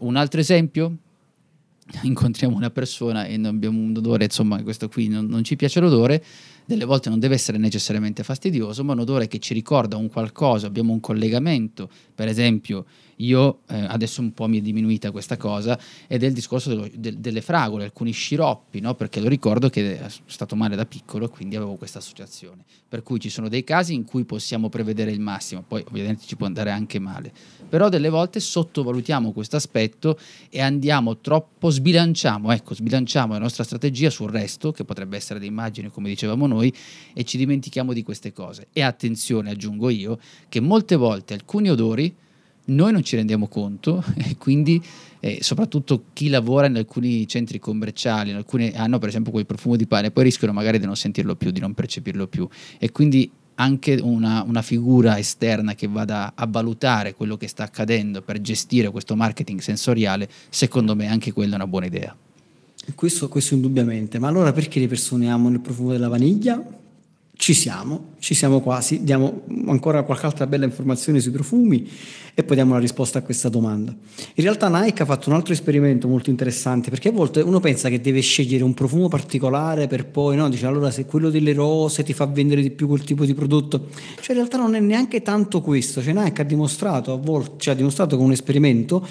Un 0.00 0.16
altro 0.16 0.38
esempio? 0.38 0.96
Incontriamo 2.02 2.54
una 2.54 2.70
persona 2.70 3.24
e 3.24 3.40
abbiamo 3.42 3.80
un 3.80 3.96
odore, 3.96 4.24
insomma, 4.24 4.62
questo 4.62 4.88
qui 4.88 5.08
non, 5.08 5.26
non 5.26 5.42
ci 5.44 5.56
piace 5.56 5.80
l'odore, 5.80 6.22
delle 6.64 6.84
volte 6.84 7.08
non 7.08 7.18
deve 7.18 7.34
essere 7.34 7.58
necessariamente 7.58 8.22
fastidioso, 8.22 8.84
ma 8.84 8.92
un 8.92 9.00
odore 9.00 9.26
che 9.26 9.38
ci 9.38 9.54
ricorda 9.54 9.96
un 9.96 10.08
qualcosa, 10.08 10.66
abbiamo 10.66 10.92
un 10.92 11.00
collegamento, 11.00 11.90
per 12.14 12.28
esempio 12.28 12.84
io 13.20 13.60
eh, 13.68 13.78
adesso 13.78 14.20
un 14.20 14.32
po' 14.32 14.46
mi 14.46 14.58
è 14.58 14.60
diminuita 14.60 15.10
questa 15.10 15.36
cosa 15.36 15.78
ed 16.06 16.22
è 16.22 16.26
il 16.26 16.32
discorso 16.32 16.68
dello, 16.70 16.88
de, 16.92 17.20
delle 17.20 17.40
fragole, 17.40 17.84
alcuni 17.84 18.12
sciroppi, 18.12 18.80
no? 18.80 18.94
perché 18.94 19.20
lo 19.20 19.28
ricordo 19.28 19.68
che 19.68 20.00
è 20.00 20.08
stato 20.26 20.56
male 20.56 20.76
da 20.76 20.86
piccolo 20.86 21.26
e 21.26 21.28
quindi 21.28 21.56
avevo 21.56 21.74
questa 21.74 21.98
associazione. 21.98 22.64
Per 22.88 23.02
cui 23.02 23.20
ci 23.20 23.30
sono 23.30 23.48
dei 23.48 23.62
casi 23.62 23.94
in 23.94 24.04
cui 24.04 24.24
possiamo 24.24 24.68
prevedere 24.68 25.10
il 25.10 25.20
massimo, 25.20 25.62
poi 25.66 25.84
ovviamente 25.86 26.24
ci 26.26 26.36
può 26.36 26.46
andare 26.46 26.70
anche 26.70 26.98
male, 26.98 27.32
però 27.68 27.88
delle 27.88 28.08
volte 28.08 28.40
sottovalutiamo 28.40 29.32
questo 29.32 29.56
aspetto 29.56 30.18
e 30.48 30.60
andiamo 30.60 31.18
troppo, 31.18 31.70
sbilanciamo, 31.70 32.50
ecco, 32.50 32.74
sbilanciamo 32.74 33.34
la 33.34 33.38
nostra 33.38 33.62
strategia 33.62 34.10
sul 34.10 34.30
resto, 34.30 34.72
che 34.72 34.84
potrebbe 34.84 35.16
essere 35.16 35.38
di 35.38 35.46
immagini 35.46 35.90
come 35.90 36.08
dicevamo 36.08 36.46
noi, 36.46 36.74
e 37.12 37.24
ci 37.24 37.36
dimentichiamo 37.36 37.92
di 37.92 38.02
queste 38.02 38.32
cose. 38.32 38.66
E 38.72 38.82
attenzione, 38.82 39.50
aggiungo 39.50 39.88
io, 39.88 40.18
che 40.48 40.60
molte 40.60 40.96
volte 40.96 41.34
alcuni 41.34 41.70
odori 41.70 42.12
noi 42.66 42.92
non 42.92 43.02
ci 43.02 43.16
rendiamo 43.16 43.48
conto 43.48 44.04
e 44.16 44.36
quindi 44.36 44.82
eh, 45.20 45.38
soprattutto 45.42 46.04
chi 46.12 46.28
lavora 46.28 46.66
in 46.66 46.76
alcuni 46.76 47.26
centri 47.28 47.58
commerciali, 47.58 48.30
in 48.30 48.36
alcuni 48.36 48.72
hanno 48.74 48.98
per 48.98 49.08
esempio 49.08 49.32
quel 49.32 49.46
profumo 49.46 49.76
di 49.76 49.86
pane, 49.86 50.10
poi 50.10 50.24
rischiano 50.24 50.52
magari 50.52 50.78
di 50.78 50.86
non 50.86 50.96
sentirlo 50.96 51.36
più, 51.36 51.50
di 51.50 51.60
non 51.60 51.74
percepirlo 51.74 52.26
più 52.26 52.48
e 52.78 52.90
quindi 52.90 53.30
anche 53.56 53.98
una, 54.00 54.42
una, 54.42 54.62
figura 54.62 55.18
esterna 55.18 55.74
che 55.74 55.86
vada 55.86 56.32
a 56.34 56.46
valutare 56.46 57.14
quello 57.14 57.36
che 57.36 57.46
sta 57.46 57.64
accadendo 57.64 58.22
per 58.22 58.40
gestire 58.40 58.90
questo 58.90 59.14
marketing 59.14 59.60
sensoriale, 59.60 60.28
secondo 60.48 60.96
me 60.96 61.08
anche 61.08 61.32
quella 61.32 61.52
è 61.52 61.56
una 61.56 61.66
buona 61.66 61.84
idea. 61.84 62.16
Questo, 62.94 63.28
questo 63.28 63.52
indubbiamente, 63.52 64.18
ma 64.18 64.28
allora 64.28 64.52
perché 64.52 64.80
le 64.80 64.88
persone 64.88 65.30
amano 65.30 65.56
il 65.56 65.60
profumo 65.60 65.92
della 65.92 66.08
vaniglia? 66.08 66.64
Ci 67.40 67.54
siamo, 67.54 68.16
ci 68.18 68.34
siamo 68.34 68.60
quasi, 68.60 69.02
diamo 69.02 69.44
ancora 69.68 70.02
qualche 70.02 70.26
altra 70.26 70.46
bella 70.46 70.66
informazione 70.66 71.20
sui 71.20 71.30
profumi 71.30 71.90
e 72.34 72.44
poi 72.44 72.54
diamo 72.54 72.74
la 72.74 72.78
risposta 72.78 73.20
a 73.20 73.22
questa 73.22 73.48
domanda. 73.48 73.92
In 74.34 74.44
realtà 74.44 74.68
Nike 74.68 75.04
ha 75.04 75.06
fatto 75.06 75.30
un 75.30 75.36
altro 75.36 75.54
esperimento 75.54 76.06
molto 76.06 76.28
interessante 76.28 76.90
perché 76.90 77.08
a 77.08 77.12
volte 77.12 77.40
uno 77.40 77.58
pensa 77.58 77.88
che 77.88 77.98
deve 77.98 78.20
scegliere 78.20 78.62
un 78.62 78.74
profumo 78.74 79.08
particolare 79.08 79.86
per 79.86 80.04
poi, 80.04 80.36
no, 80.36 80.50
dice 80.50 80.66
allora 80.66 80.90
se 80.90 81.06
quello 81.06 81.30
delle 81.30 81.54
rose 81.54 82.02
ti 82.02 82.12
fa 82.12 82.26
vendere 82.26 82.60
di 82.60 82.72
più 82.72 82.86
quel 82.86 83.04
tipo 83.04 83.24
di 83.24 83.32
prodotto, 83.32 83.88
cioè 84.16 84.32
in 84.32 84.36
realtà 84.36 84.58
non 84.58 84.74
è 84.74 84.80
neanche 84.80 85.22
tanto 85.22 85.62
questo, 85.62 86.02
cioè 86.02 86.12
Nike 86.12 86.42
ha 86.42 86.44
dimostrato, 86.44 87.14
a 87.14 87.16
volte, 87.16 87.52
cioè 87.56 87.72
ha 87.72 87.76
dimostrato 87.76 88.18
con 88.18 88.26
un 88.26 88.32
esperimento 88.32 89.02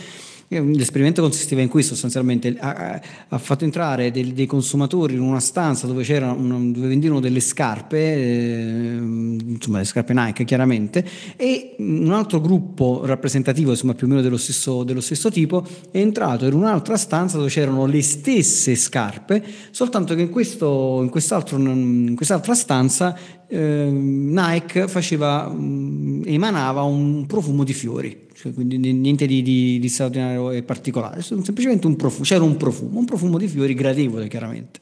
L'esperimento 0.52 1.22
consisteva 1.22 1.62
in 1.62 1.68
questo 1.68 1.94
sostanzialmente, 1.94 2.56
ha, 2.58 3.00
ha 3.28 3.38
fatto 3.38 3.66
entrare 3.66 4.10
dei, 4.10 4.34
dei, 4.34 4.48
consumatori 4.48 5.14
in 5.14 5.22
una 5.22 5.40
stanza 5.40 5.86
dove, 5.86 6.04
una, 6.18 6.58
dove 6.72 6.88
vendevano 6.88 7.20
delle 7.20 7.40
scarpe, 7.40 7.98
eh, 8.00 8.98
insomma 8.98 9.78
le 9.78 9.84
scarpe 9.84 10.12
Nike 10.16 10.46
chiaramente, 10.46 11.06
e 11.36 11.76
un 11.78 12.12
altro 12.14 12.42
gruppo 12.42 13.02
rappresentativo, 13.06 13.70
insomma 13.70 13.94
più 13.94 14.08
o 14.08 14.10
meno 14.10 14.24
dello 14.24 14.38
stesso, 14.38 14.84
dello 14.84 15.02
stesso 15.02 15.30
tipo, 15.30 15.64
è 15.92 16.00
entrato 16.00 16.48
in 16.48 16.54
un'altra 16.54 16.98
stanza 16.98 17.38
dove 17.38 17.50
c'erano 17.50 17.86
le 17.86 18.02
stesse 18.02 18.76
scarpe, 18.76 19.44
soltanto 19.70 20.16
che 20.16 20.22
in, 20.22 20.30
questo, 20.32 21.02
in, 21.04 21.12
in 21.12 22.16
quest'altra 22.16 22.56
stanza 22.56 23.16
eh, 23.50 23.90
Nike 23.92 24.88
faceva, 24.88 25.50
mh, 25.50 26.24
emanava 26.26 26.84
un 26.84 27.26
profumo 27.26 27.64
di 27.64 27.74
fiori 27.74 28.28
cioè, 28.40 28.54
quindi 28.54 28.78
niente 28.78 29.26
di, 29.26 29.42
di, 29.42 29.80
di, 29.80 29.90
straordinario 29.90 30.52
e 30.52 30.64
particolare, 30.64 31.22
semplicemente 31.22 31.88
un 31.88 31.98
profumo, 31.98 32.24
c'era 32.24 32.42
un 32.42 32.56
profumo, 32.56 33.00
un 33.00 33.04
profumo 33.04 33.38
di 33.38 33.50
fiori 33.50 33.74
gradevole 33.74 34.30
chiaramente. 34.30 34.80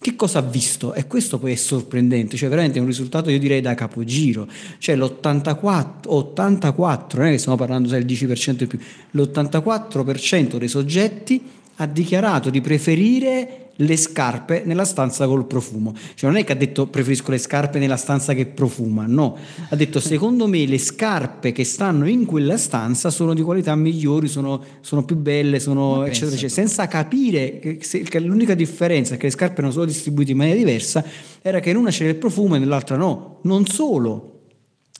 Che 0.00 0.16
cosa 0.16 0.40
ha 0.40 0.42
visto? 0.42 0.92
E 0.92 1.06
questo 1.06 1.38
poi 1.38 1.52
è 1.52 1.54
sorprendente, 1.54 2.36
cioè 2.36 2.48
veramente 2.48 2.78
è 2.78 2.80
un 2.80 2.88
risultato 2.88 3.30
io 3.30 3.38
direi 3.38 3.60
da 3.60 3.74
capogiro, 3.74 4.48
cioè 4.78 4.96
l'84, 4.96 6.08
84, 6.08 7.18
non 7.20 7.28
è 7.28 7.30
che 7.30 7.38
stiamo 7.38 7.56
parlando 7.56 7.88
del 7.88 8.04
10% 8.04 8.62
in 8.62 8.66
più, 8.66 8.78
l'84% 9.12 10.56
dei 10.56 10.68
soggetti 10.68 11.40
ha 11.76 11.86
dichiarato 11.86 12.50
di 12.50 12.60
preferire 12.60 13.65
le 13.76 13.96
scarpe 13.96 14.62
nella 14.64 14.84
stanza 14.84 15.26
col 15.26 15.46
profumo. 15.46 15.94
Cioè 16.14 16.30
non 16.30 16.38
è 16.38 16.44
che 16.44 16.52
ha 16.52 16.56
detto 16.56 16.86
preferisco 16.86 17.30
le 17.30 17.38
scarpe 17.38 17.78
nella 17.78 17.96
stanza 17.96 18.32
che 18.34 18.46
profuma, 18.46 19.04
no. 19.06 19.36
Ha 19.68 19.76
detto 19.76 20.00
secondo 20.00 20.46
me 20.46 20.64
le 20.66 20.78
scarpe 20.78 21.52
che 21.52 21.64
stanno 21.64 22.08
in 22.08 22.24
quella 22.24 22.56
stanza 22.56 23.10
sono 23.10 23.34
di 23.34 23.42
qualità 23.42 23.74
migliori, 23.74 24.28
sono, 24.28 24.62
sono 24.80 25.04
più 25.04 25.16
belle, 25.16 25.60
sono 25.60 26.04
eccetera, 26.04 26.32
eccetera, 26.32 26.52
senza 26.52 26.86
capire 26.88 27.58
che, 27.58 27.78
se, 27.82 28.00
che 28.02 28.20
l'unica 28.20 28.54
differenza 28.54 29.14
è 29.14 29.16
che 29.16 29.26
le 29.26 29.32
scarpe 29.32 29.58
erano 29.58 29.72
solo 29.72 29.86
distribuite 29.86 30.32
in 30.32 30.36
maniera 30.38 30.58
diversa 30.58 31.04
era 31.42 31.60
che 31.60 31.70
in 31.70 31.76
una 31.76 31.90
c'era 31.90 32.10
il 32.10 32.16
profumo 32.16 32.56
e 32.56 32.58
nell'altra 32.58 32.96
no. 32.96 33.38
Non 33.42 33.66
solo, 33.66 34.36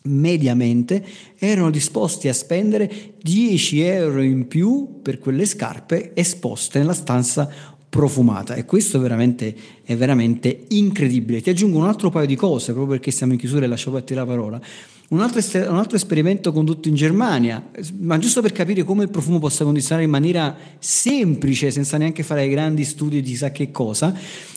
mediamente 0.07 1.05
erano 1.39 1.70
disposti 1.70 2.29
a 2.29 2.33
spendere 2.33 3.14
10 3.20 3.81
euro 3.81 4.22
in 4.22 4.47
più 4.47 5.01
per 5.03 5.18
quelle 5.18 5.45
scarpe 5.45 6.12
esposte 6.14 6.79
nella 6.79 6.95
stanza 6.95 7.51
profumata 7.97 8.55
e 8.55 8.66
questo 8.66 9.01
veramente, 9.01 9.55
è 9.82 9.97
veramente 9.97 10.66
incredibile. 10.68 11.40
Ti 11.40 11.49
aggiungo 11.49 11.78
un 11.78 11.86
altro 11.86 12.11
paio 12.11 12.26
di 12.26 12.36
cose, 12.36 12.72
proprio 12.72 12.97
perché 12.97 13.11
siamo 13.11 13.32
in 13.32 13.38
chiusura 13.38 13.64
e 13.64 13.68
lascio 13.68 13.94
a 13.97 14.03
te 14.03 14.14
la 14.14 14.26
parola. 14.26 14.61
Un 15.09 15.20
altro, 15.20 15.40
un 15.70 15.76
altro, 15.76 15.97
esperimento 15.97 16.53
condotto 16.53 16.88
in 16.88 16.94
Germania, 16.94 17.64
ma 18.01 18.18
giusto 18.18 18.42
per 18.42 18.51
capire 18.51 18.82
come 18.82 19.05
il 19.05 19.09
profumo 19.09 19.38
possa 19.38 19.62
condizionare 19.62 20.05
in 20.05 20.11
maniera 20.11 20.55
semplice, 20.80 21.70
senza 21.70 21.97
neanche 21.97 22.24
fare 22.24 22.49
grandi 22.49 22.82
studi 22.82 23.22
di 23.22 23.30
chissà 23.30 23.53
che 23.53 23.70
cosa, 23.70 24.12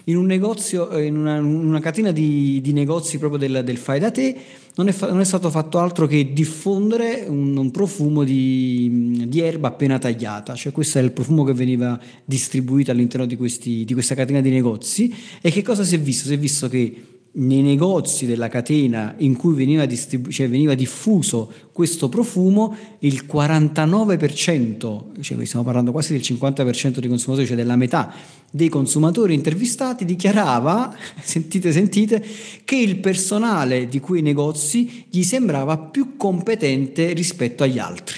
in 0.05 0.17
un 0.17 0.25
negozio, 0.25 0.97
in 0.97 1.15
una, 1.15 1.39
una 1.39 1.79
catena 1.79 2.11
di, 2.11 2.59
di, 2.61 2.73
negozi 2.73 3.19
proprio 3.19 3.39
del, 3.39 3.63
del 3.63 3.77
fai 3.77 3.99
da 3.99 4.09
te, 4.09 4.35
non 4.79 4.87
è, 4.87 4.91
fa, 4.93 5.09
non 5.09 5.19
è, 5.19 5.25
stato 5.25 5.49
fatto 5.49 5.77
altro 5.77 6.07
che 6.07 6.31
diffondere 6.31 7.25
un, 7.27 7.57
un 7.57 7.69
profumo 7.69 8.23
di, 8.23 9.25
di, 9.27 9.41
erba 9.41 9.67
appena 9.67 9.99
tagliata, 9.99 10.55
cioè 10.55 10.71
questo 10.71 10.99
è 10.99 11.01
il 11.01 11.11
profumo 11.11 11.43
che 11.43 11.53
veniva 11.53 11.99
distribuito 12.23 12.89
all'interno 12.89 13.25
di, 13.25 13.35
questi, 13.35 13.83
di 13.83 13.91
questa 13.91 14.15
catena 14.15 14.39
di 14.39 14.49
negozi. 14.49 15.13
E 15.41 15.51
che 15.51 15.63
cosa 15.63 15.83
si 15.83 15.95
è 15.95 15.99
visto? 15.99 16.27
Si 16.27 16.33
è 16.33 16.37
visto 16.37 16.69
che 16.69 17.18
nei 17.31 17.61
negozi 17.61 18.25
della 18.25 18.47
catena 18.47 19.13
in 19.17 19.35
cui 19.35 19.53
veniva, 19.53 19.85
distribu- 19.85 20.31
cioè 20.31 20.49
veniva 20.49 20.73
diffuso 20.73 21.51
questo 21.71 22.09
profumo, 22.09 22.75
il 22.99 23.25
49%, 23.31 25.21
cioè 25.21 25.45
stiamo 25.45 25.63
parlando 25.63 25.91
quasi 25.91 26.13
del 26.13 26.21
50% 26.21 26.99
dei 26.99 27.09
consumatori, 27.09 27.47
cioè 27.47 27.55
della 27.55 27.75
metà 27.75 28.11
dei 28.51 28.69
consumatori 28.69 29.35
intervistati, 29.35 30.05
dichiarava, 30.05 30.95
sentite, 31.21 31.71
sentite, 31.71 32.25
che 32.63 32.75
il 32.75 32.97
personale 32.97 33.87
di 33.87 33.99
quei 33.99 34.21
negozi 34.21 35.05
gli 35.09 35.23
sembrava 35.23 35.77
più 35.77 36.17
competente 36.17 37.13
rispetto 37.13 37.63
agli 37.63 37.77
altri. 37.77 38.17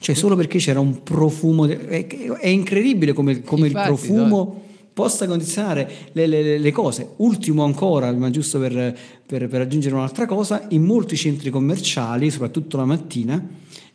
Cioè 0.00 0.14
solo 0.14 0.36
perché 0.36 0.58
c'era 0.58 0.78
un 0.78 1.02
profumo, 1.02 1.66
è, 1.66 2.06
è 2.06 2.46
incredibile 2.46 3.12
come, 3.12 3.42
come 3.42 3.66
Infatti, 3.66 3.90
il 3.90 3.96
profumo 3.96 4.62
possa 4.98 5.28
condizionare 5.28 5.88
le, 6.10 6.26
le, 6.26 6.58
le, 6.58 6.72
cose. 6.72 7.10
Ultimo 7.18 7.62
ancora, 7.62 8.10
ma 8.10 8.30
giusto 8.30 8.58
per, 8.58 8.98
per, 9.24 9.46
per 9.46 9.60
aggiungere 9.60 9.94
un'altra 9.94 10.26
cosa, 10.26 10.66
in 10.70 10.82
molti 10.82 11.16
centri 11.16 11.50
commerciali, 11.50 12.32
soprattutto 12.32 12.76
la 12.76 12.84
mattina, 12.84 13.40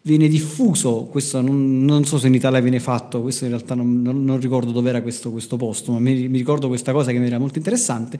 viene 0.04 0.30
diffuso, 0.30 1.10
questo 1.12 1.41
non, 1.41 1.84
non, 1.84 2.06
so 2.06 2.18
se 2.18 2.28
in 2.28 2.36
Italia 2.36 2.62
viene 2.62 2.80
fatto, 2.80 3.22
questo 3.22 3.43
in 3.43 3.49
realtà 3.49 3.76
non, 3.76 4.01
non, 4.01 4.24
non 4.24 4.39
ricordo 4.39 4.72
dove 4.72 4.88
era 4.88 5.01
questo, 5.01 5.30
questo 5.30 5.58
posto, 5.58 5.91
ma 5.91 5.99
mi, 5.99 6.30
mi, 6.30 6.38
ricordo 6.38 6.70
questa 6.70 6.93
cosa 6.93 7.12
che 7.12 7.20
mi 7.20 7.26
era 7.26 7.38
molto 7.38 7.58
interessante, 7.58 8.18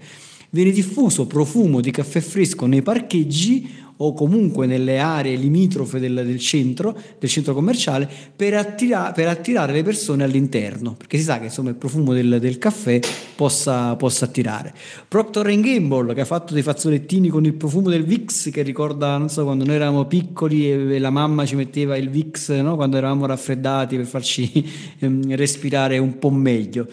viene 0.50 0.72
diffuso 0.72 1.26
profumo 1.26 1.80
di 1.80 1.90
caffè 1.90 2.20
fresco 2.20 2.66
nei 2.66 2.82
parcheggi 2.82 3.82
o 3.98 4.14
comunque 4.14 4.66
nelle 4.66 5.00
aree 5.00 5.36
limitrofe 5.36 6.00
del, 6.00 6.24
del 6.26 6.40
centro, 6.40 6.98
del 7.20 7.30
centro 7.30 7.54
commerciale, 7.54 8.10
per, 8.36 8.54
attira, 8.56 9.12
per, 9.12 9.28
attirare 9.28 9.74
le 9.74 9.84
persone 9.84 10.24
all'interno, 10.24 10.94
perché 10.94 11.18
si 11.18 11.24
sa 11.24 11.40
che 11.40 11.46
insomma, 11.46 11.70
il 11.70 11.76
profumo 11.76 12.14
del, 12.14 12.38
del 12.40 12.58
caffè 12.58 13.00
possa, 13.36 13.96
possa, 13.96 14.26
attirare. 14.26 14.74
Procter 15.08 15.48
Gamble, 15.60 16.14
che 16.14 16.22
ha 16.22 16.26
fatto 16.26 16.54
dei 16.54 16.64
fazzolettini 16.64 17.30
con 17.30 17.46
il 17.46 17.54
profumo 17.54 17.90
del 17.90 18.04
Vix, 18.04 18.50
che 18.50 18.62
ricorda, 18.62 19.18
non 19.18 19.30
so, 19.30 19.44
quando 19.44 19.66
noi 19.66 19.76
eravamo 19.76 20.06
piccoli 20.06 20.70
e, 20.70 20.96
e 20.96 21.00
la 21.00 21.10
mamma 21.10 21.46
ci 21.46 21.56
metteva 21.56 21.96
il 21.96 22.10
Vix, 22.10 22.52
no? 22.60 22.76
quando 22.76 22.98
eravamo 22.98 23.26
raffreddati 23.26 23.96
per 23.96 24.06
farci 24.06 24.72
ehm, 25.00 25.36
respirare 25.36 25.98
un 25.98 26.18
po' 26.18 26.32
meglio 26.32 26.88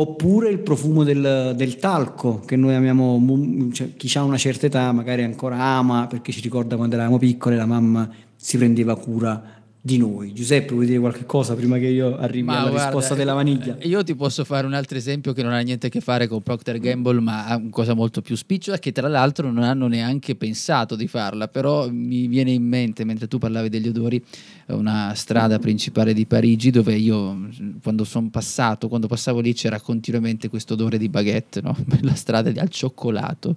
oppure 0.00 0.48
il 0.48 0.60
profumo 0.60 1.04
del, 1.04 1.52
del 1.54 1.76
talco 1.76 2.40
che 2.40 2.56
noi 2.56 2.74
amiamo, 2.74 3.70
cioè, 3.72 3.94
chi 3.96 4.10
ha 4.16 4.22
una 4.22 4.38
certa 4.38 4.66
età 4.66 4.92
magari 4.92 5.22
ancora 5.22 5.58
ama 5.58 6.06
perché 6.06 6.32
ci 6.32 6.40
ricorda 6.40 6.76
quando 6.76 6.94
eravamo 6.94 7.18
piccoli 7.18 7.56
la 7.56 7.66
mamma 7.66 8.08
si 8.34 8.56
prendeva 8.56 8.96
cura 8.96 9.59
di 9.82 9.96
noi. 9.96 10.34
Giuseppe, 10.34 10.74
vuoi 10.74 10.84
dire 10.84 10.98
qualche 10.98 11.24
cosa 11.24 11.54
prima 11.54 11.78
che 11.78 11.86
io 11.86 12.18
arrivi 12.18 12.42
ma 12.42 12.60
alla 12.60 12.70
guarda, 12.70 12.86
risposta 12.86 13.14
della 13.14 13.32
vaniglia? 13.32 13.78
Eh, 13.78 13.88
io 13.88 14.04
ti 14.04 14.14
posso 14.14 14.44
fare 14.44 14.66
un 14.66 14.74
altro 14.74 14.98
esempio 14.98 15.32
che 15.32 15.42
non 15.42 15.52
ha 15.52 15.60
niente 15.60 15.86
a 15.86 15.90
che 15.90 16.00
fare 16.00 16.28
con 16.28 16.42
Procter 16.42 16.78
Gamble, 16.78 17.20
ma 17.20 17.46
ha 17.46 17.56
una 17.56 17.70
cosa 17.70 17.94
molto 17.94 18.20
più 18.20 18.36
spicciola 18.36 18.78
che 18.78 18.92
tra 18.92 19.08
l'altro 19.08 19.50
non 19.50 19.62
hanno 19.62 19.86
neanche 19.86 20.34
pensato 20.36 20.96
di 20.96 21.06
farla, 21.06 21.48
però 21.48 21.90
mi 21.90 22.26
viene 22.26 22.50
in 22.50 22.62
mente 22.62 23.04
mentre 23.04 23.26
tu 23.26 23.38
parlavi 23.38 23.70
degli 23.70 23.88
odori 23.88 24.22
una 24.66 25.14
strada 25.14 25.58
principale 25.58 26.12
di 26.12 26.26
Parigi 26.26 26.70
dove 26.70 26.94
io 26.94 27.48
quando 27.82 28.04
sono 28.04 28.28
passato, 28.28 28.88
quando 28.88 29.06
passavo 29.06 29.40
lì 29.40 29.54
c'era 29.54 29.80
continuamente 29.80 30.48
questo 30.50 30.74
odore 30.74 30.98
di 30.98 31.08
baguette, 31.08 31.62
no? 31.62 31.74
la 32.02 32.14
strada 32.14 32.52
al 32.60 32.68
cioccolato 32.68 33.56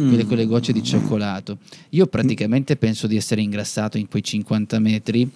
mm. 0.00 0.20
quelle 0.26 0.46
gocce 0.46 0.72
di 0.72 0.82
cioccolato. 0.82 1.58
Io 1.90 2.06
praticamente 2.06 2.76
penso 2.76 3.06
di 3.06 3.16
essere 3.16 3.40
ingrassato 3.40 3.98
in 3.98 4.08
quei 4.08 4.22
50 4.22 4.78
metri. 4.78 5.30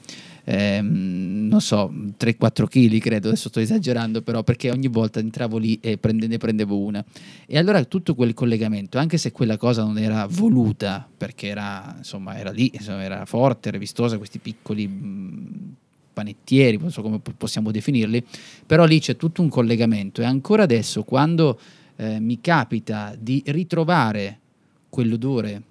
Ehm, 0.48 1.48
non 1.48 1.60
so, 1.60 1.92
3-4 2.18 2.66
kg 2.68 2.98
credo, 2.98 3.28
adesso 3.28 3.48
sto 3.48 3.58
esagerando 3.58 4.22
però 4.22 4.44
perché 4.44 4.70
ogni 4.70 4.86
volta 4.86 5.18
entravo 5.18 5.58
lì 5.58 5.78
e 5.80 5.98
prende, 5.98 6.28
ne 6.28 6.38
prendevo 6.38 6.78
una. 6.78 7.04
E 7.46 7.58
allora 7.58 7.82
tutto 7.84 8.14
quel 8.14 8.32
collegamento, 8.32 8.98
anche 8.98 9.18
se 9.18 9.32
quella 9.32 9.56
cosa 9.56 9.82
non 9.82 9.98
era 9.98 10.26
voluta, 10.30 11.08
perché 11.16 11.48
era, 11.48 11.94
insomma, 11.98 12.38
era 12.38 12.50
lì, 12.50 12.70
insomma, 12.72 13.02
era 13.02 13.24
forte, 13.24 13.68
era 13.68 13.78
vistosa, 13.78 14.18
questi 14.18 14.38
piccoli 14.38 14.86
mh, 14.86 15.74
panettieri, 16.12 16.78
non 16.78 16.90
so 16.90 17.02
come 17.02 17.20
possiamo 17.36 17.70
definirli, 17.70 18.24
però 18.64 18.84
lì 18.84 19.00
c'è 19.00 19.16
tutto 19.16 19.42
un 19.42 19.48
collegamento 19.48 20.22
e 20.22 20.24
ancora 20.24 20.62
adesso 20.62 21.02
quando 21.02 21.58
eh, 21.96 22.20
mi 22.20 22.40
capita 22.40 23.14
di 23.18 23.42
ritrovare 23.46 24.40
quell'odore 24.96 25.62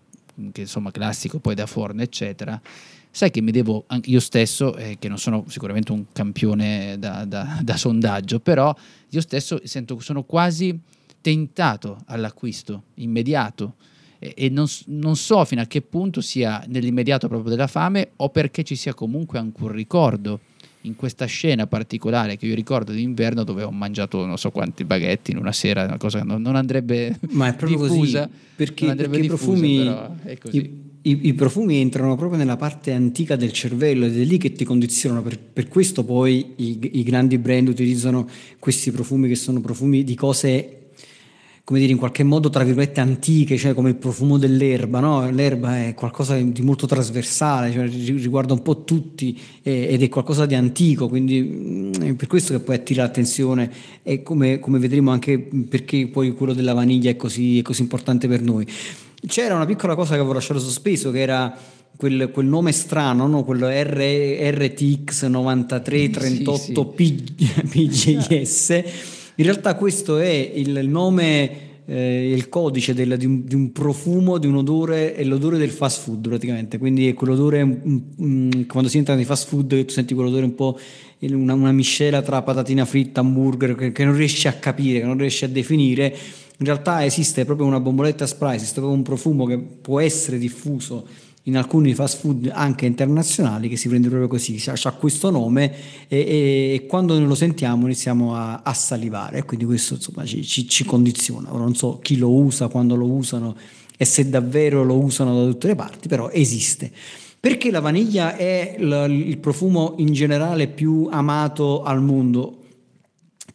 che 0.52 0.62
insomma 0.62 0.92
classico 0.92 1.40
poi 1.40 1.56
da 1.56 1.66
forno 1.66 2.04
eccetera 2.04 2.62
sai 3.10 3.32
che 3.32 3.42
mi 3.42 3.52
devo 3.52 3.86
io 4.04 4.20
stesso 4.20 4.76
eh, 4.76 4.98
che 5.00 5.08
non 5.08 5.18
sono 5.18 5.46
sicuramente 5.48 5.92
un 5.92 6.06
campione 6.12 6.98
da, 7.00 7.26
da, 7.26 7.60
da 7.64 7.78
sondaggio 7.78 8.40
però 8.40 8.76
io 9.10 9.22
stesso 9.22 9.60
sento 9.64 10.00
sono 10.00 10.24
quasi 10.24 10.80
tentato 11.26 12.04
all'acquisto 12.06 12.84
immediato. 12.96 13.78
E, 14.20 14.34
e 14.38 14.50
non, 14.50 14.68
non, 14.86 15.16
so 15.16 15.44
fino 15.44 15.60
a 15.62 15.66
che 15.66 15.82
punto 15.82 16.22
sia 16.22 16.64
nell'immediato 16.68 17.28
proprio 17.28 17.50
della 17.50 17.66
fame 17.66 18.12
o 18.18 18.30
perché 18.30 18.64
ci 18.64 18.76
sia 18.76 18.94
comunque 18.94 19.40
anche 19.40 19.64
un 19.64 19.72
ricordo 19.72 20.40
in 20.86 20.96
questa 20.96 21.26
scena 21.26 21.68
particolare 21.68 22.38
che 22.38 22.46
io 22.46 22.56
ricordo 22.56 22.92
d'inverno 22.92 23.44
dove 23.44 23.64
ho 23.64 23.72
mangiato 23.72 24.26
non 24.26 24.38
so 24.38 24.52
quanti 24.52 24.84
baghetti 24.84 25.32
in 25.32 25.38
una 25.38 25.52
sera, 25.52 25.84
una 25.84 25.98
cosa 25.98 26.20
che 26.20 26.26
non, 26.26 26.42
non 26.42 26.56
andrebbe 26.56 27.18
Ma 27.32 27.48
è 27.48 27.56
proprio 27.56 27.88
diffusa, 27.88 28.28
così, 28.28 28.40
perché, 28.56 28.96
perché 28.96 29.20
diffusa, 29.22 29.24
i, 29.24 29.28
profumi, 29.28 30.58
i, 30.58 30.84
i, 31.02 31.20
i, 31.28 31.34
profumi 31.34 31.78
entrano 31.78 32.16
proprio 32.16 32.38
nella 32.38 32.58
parte 32.58 32.92
antica 32.94 33.36
del 33.36 33.52
cervello 33.52 34.06
ed 34.06 34.20
è 34.20 34.24
lì 34.24 34.38
che 34.38 34.54
ti 34.54 34.64
condizionano, 34.64 35.22
per, 35.22 35.40
per 35.40 35.68
questo 35.68 36.04
poi 36.04 36.54
i, 36.58 37.00
i 37.00 37.04
grandi 37.04 37.38
brand 37.38 37.68
utilizzano 37.68 38.28
questi 38.60 38.92
profumi 38.92 39.28
che 39.28 39.36
sono 39.36 39.62
profumi 39.62 40.04
di 40.04 40.16
cose 40.16 40.85
come 41.66 41.80
dire, 41.80 41.92
in 41.92 41.98
qualche 41.98 42.22
modo, 42.22 42.52
tra 42.52 42.64
virgolette, 42.64 43.02
antiche, 43.02 43.58
cioè 43.58 43.74
come 43.74 43.90
il 43.90 43.96
profumo 43.96 44.38
dell'erba, 44.38 45.00
no? 45.00 45.28
L'erba 45.32 45.88
è 45.88 45.96
qualcosa 45.96 46.40
di 46.40 46.62
molto 46.62 46.86
trasversale, 46.86 47.72
cioè 47.72 47.88
riguarda 47.88 48.54
un 48.54 48.62
po' 48.62 48.84
tutti 48.84 49.36
eh, 49.64 49.88
ed 49.90 50.04
è 50.04 50.08
qualcosa 50.08 50.46
di 50.46 50.54
antico, 50.54 51.10
quindi 51.10 51.42
mm, 51.42 51.94
è 51.94 52.14
per 52.14 52.28
questo 52.28 52.54
che 52.54 52.60
poi 52.60 52.76
attira 52.76 53.02
l'attenzione 53.02 53.72
e 54.04 54.22
come, 54.22 54.60
come 54.60 54.78
vedremo 54.78 55.10
anche 55.10 55.40
perché 55.40 56.08
poi 56.08 56.34
quello 56.36 56.54
della 56.54 56.74
vaniglia 56.74 57.10
è 57.10 57.16
così, 57.16 57.58
è 57.58 57.62
così 57.64 57.82
importante 57.82 58.28
per 58.28 58.44
noi. 58.44 58.68
C'era 59.26 59.56
una 59.56 59.66
piccola 59.66 59.96
cosa 59.96 60.12
che 60.12 60.20
avevo 60.20 60.34
lasciato 60.34 60.60
sospeso, 60.60 61.10
che 61.10 61.20
era 61.20 61.58
quel, 61.98 62.30
quel, 62.32 62.46
nome 62.46 62.74
strano, 62.74 63.26
no? 63.26 63.44
quello 63.44 63.70
R, 63.70 64.52
RTX 64.52 65.26
9338 65.26 66.94
sì, 66.96 67.26
sì. 67.36 68.16
PGS. 68.18 68.84
In 69.38 69.44
realtà 69.44 69.76
questo 69.76 70.18
è 70.18 70.30
il 70.30 70.88
nome, 70.88 71.84
eh, 71.86 72.32
il 72.32 72.48
codice 72.48 72.94
del, 72.94 73.18
di, 73.18 73.26
un, 73.26 73.44
di, 73.44 73.54
un, 73.54 73.74
profumo, 73.74 74.38
di 74.38 74.48
un 74.48 74.56
odore, 74.56 75.14
è 75.14 75.26
l'odore 75.26 75.58
del 75.58 75.72
fast 75.72 76.04
food 76.04 76.26
praticamente, 76.26 76.78
quindi 76.78 77.10
è 77.10 77.14
quell'odore, 77.14 77.66
mm, 77.66 77.98
mm, 78.22 78.50
quando 78.68 78.90
si 78.90 78.98
entra 78.98 79.14
nei 79.14 79.26
fast 79.26 79.50
food 79.50 79.86
tu 79.86 79.92
senti 79.92 80.14
quell'odore 80.14 80.46
un 80.46 80.56
po' 80.56 80.80
una, 81.20 81.54
una 81.54 81.74
miscela 81.74 82.22
tra 82.22 82.42
patatina 82.44 82.86
fritta, 82.86 83.20
hamburger, 83.20 83.76
che, 83.76 83.92
che 83.92 84.06
non 84.06 84.16
riesci 84.16 84.48
a 84.48 84.54
capire, 84.54 85.02
che 85.02 85.06
non 85.06 85.18
riesci 85.18 85.44
a 85.44 85.50
definire, 85.50 86.16
in 86.58 86.66
realtà 86.66 87.04
esiste 87.04 87.44
proprio 87.44 87.68
una 87.68 87.82
bomboletta 87.82 88.26
spray, 88.26 88.56
esiste 88.56 88.76
proprio 88.76 88.96
un 88.96 89.04
profumo 89.04 89.46
che 89.46 89.58
può 89.58 90.00
essere 90.00 90.38
diffuso 90.38 91.06
in 91.48 91.58
alcuni 91.58 91.94
fast 91.94 92.20
food 92.20 92.50
anche 92.52 92.86
internazionali 92.86 93.70
che 93.70 93.78
si 93.78 93.88
prende 93.88 94.08
proprio 94.08 94.28
così, 94.28 94.62
ha 94.68 94.92
questo 94.94 95.30
nome 95.30 95.74
e, 96.08 96.18
e, 96.18 96.74
e, 96.74 96.86
quando 96.88 97.18
noi 97.18 97.28
lo 97.28 97.36
sentiamo 97.36 97.86
iniziamo 97.86 98.36
a, 98.36 98.62
a 98.64 98.74
salivare 98.74 99.40
e 99.40 99.44
quindi 99.44 99.66
questo 99.66 99.96
insomma 99.96 100.26
ci, 100.26 100.44
ci, 100.44 100.68
ci, 100.68 100.84
condiziona. 100.86 101.54
Ora 101.54 101.64
non 101.64 101.76
so 101.76 102.00
chi 102.02 102.18
lo 102.18 102.32
usa, 102.32 102.68
quando 102.68 102.96
lo 102.96 103.08
usano 103.08 103.56
e 103.98 104.06
se 104.06 104.28
davvero 104.28 104.84
lo 104.84 104.98
usano 104.98 105.40
da 105.40 105.52
tutte 105.52 105.68
le 105.68 105.76
parti, 105.76 106.08
però 106.08 106.30
esiste. 106.30 106.92
Perché 107.40 107.70
la 107.70 107.80
vaniglia 107.80 108.36
è 108.36 108.76
il, 108.80 109.06
il 109.28 109.38
profumo 109.38 109.94
in 109.98 110.12
generale 110.14 110.68
più 110.68 111.08
amato 111.12 111.84
al 111.84 112.02
mondo? 112.02 112.64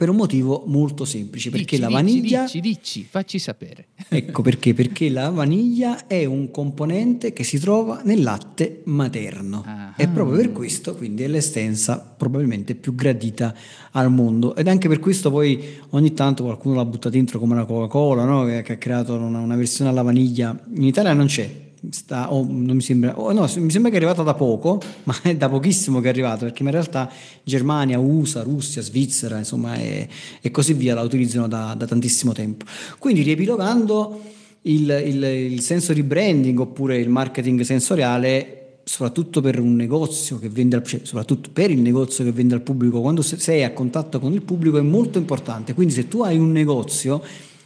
Per 0.01 0.09
un 0.09 0.17
motivo 0.17 0.65
molto 0.67 1.05
semplice, 1.05 1.51
perché 1.51 1.77
dici, 1.77 1.81
la 1.83 1.91
vaniglia... 1.91 2.45
Dici, 2.45 2.61
dici, 2.61 3.07
facci 3.07 3.39
sapere. 3.39 3.89
Ecco 4.09 4.41
perché, 4.41 4.73
perché 4.73 5.11
la 5.11 5.29
vaniglia 5.29 6.07
è 6.07 6.25
un 6.25 6.51
componente 6.51 7.35
che 7.35 7.45
si 7.45 7.59
trova 7.59 8.01
nel 8.03 8.23
latte 8.23 8.81
materno 8.85 9.63
ah, 9.65 9.93
e 9.97 10.09
proprio 10.09 10.39
per 10.39 10.53
questo 10.53 10.97
quindi 10.97 11.23
è 11.23 11.29
l'essenza 11.29 11.99
probabilmente 11.99 12.75
più 12.75 12.95
gradita 12.95 13.55
al 13.93 14.11
mondo 14.11 14.57
ed 14.57 14.67
anche 14.67 14.89
per 14.89 14.99
questo 14.99 15.31
poi 15.31 15.79
ogni 15.91 16.13
tanto 16.13 16.43
qualcuno 16.43 16.75
l'ha 16.75 16.85
buttata 16.85 17.11
dentro 17.11 17.39
come 17.39 17.55
la 17.55 17.65
Coca-Cola 17.65 18.25
no? 18.25 18.45
che, 18.47 18.63
che, 18.63 18.73
ha 18.73 18.79
creato 18.79 19.15
una, 19.15 19.39
una 19.39 19.57
versione 19.57 19.91
alla 19.91 20.03
vaniglia, 20.03 20.59
in 20.75 20.83
Italia 20.83 21.13
non 21.13 21.27
c'è, 21.27 21.70
sta, 21.89 22.33
oh, 22.33 22.45
non 22.49 22.77
mi 22.77 22.83
sembra, 22.83 23.19
oh, 23.19 23.33
no, 23.33 23.49
mi 23.57 23.71
sembra 23.71 23.91
che 23.91 23.97
è 23.97 23.99
arrivata 23.99 24.23
da 24.23 24.35
poco, 24.35 24.81
ma 25.05 25.15
è 25.23 25.35
da 25.37 25.49
pochissimo 25.49 26.01
che 26.01 26.07
è 26.07 26.11
arrivata, 26.11 26.45
perché 26.45 26.63
in 26.63 26.71
realtà 26.71 27.11
Germania, 27.43 27.99
USA, 27.99 28.43
Russia, 28.43 28.83
Svizzera, 28.83 29.39
insomma, 29.39 29.77
e, 29.77 30.09
e 30.41 30.51
così 30.51 30.75
via 30.75 30.95
la 30.95 31.03
utilizzano 31.03 31.49
da, 31.49 31.75
da, 31.77 31.87
tantissimo 31.87 32.33
tempo. 32.33 32.65
Quindi 32.99 33.23
riepilogando 33.23 34.21
il, 34.63 35.03
il, 35.07 35.23
il 35.53 35.61
senso 35.61 35.93
di 35.93 36.03
branding 36.03 36.59
oppure 36.59 36.99
il 36.99 37.09
marketing 37.09 37.63
sensoriale 37.63 38.57
soprattutto 38.83 39.41
per 39.41 39.61
un 39.61 39.77
negozio 39.77 40.39
che 40.39 40.49
vende 40.49 40.83
cioè, 40.85 41.01
soprattutto 41.05 41.51
per 41.53 41.71
il 41.71 41.79
negozio 41.79 42.25
che 42.25 42.33
vende 42.33 42.55
al 42.55 42.63
pubblico, 42.63 43.01
quando 43.01 43.23
sei 43.23 43.63
a 43.63 43.73
contatto 43.73 44.19
con 44.19 44.33
il 44.33 44.43
pubblico 44.43 44.79
è 44.79 44.83
molto 44.83 45.17
importante. 45.19 45.75
Quindi 45.75 45.95
se 45.95 46.09
tu 46.09 46.23
hai 46.23 46.37
un 46.37 46.51
negozio, 46.51 47.23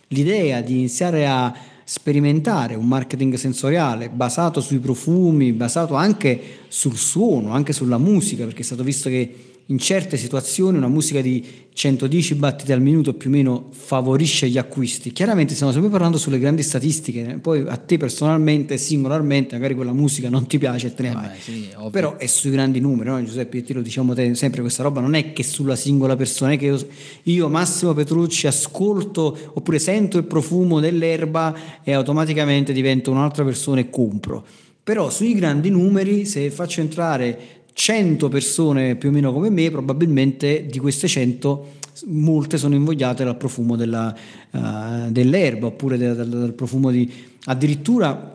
l'idea 0.09 0.61
di 0.61 0.75
iniziare 0.75 1.27
a 1.27 1.55
sperimentare 1.85 2.74
un 2.74 2.89
marketing 2.89 3.35
sensoriale 3.35 4.09
basato 4.09 4.61
sui 4.61 4.78
profumi, 4.78 5.53
basato 5.53 5.95
anche 5.95 6.41
sul 6.68 6.97
suono, 6.97 7.53
anche 7.53 7.72
sulla 7.72 7.99
musica, 7.99 8.45
perché 8.45 8.62
è 8.62 8.64
stato 8.64 8.82
visto 8.82 9.09
che 9.09 9.54
in 9.67 9.79
certe 9.79 10.19
situazioni 10.19 10.77
una 10.77 10.89
musica 10.89 11.23
di 11.23 11.62
110 11.73 12.35
battiti 12.35 12.71
al 12.73 12.83
minuto 12.83 13.15
più 13.15 13.31
o 13.31 13.33
meno 13.33 13.69
favorisce 13.71 14.49
gli 14.49 14.59
acquisti. 14.59 15.11
Chiaramente 15.11 15.55
stiamo 15.55 15.73
sempre 15.73 15.91
parlando 15.91 16.19
sulle 16.19 16.39
grandi 16.39 16.62
statistiche, 16.62 17.39
poi 17.41 17.65
a 17.67 17.77
te 17.77 17.97
personalmente, 17.97 18.77
singolarmente, 18.77 19.55
magari 19.55 19.75
quella 19.75 19.93
musica 19.93 20.29
non 20.29 20.47
ti 20.47 20.59
piace 20.59 20.89
e 20.89 20.95
te 20.95 21.03
ne 21.03 21.11
eh 21.11 21.12
vai. 21.12 21.39
Sì, 21.41 21.69
Però 21.91 22.17
è 22.17 22.27
sui 22.27 22.51
grandi 22.51 22.79
numeri, 22.79 23.09
no? 23.09 23.25
Giuseppe, 23.25 23.62
te 23.62 23.73
lo 23.73 23.81
diciamo 23.81 24.15
te, 24.15 24.35
sempre 24.35 24.61
questa 24.61 24.83
roba 24.83 25.01
non 25.01 25.15
è 25.15 25.33
che 25.33 25.43
sulla 25.43 25.77
singola 25.77 26.15
persona, 26.15 26.53
è 26.53 26.59
che 26.59 26.67
io, 26.67 26.87
io 27.25 27.49
Massimo 27.49 27.95
Petrucci 27.95 28.47
ascolto 28.47 29.37
oppure 29.55 29.79
sento 29.79 30.19
il 30.19 30.25
profumo 30.25 30.79
dell'erba 30.79 31.83
e 31.83 31.93
automaticamente 31.93 32.73
divento 32.73 33.11
un'altra 33.11 33.45
persona 33.45 33.81
e 33.81 33.89
compro. 33.89 34.45
Però 34.85 35.09
sui 35.09 35.35
grandi 35.35 35.71
numeri, 35.71 36.27
se 36.27 36.51
faccio 36.51 36.83
entrare 36.83 37.62
100 37.75 38.29
persone 38.29 38.95
più 38.95 39.11
o 39.11 39.12
meno 39.12 39.33
come 39.33 39.51
me, 39.51 39.70
probabilmente 39.70 40.66
di 40.66 40.79
queste 40.79 41.09
100 41.09 41.83
molte 42.07 42.57
sono 42.57 42.75
invogliate 42.75 43.25
dal 43.25 43.37
profumo 43.37 43.77
della, 43.77 44.14
uh, 44.51 45.11
dell'erba 45.11 45.66
oppure 45.66 45.97
del, 45.97 46.14
del, 46.14 46.29
del, 46.29 46.53
profumo 46.53 46.91
di... 46.91 47.11
addirittura 47.45 48.33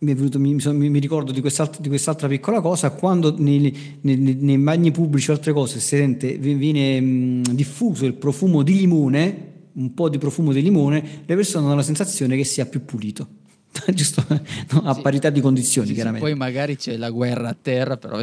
mi, 0.00 0.14
venuto, 0.14 0.38
mi, 0.38 0.54
mi 0.88 0.98
ricordo 0.98 1.32
di 1.32 1.40
quest'altra, 1.40 1.80
di 1.80 1.88
quest'altra, 1.88 2.28
piccola 2.28 2.60
cosa, 2.60 2.90
quando 2.90 3.34
nei, 3.38 3.98
nei, 4.02 4.16
nei 4.16 4.58
bagni 4.58 4.90
pubblici 4.90 5.30
o 5.30 5.32
altre 5.32 5.52
cose 5.52 5.80
sente, 5.80 6.36
viene 6.36 7.00
mh, 7.00 7.42
diffuso 7.54 8.06
il 8.06 8.14
profumo 8.14 8.62
di 8.62 8.76
limone, 8.76 9.46
un 9.72 9.94
po' 9.94 10.08
di 10.08 10.18
profumo 10.18 10.52
di 10.52 10.62
limone, 10.62 11.22
le 11.24 11.34
persone 11.34 11.66
hanno 11.66 11.74
la 11.74 11.82
sensazione 11.82 12.36
che 12.36 12.44
sia 12.44 12.66
più 12.66 12.84
pulito. 12.84 13.37
giusto 13.94 14.24
no, 14.28 14.82
a 14.84 14.94
sì. 14.94 15.00
parità 15.00 15.30
di 15.30 15.40
condizioni 15.40 15.88
sì, 15.88 15.94
chiaramente. 15.94 16.26
Sì, 16.26 16.32
poi 16.32 16.38
magari 16.38 16.76
c'è 16.76 16.96
la 16.96 17.10
guerra 17.10 17.48
a 17.48 17.56
terra, 17.60 17.96
però 17.96 18.20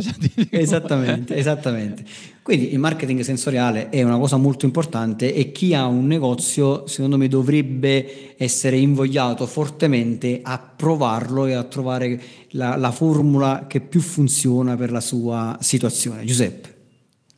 esattamente, 0.49 1.35
esattamente. 1.35 2.03
Quindi 2.41 2.73
il 2.73 2.79
marketing 2.79 3.21
sensoriale 3.21 3.89
è 3.89 4.03
una 4.03 4.19
cosa 4.19 4.37
molto 4.37 4.65
importante 4.65 5.33
e 5.33 5.51
chi 5.51 5.73
ha 5.73 5.85
un 5.87 6.05
negozio, 6.05 6.85
secondo 6.85 7.17
me, 7.17 7.27
dovrebbe 7.27 8.35
essere 8.37 8.77
invogliato 8.77 9.47
fortemente 9.47 10.41
a 10.43 10.59
provarlo 10.59 11.47
e 11.47 11.53
a 11.53 11.63
trovare 11.63 12.21
la, 12.49 12.75
la 12.75 12.91
formula 12.91 13.65
che 13.67 13.81
più 13.81 14.01
funziona 14.01 14.75
per 14.75 14.91
la 14.91 15.01
sua 15.01 15.57
situazione. 15.59 16.23
Giuseppe. 16.23 16.74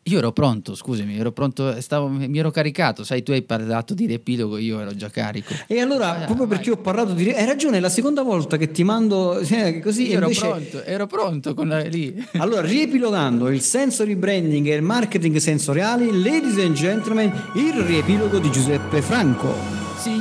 Io 0.08 0.20
ero 0.20 0.32
pronto, 0.32 0.74
scusami, 0.74 1.18
ero 1.18 1.34
pronto, 1.34 1.82
stavo, 1.82 2.08
mi 2.08 2.38
ero 2.38 2.50
caricato, 2.50 3.04
sai, 3.04 3.24
tu 3.24 3.32
hai 3.32 3.42
parlato 3.42 3.94
di 3.94 4.06
riepilogo, 4.06 4.58
io 4.58 4.80
ero 4.80 4.96
già 4.96 5.10
carico. 5.10 5.54
E 5.68 5.82
allora, 5.82 6.22
ah, 6.22 6.26
proprio 6.26 6.48
vai. 6.48 6.56
perché 6.56 6.72
ho 6.72 6.78
parlato 6.78 7.12
di... 7.12 7.30
Hai 7.30 7.46
ragione, 7.46 7.78
è 7.78 7.80
la 7.82 7.90
seconda 7.90 8.22
volta 8.22 8.56
che 8.56 8.72
ti 8.72 8.84
mando 8.84 9.38
eh, 9.44 9.80
così... 9.80 10.10
Io 10.10 10.20
invece... 10.20 10.46
ero 10.46 10.56
pronto, 10.56 10.84
ero 10.84 11.08
pronto 11.08 11.54
con 11.54 11.68
la, 11.68 11.82
lì. 11.82 12.26
Allora, 12.38 12.62
riepilogando 12.62 13.50
il 13.50 13.62
sensory 13.62 14.16
branding 14.16 14.68
e 14.68 14.76
il 14.76 14.82
marketing 14.82 15.36
sensoriali, 15.38 16.22
ladies 16.22 16.58
and 16.60 16.74
gentlemen, 16.74 17.32
il 17.56 17.74
riepilogo 17.74 18.40
di 18.40 18.50
Giuseppe 18.50 19.02
Franco. 19.02 19.78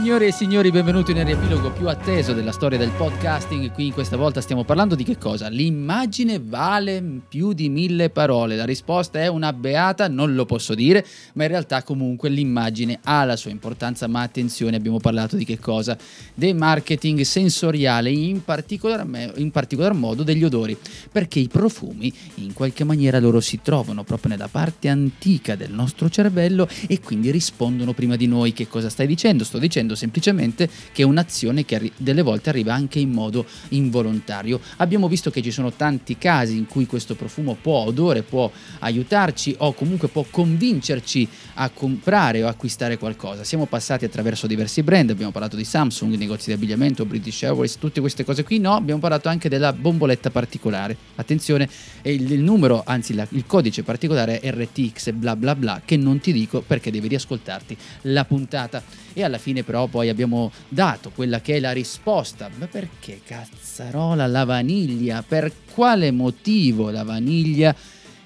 Signore 0.07 0.29
e 0.29 0.33
signori, 0.33 0.71
benvenuti 0.71 1.13
nel 1.13 1.25
riepilogo 1.25 1.73
più 1.73 1.89
atteso 1.89 2.33
della 2.33 2.53
storia 2.53 2.79
del 2.79 2.93
podcasting. 2.97 3.73
Qui 3.73 3.91
questa 3.91 4.17
volta 4.17 4.41
stiamo 4.41 4.63
parlando 4.63 4.95
di 4.95 5.03
che 5.03 5.19
cosa? 5.19 5.49
L'immagine 5.49 6.39
vale 6.41 7.03
più 7.29 7.53
di 7.53 7.69
mille 7.69 8.09
parole. 8.11 8.55
La 8.55 8.65
risposta 8.65 9.19
è 9.19 9.27
una 9.27 9.53
beata, 9.53 10.07
non 10.07 10.37
lo 10.37 10.45
posso 10.45 10.77
dire, 10.77 11.05
ma 11.33 11.43
in 11.43 11.49
realtà 11.49 11.83
comunque 11.83 12.29
l'immagine 12.29 13.01
ha 13.03 13.25
la 13.25 13.35
sua 13.35 13.51
importanza. 13.51 14.07
Ma 14.07 14.23
attenzione, 14.23 14.77
abbiamo 14.77 15.01
parlato 15.01 15.35
di 15.35 15.45
che 15.45 15.59
cosa? 15.59 15.99
Del 16.33 16.55
marketing 16.55 17.23
sensoriale, 17.23 18.09
in 18.13 18.45
particolar, 18.45 19.05
in 19.35 19.51
particolar 19.51 19.93
modo 19.93 20.23
degli 20.23 20.45
odori, 20.45 20.79
perché 21.11 21.41
i 21.41 21.49
profumi 21.49 22.13
in 22.35 22.53
qualche 22.53 22.85
maniera 22.85 23.19
loro 23.19 23.41
si 23.41 23.59
trovano 23.61 24.05
proprio 24.05 24.31
nella 24.31 24.47
parte 24.47 24.87
antica 24.87 25.57
del 25.57 25.73
nostro 25.73 26.09
cervello 26.09 26.69
e 26.87 27.01
quindi 27.01 27.33
rispondono 27.33 27.93
prima 27.93 28.15
di 28.15 28.29
noi. 28.29 28.53
Che 28.53 28.69
cosa 28.69 28.89
stai 28.89 29.09
dicendo? 29.09 29.43
Sto 29.43 29.59
dicendo 29.59 29.95
semplicemente 29.97 30.70
che 30.92 31.03
è 31.03 31.05
un'azione 31.05 31.64
che 31.64 31.74
arri- 31.74 31.92
delle 31.97 32.22
volte 32.22 32.51
arriva 32.51 32.72
anche 32.72 33.01
in 33.01 33.11
modo 33.11 33.44
involontario. 33.70 34.61
Abbiamo 34.76 35.09
visto 35.09 35.30
che 35.30 35.42
ci 35.42 35.51
sono 35.51 35.72
tanti 35.72 36.16
casi 36.18 36.57
in 36.57 36.66
cui 36.66 36.86
questo 36.86 37.16
profumo 37.16 37.57
può, 37.61 37.80
odore, 37.80 38.22
può 38.22 38.51
aiutarci 38.80 39.57
o 39.59 39.72
comunque 39.72 40.09
può 40.09 40.24
convincerci 40.30 41.28
a 41.55 41.68
comprare 41.70 42.44
o 42.44 42.49
acquistare 42.49 42.99
qualcosa. 42.99 43.42
Siamo 43.42 43.66
passati 43.66 44.05
attraverso 44.05 44.47
diversi 44.47 44.82
brand, 44.82 45.11
abbiamo 45.11 45.32
parlato 45.32 45.57
di 45.57 45.64
Samsung, 45.64 46.14
negozi 46.14 46.47
di 46.47 46.53
abbigliamento, 46.53 47.05
British 47.05 47.42
Airways, 47.42 47.78
tutte 47.78 48.01
queste 48.01 48.24
cose 48.24 48.44
qui. 48.44 48.59
No, 48.59 48.74
abbiamo 48.74 49.01
parlato 49.01 49.28
anche 49.28 49.49
della 49.49 49.72
bomboletta 49.72 50.30
particolare. 50.30 50.97
Attenzione, 51.16 51.68
il, 52.03 52.30
il 52.30 52.42
numero, 52.42 52.82
anzi 52.84 53.14
la, 53.14 53.26
il 53.30 53.47
codice 53.47 53.82
particolare 53.82 54.40
è 54.40 54.51
RTX 54.51 55.12
bla 55.12 55.34
bla 55.36 55.55
bla 55.55 55.80
che 55.84 55.97
non 55.97 56.20
ti 56.20 56.32
dico 56.32 56.61
perché 56.61 56.90
devi 56.90 57.09
riascoltarti 57.09 57.76
la 58.03 58.24
puntata 58.24 58.82
e 59.12 59.24
alla 59.24 59.38
fine 59.38 59.62
però 59.62 59.86
poi 59.87 60.09
abbiamo 60.09 60.53
dato 60.68 61.11
quella 61.14 61.41
che 61.41 61.57
è 61.57 61.61
la 61.61 61.72
risposta. 61.72 62.51
Ma 62.57 62.66
perché 62.66 63.20
cazzarola 63.24 64.26
la 64.26 64.45
vaniglia? 64.45 65.24
Per 65.26 65.53
quale 65.72 66.11
motivo 66.11 66.91
la 66.91 67.05
vaniglia 67.05 67.74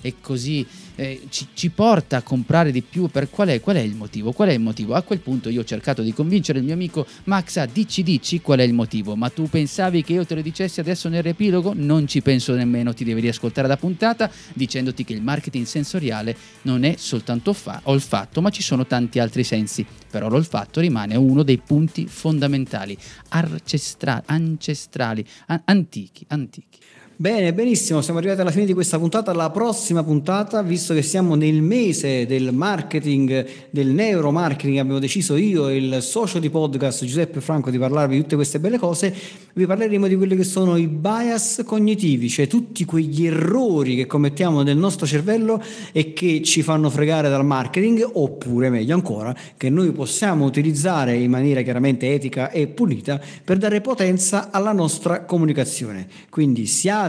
è 0.00 0.14
così 0.20 0.66
eh, 1.01 1.22
ci, 1.30 1.46
ci, 1.55 1.70
porta 1.70 2.18
a 2.18 2.22
comprare 2.22 2.70
di 2.70 2.82
più 2.82 3.09
per 3.09 3.30
qual 3.30 3.48
è, 3.48 3.61
qual 3.61 3.76
è, 3.76 3.80
il 3.80 3.94
motivo? 3.94 4.32
Qual 4.32 4.51
è 4.51 4.53
il 4.53 4.61
motivo? 4.61 4.94
A 4.94 5.01
quel 5.01 5.20
punto 5.20 5.48
io 5.48 5.62
ho 5.62 5.64
cercato 5.64 6.03
di 6.03 6.12
convincere 6.12 6.59
il 6.59 6.64
mio 6.66 6.74
amico 6.74 7.07
Max 7.24 7.57
a 7.57 7.64
dici 7.64 8.03
dici 8.03 8.42
qual 8.42 8.59
è 8.59 8.64
il 8.64 8.74
motivo, 8.74 9.16
ma 9.16 9.30
tu 9.30 9.48
pensavi 9.48 10.03
che 10.03 10.12
io 10.12 10.26
te 10.26 10.34
lo 10.34 10.42
dicessi 10.42 10.78
adesso 10.78 11.09
nel 11.09 11.22
riepilogo? 11.22 11.72
Non 11.74 12.07
ci 12.07 12.20
penso 12.20 12.55
nemmeno, 12.55 12.92
ti 12.92 13.05
devi 13.05 13.22
riascoltare 13.22 13.66
la 13.66 13.78
puntata 13.78 14.30
dicendoti 14.53 15.03
che 15.05 15.14
il 15.14 15.22
marketing 15.22 15.64
sensoriale 15.64 16.36
non 16.62 16.84
è 16.84 16.96
soltanto 16.98 17.55
fa- 17.55 17.80
olfatto, 17.84 18.42
ma 18.42 18.51
ci 18.51 18.62
sono 18.62 18.86
tanti 18.86 19.20
altri 19.20 19.42
sensi, 19.42 19.86
però 20.11 20.28
l'olfatto 20.28 20.80
rimane 20.80 21.16
uno 21.16 21.42
dei 21.42 21.57
punti 21.57 22.07
fondamentali, 22.09 22.94
ancestra- 23.28 24.22
ancestrali, 24.26 25.24
an- 25.46 25.62
antichi, 25.64 26.26
antichi. 26.28 26.78
Bene, 27.20 27.52
benissimo, 27.52 28.00
siamo 28.00 28.18
arrivati 28.18 28.40
alla 28.40 28.50
fine 28.50 28.64
di 28.64 28.72
questa 28.72 28.98
puntata. 28.98 29.34
La 29.34 29.50
prossima 29.50 30.02
puntata, 30.02 30.62
visto 30.62 30.94
che 30.94 31.02
siamo 31.02 31.34
nel 31.34 31.60
mese 31.60 32.24
del 32.24 32.50
marketing, 32.54 33.46
del 33.68 33.88
neuromarketing, 33.88 34.78
abbiamo 34.78 34.98
deciso 34.98 35.36
io 35.36 35.68
e 35.68 35.76
il 35.76 35.98
socio 36.00 36.38
di 36.38 36.48
podcast 36.48 37.04
Giuseppe 37.04 37.42
Franco 37.42 37.68
di 37.68 37.76
parlarvi 37.76 38.14
di 38.14 38.22
tutte 38.22 38.36
queste 38.36 38.58
belle 38.58 38.78
cose, 38.78 39.14
vi 39.52 39.66
parleremo 39.66 40.06
di 40.06 40.16
quelli 40.16 40.34
che 40.34 40.44
sono 40.44 40.78
i 40.78 40.86
bias 40.86 41.62
cognitivi, 41.66 42.30
cioè 42.30 42.46
tutti 42.46 42.86
quegli 42.86 43.26
errori 43.26 43.96
che 43.96 44.06
commettiamo 44.06 44.62
nel 44.62 44.78
nostro 44.78 45.06
cervello 45.06 45.62
e 45.92 46.14
che 46.14 46.40
ci 46.40 46.62
fanno 46.62 46.88
fregare 46.88 47.28
dal 47.28 47.44
marketing, 47.44 48.12
oppure 48.14 48.70
meglio 48.70 48.94
ancora, 48.94 49.36
che 49.58 49.68
noi 49.68 49.92
possiamo 49.92 50.46
utilizzare 50.46 51.16
in 51.16 51.30
maniera 51.30 51.60
chiaramente 51.60 52.14
etica 52.14 52.50
e 52.50 52.66
pulita 52.66 53.20
per 53.44 53.58
dare 53.58 53.82
potenza 53.82 54.48
alla 54.50 54.72
nostra 54.72 55.26
comunicazione. 55.26 56.06
Quindi 56.30 56.64
siate 56.64 57.08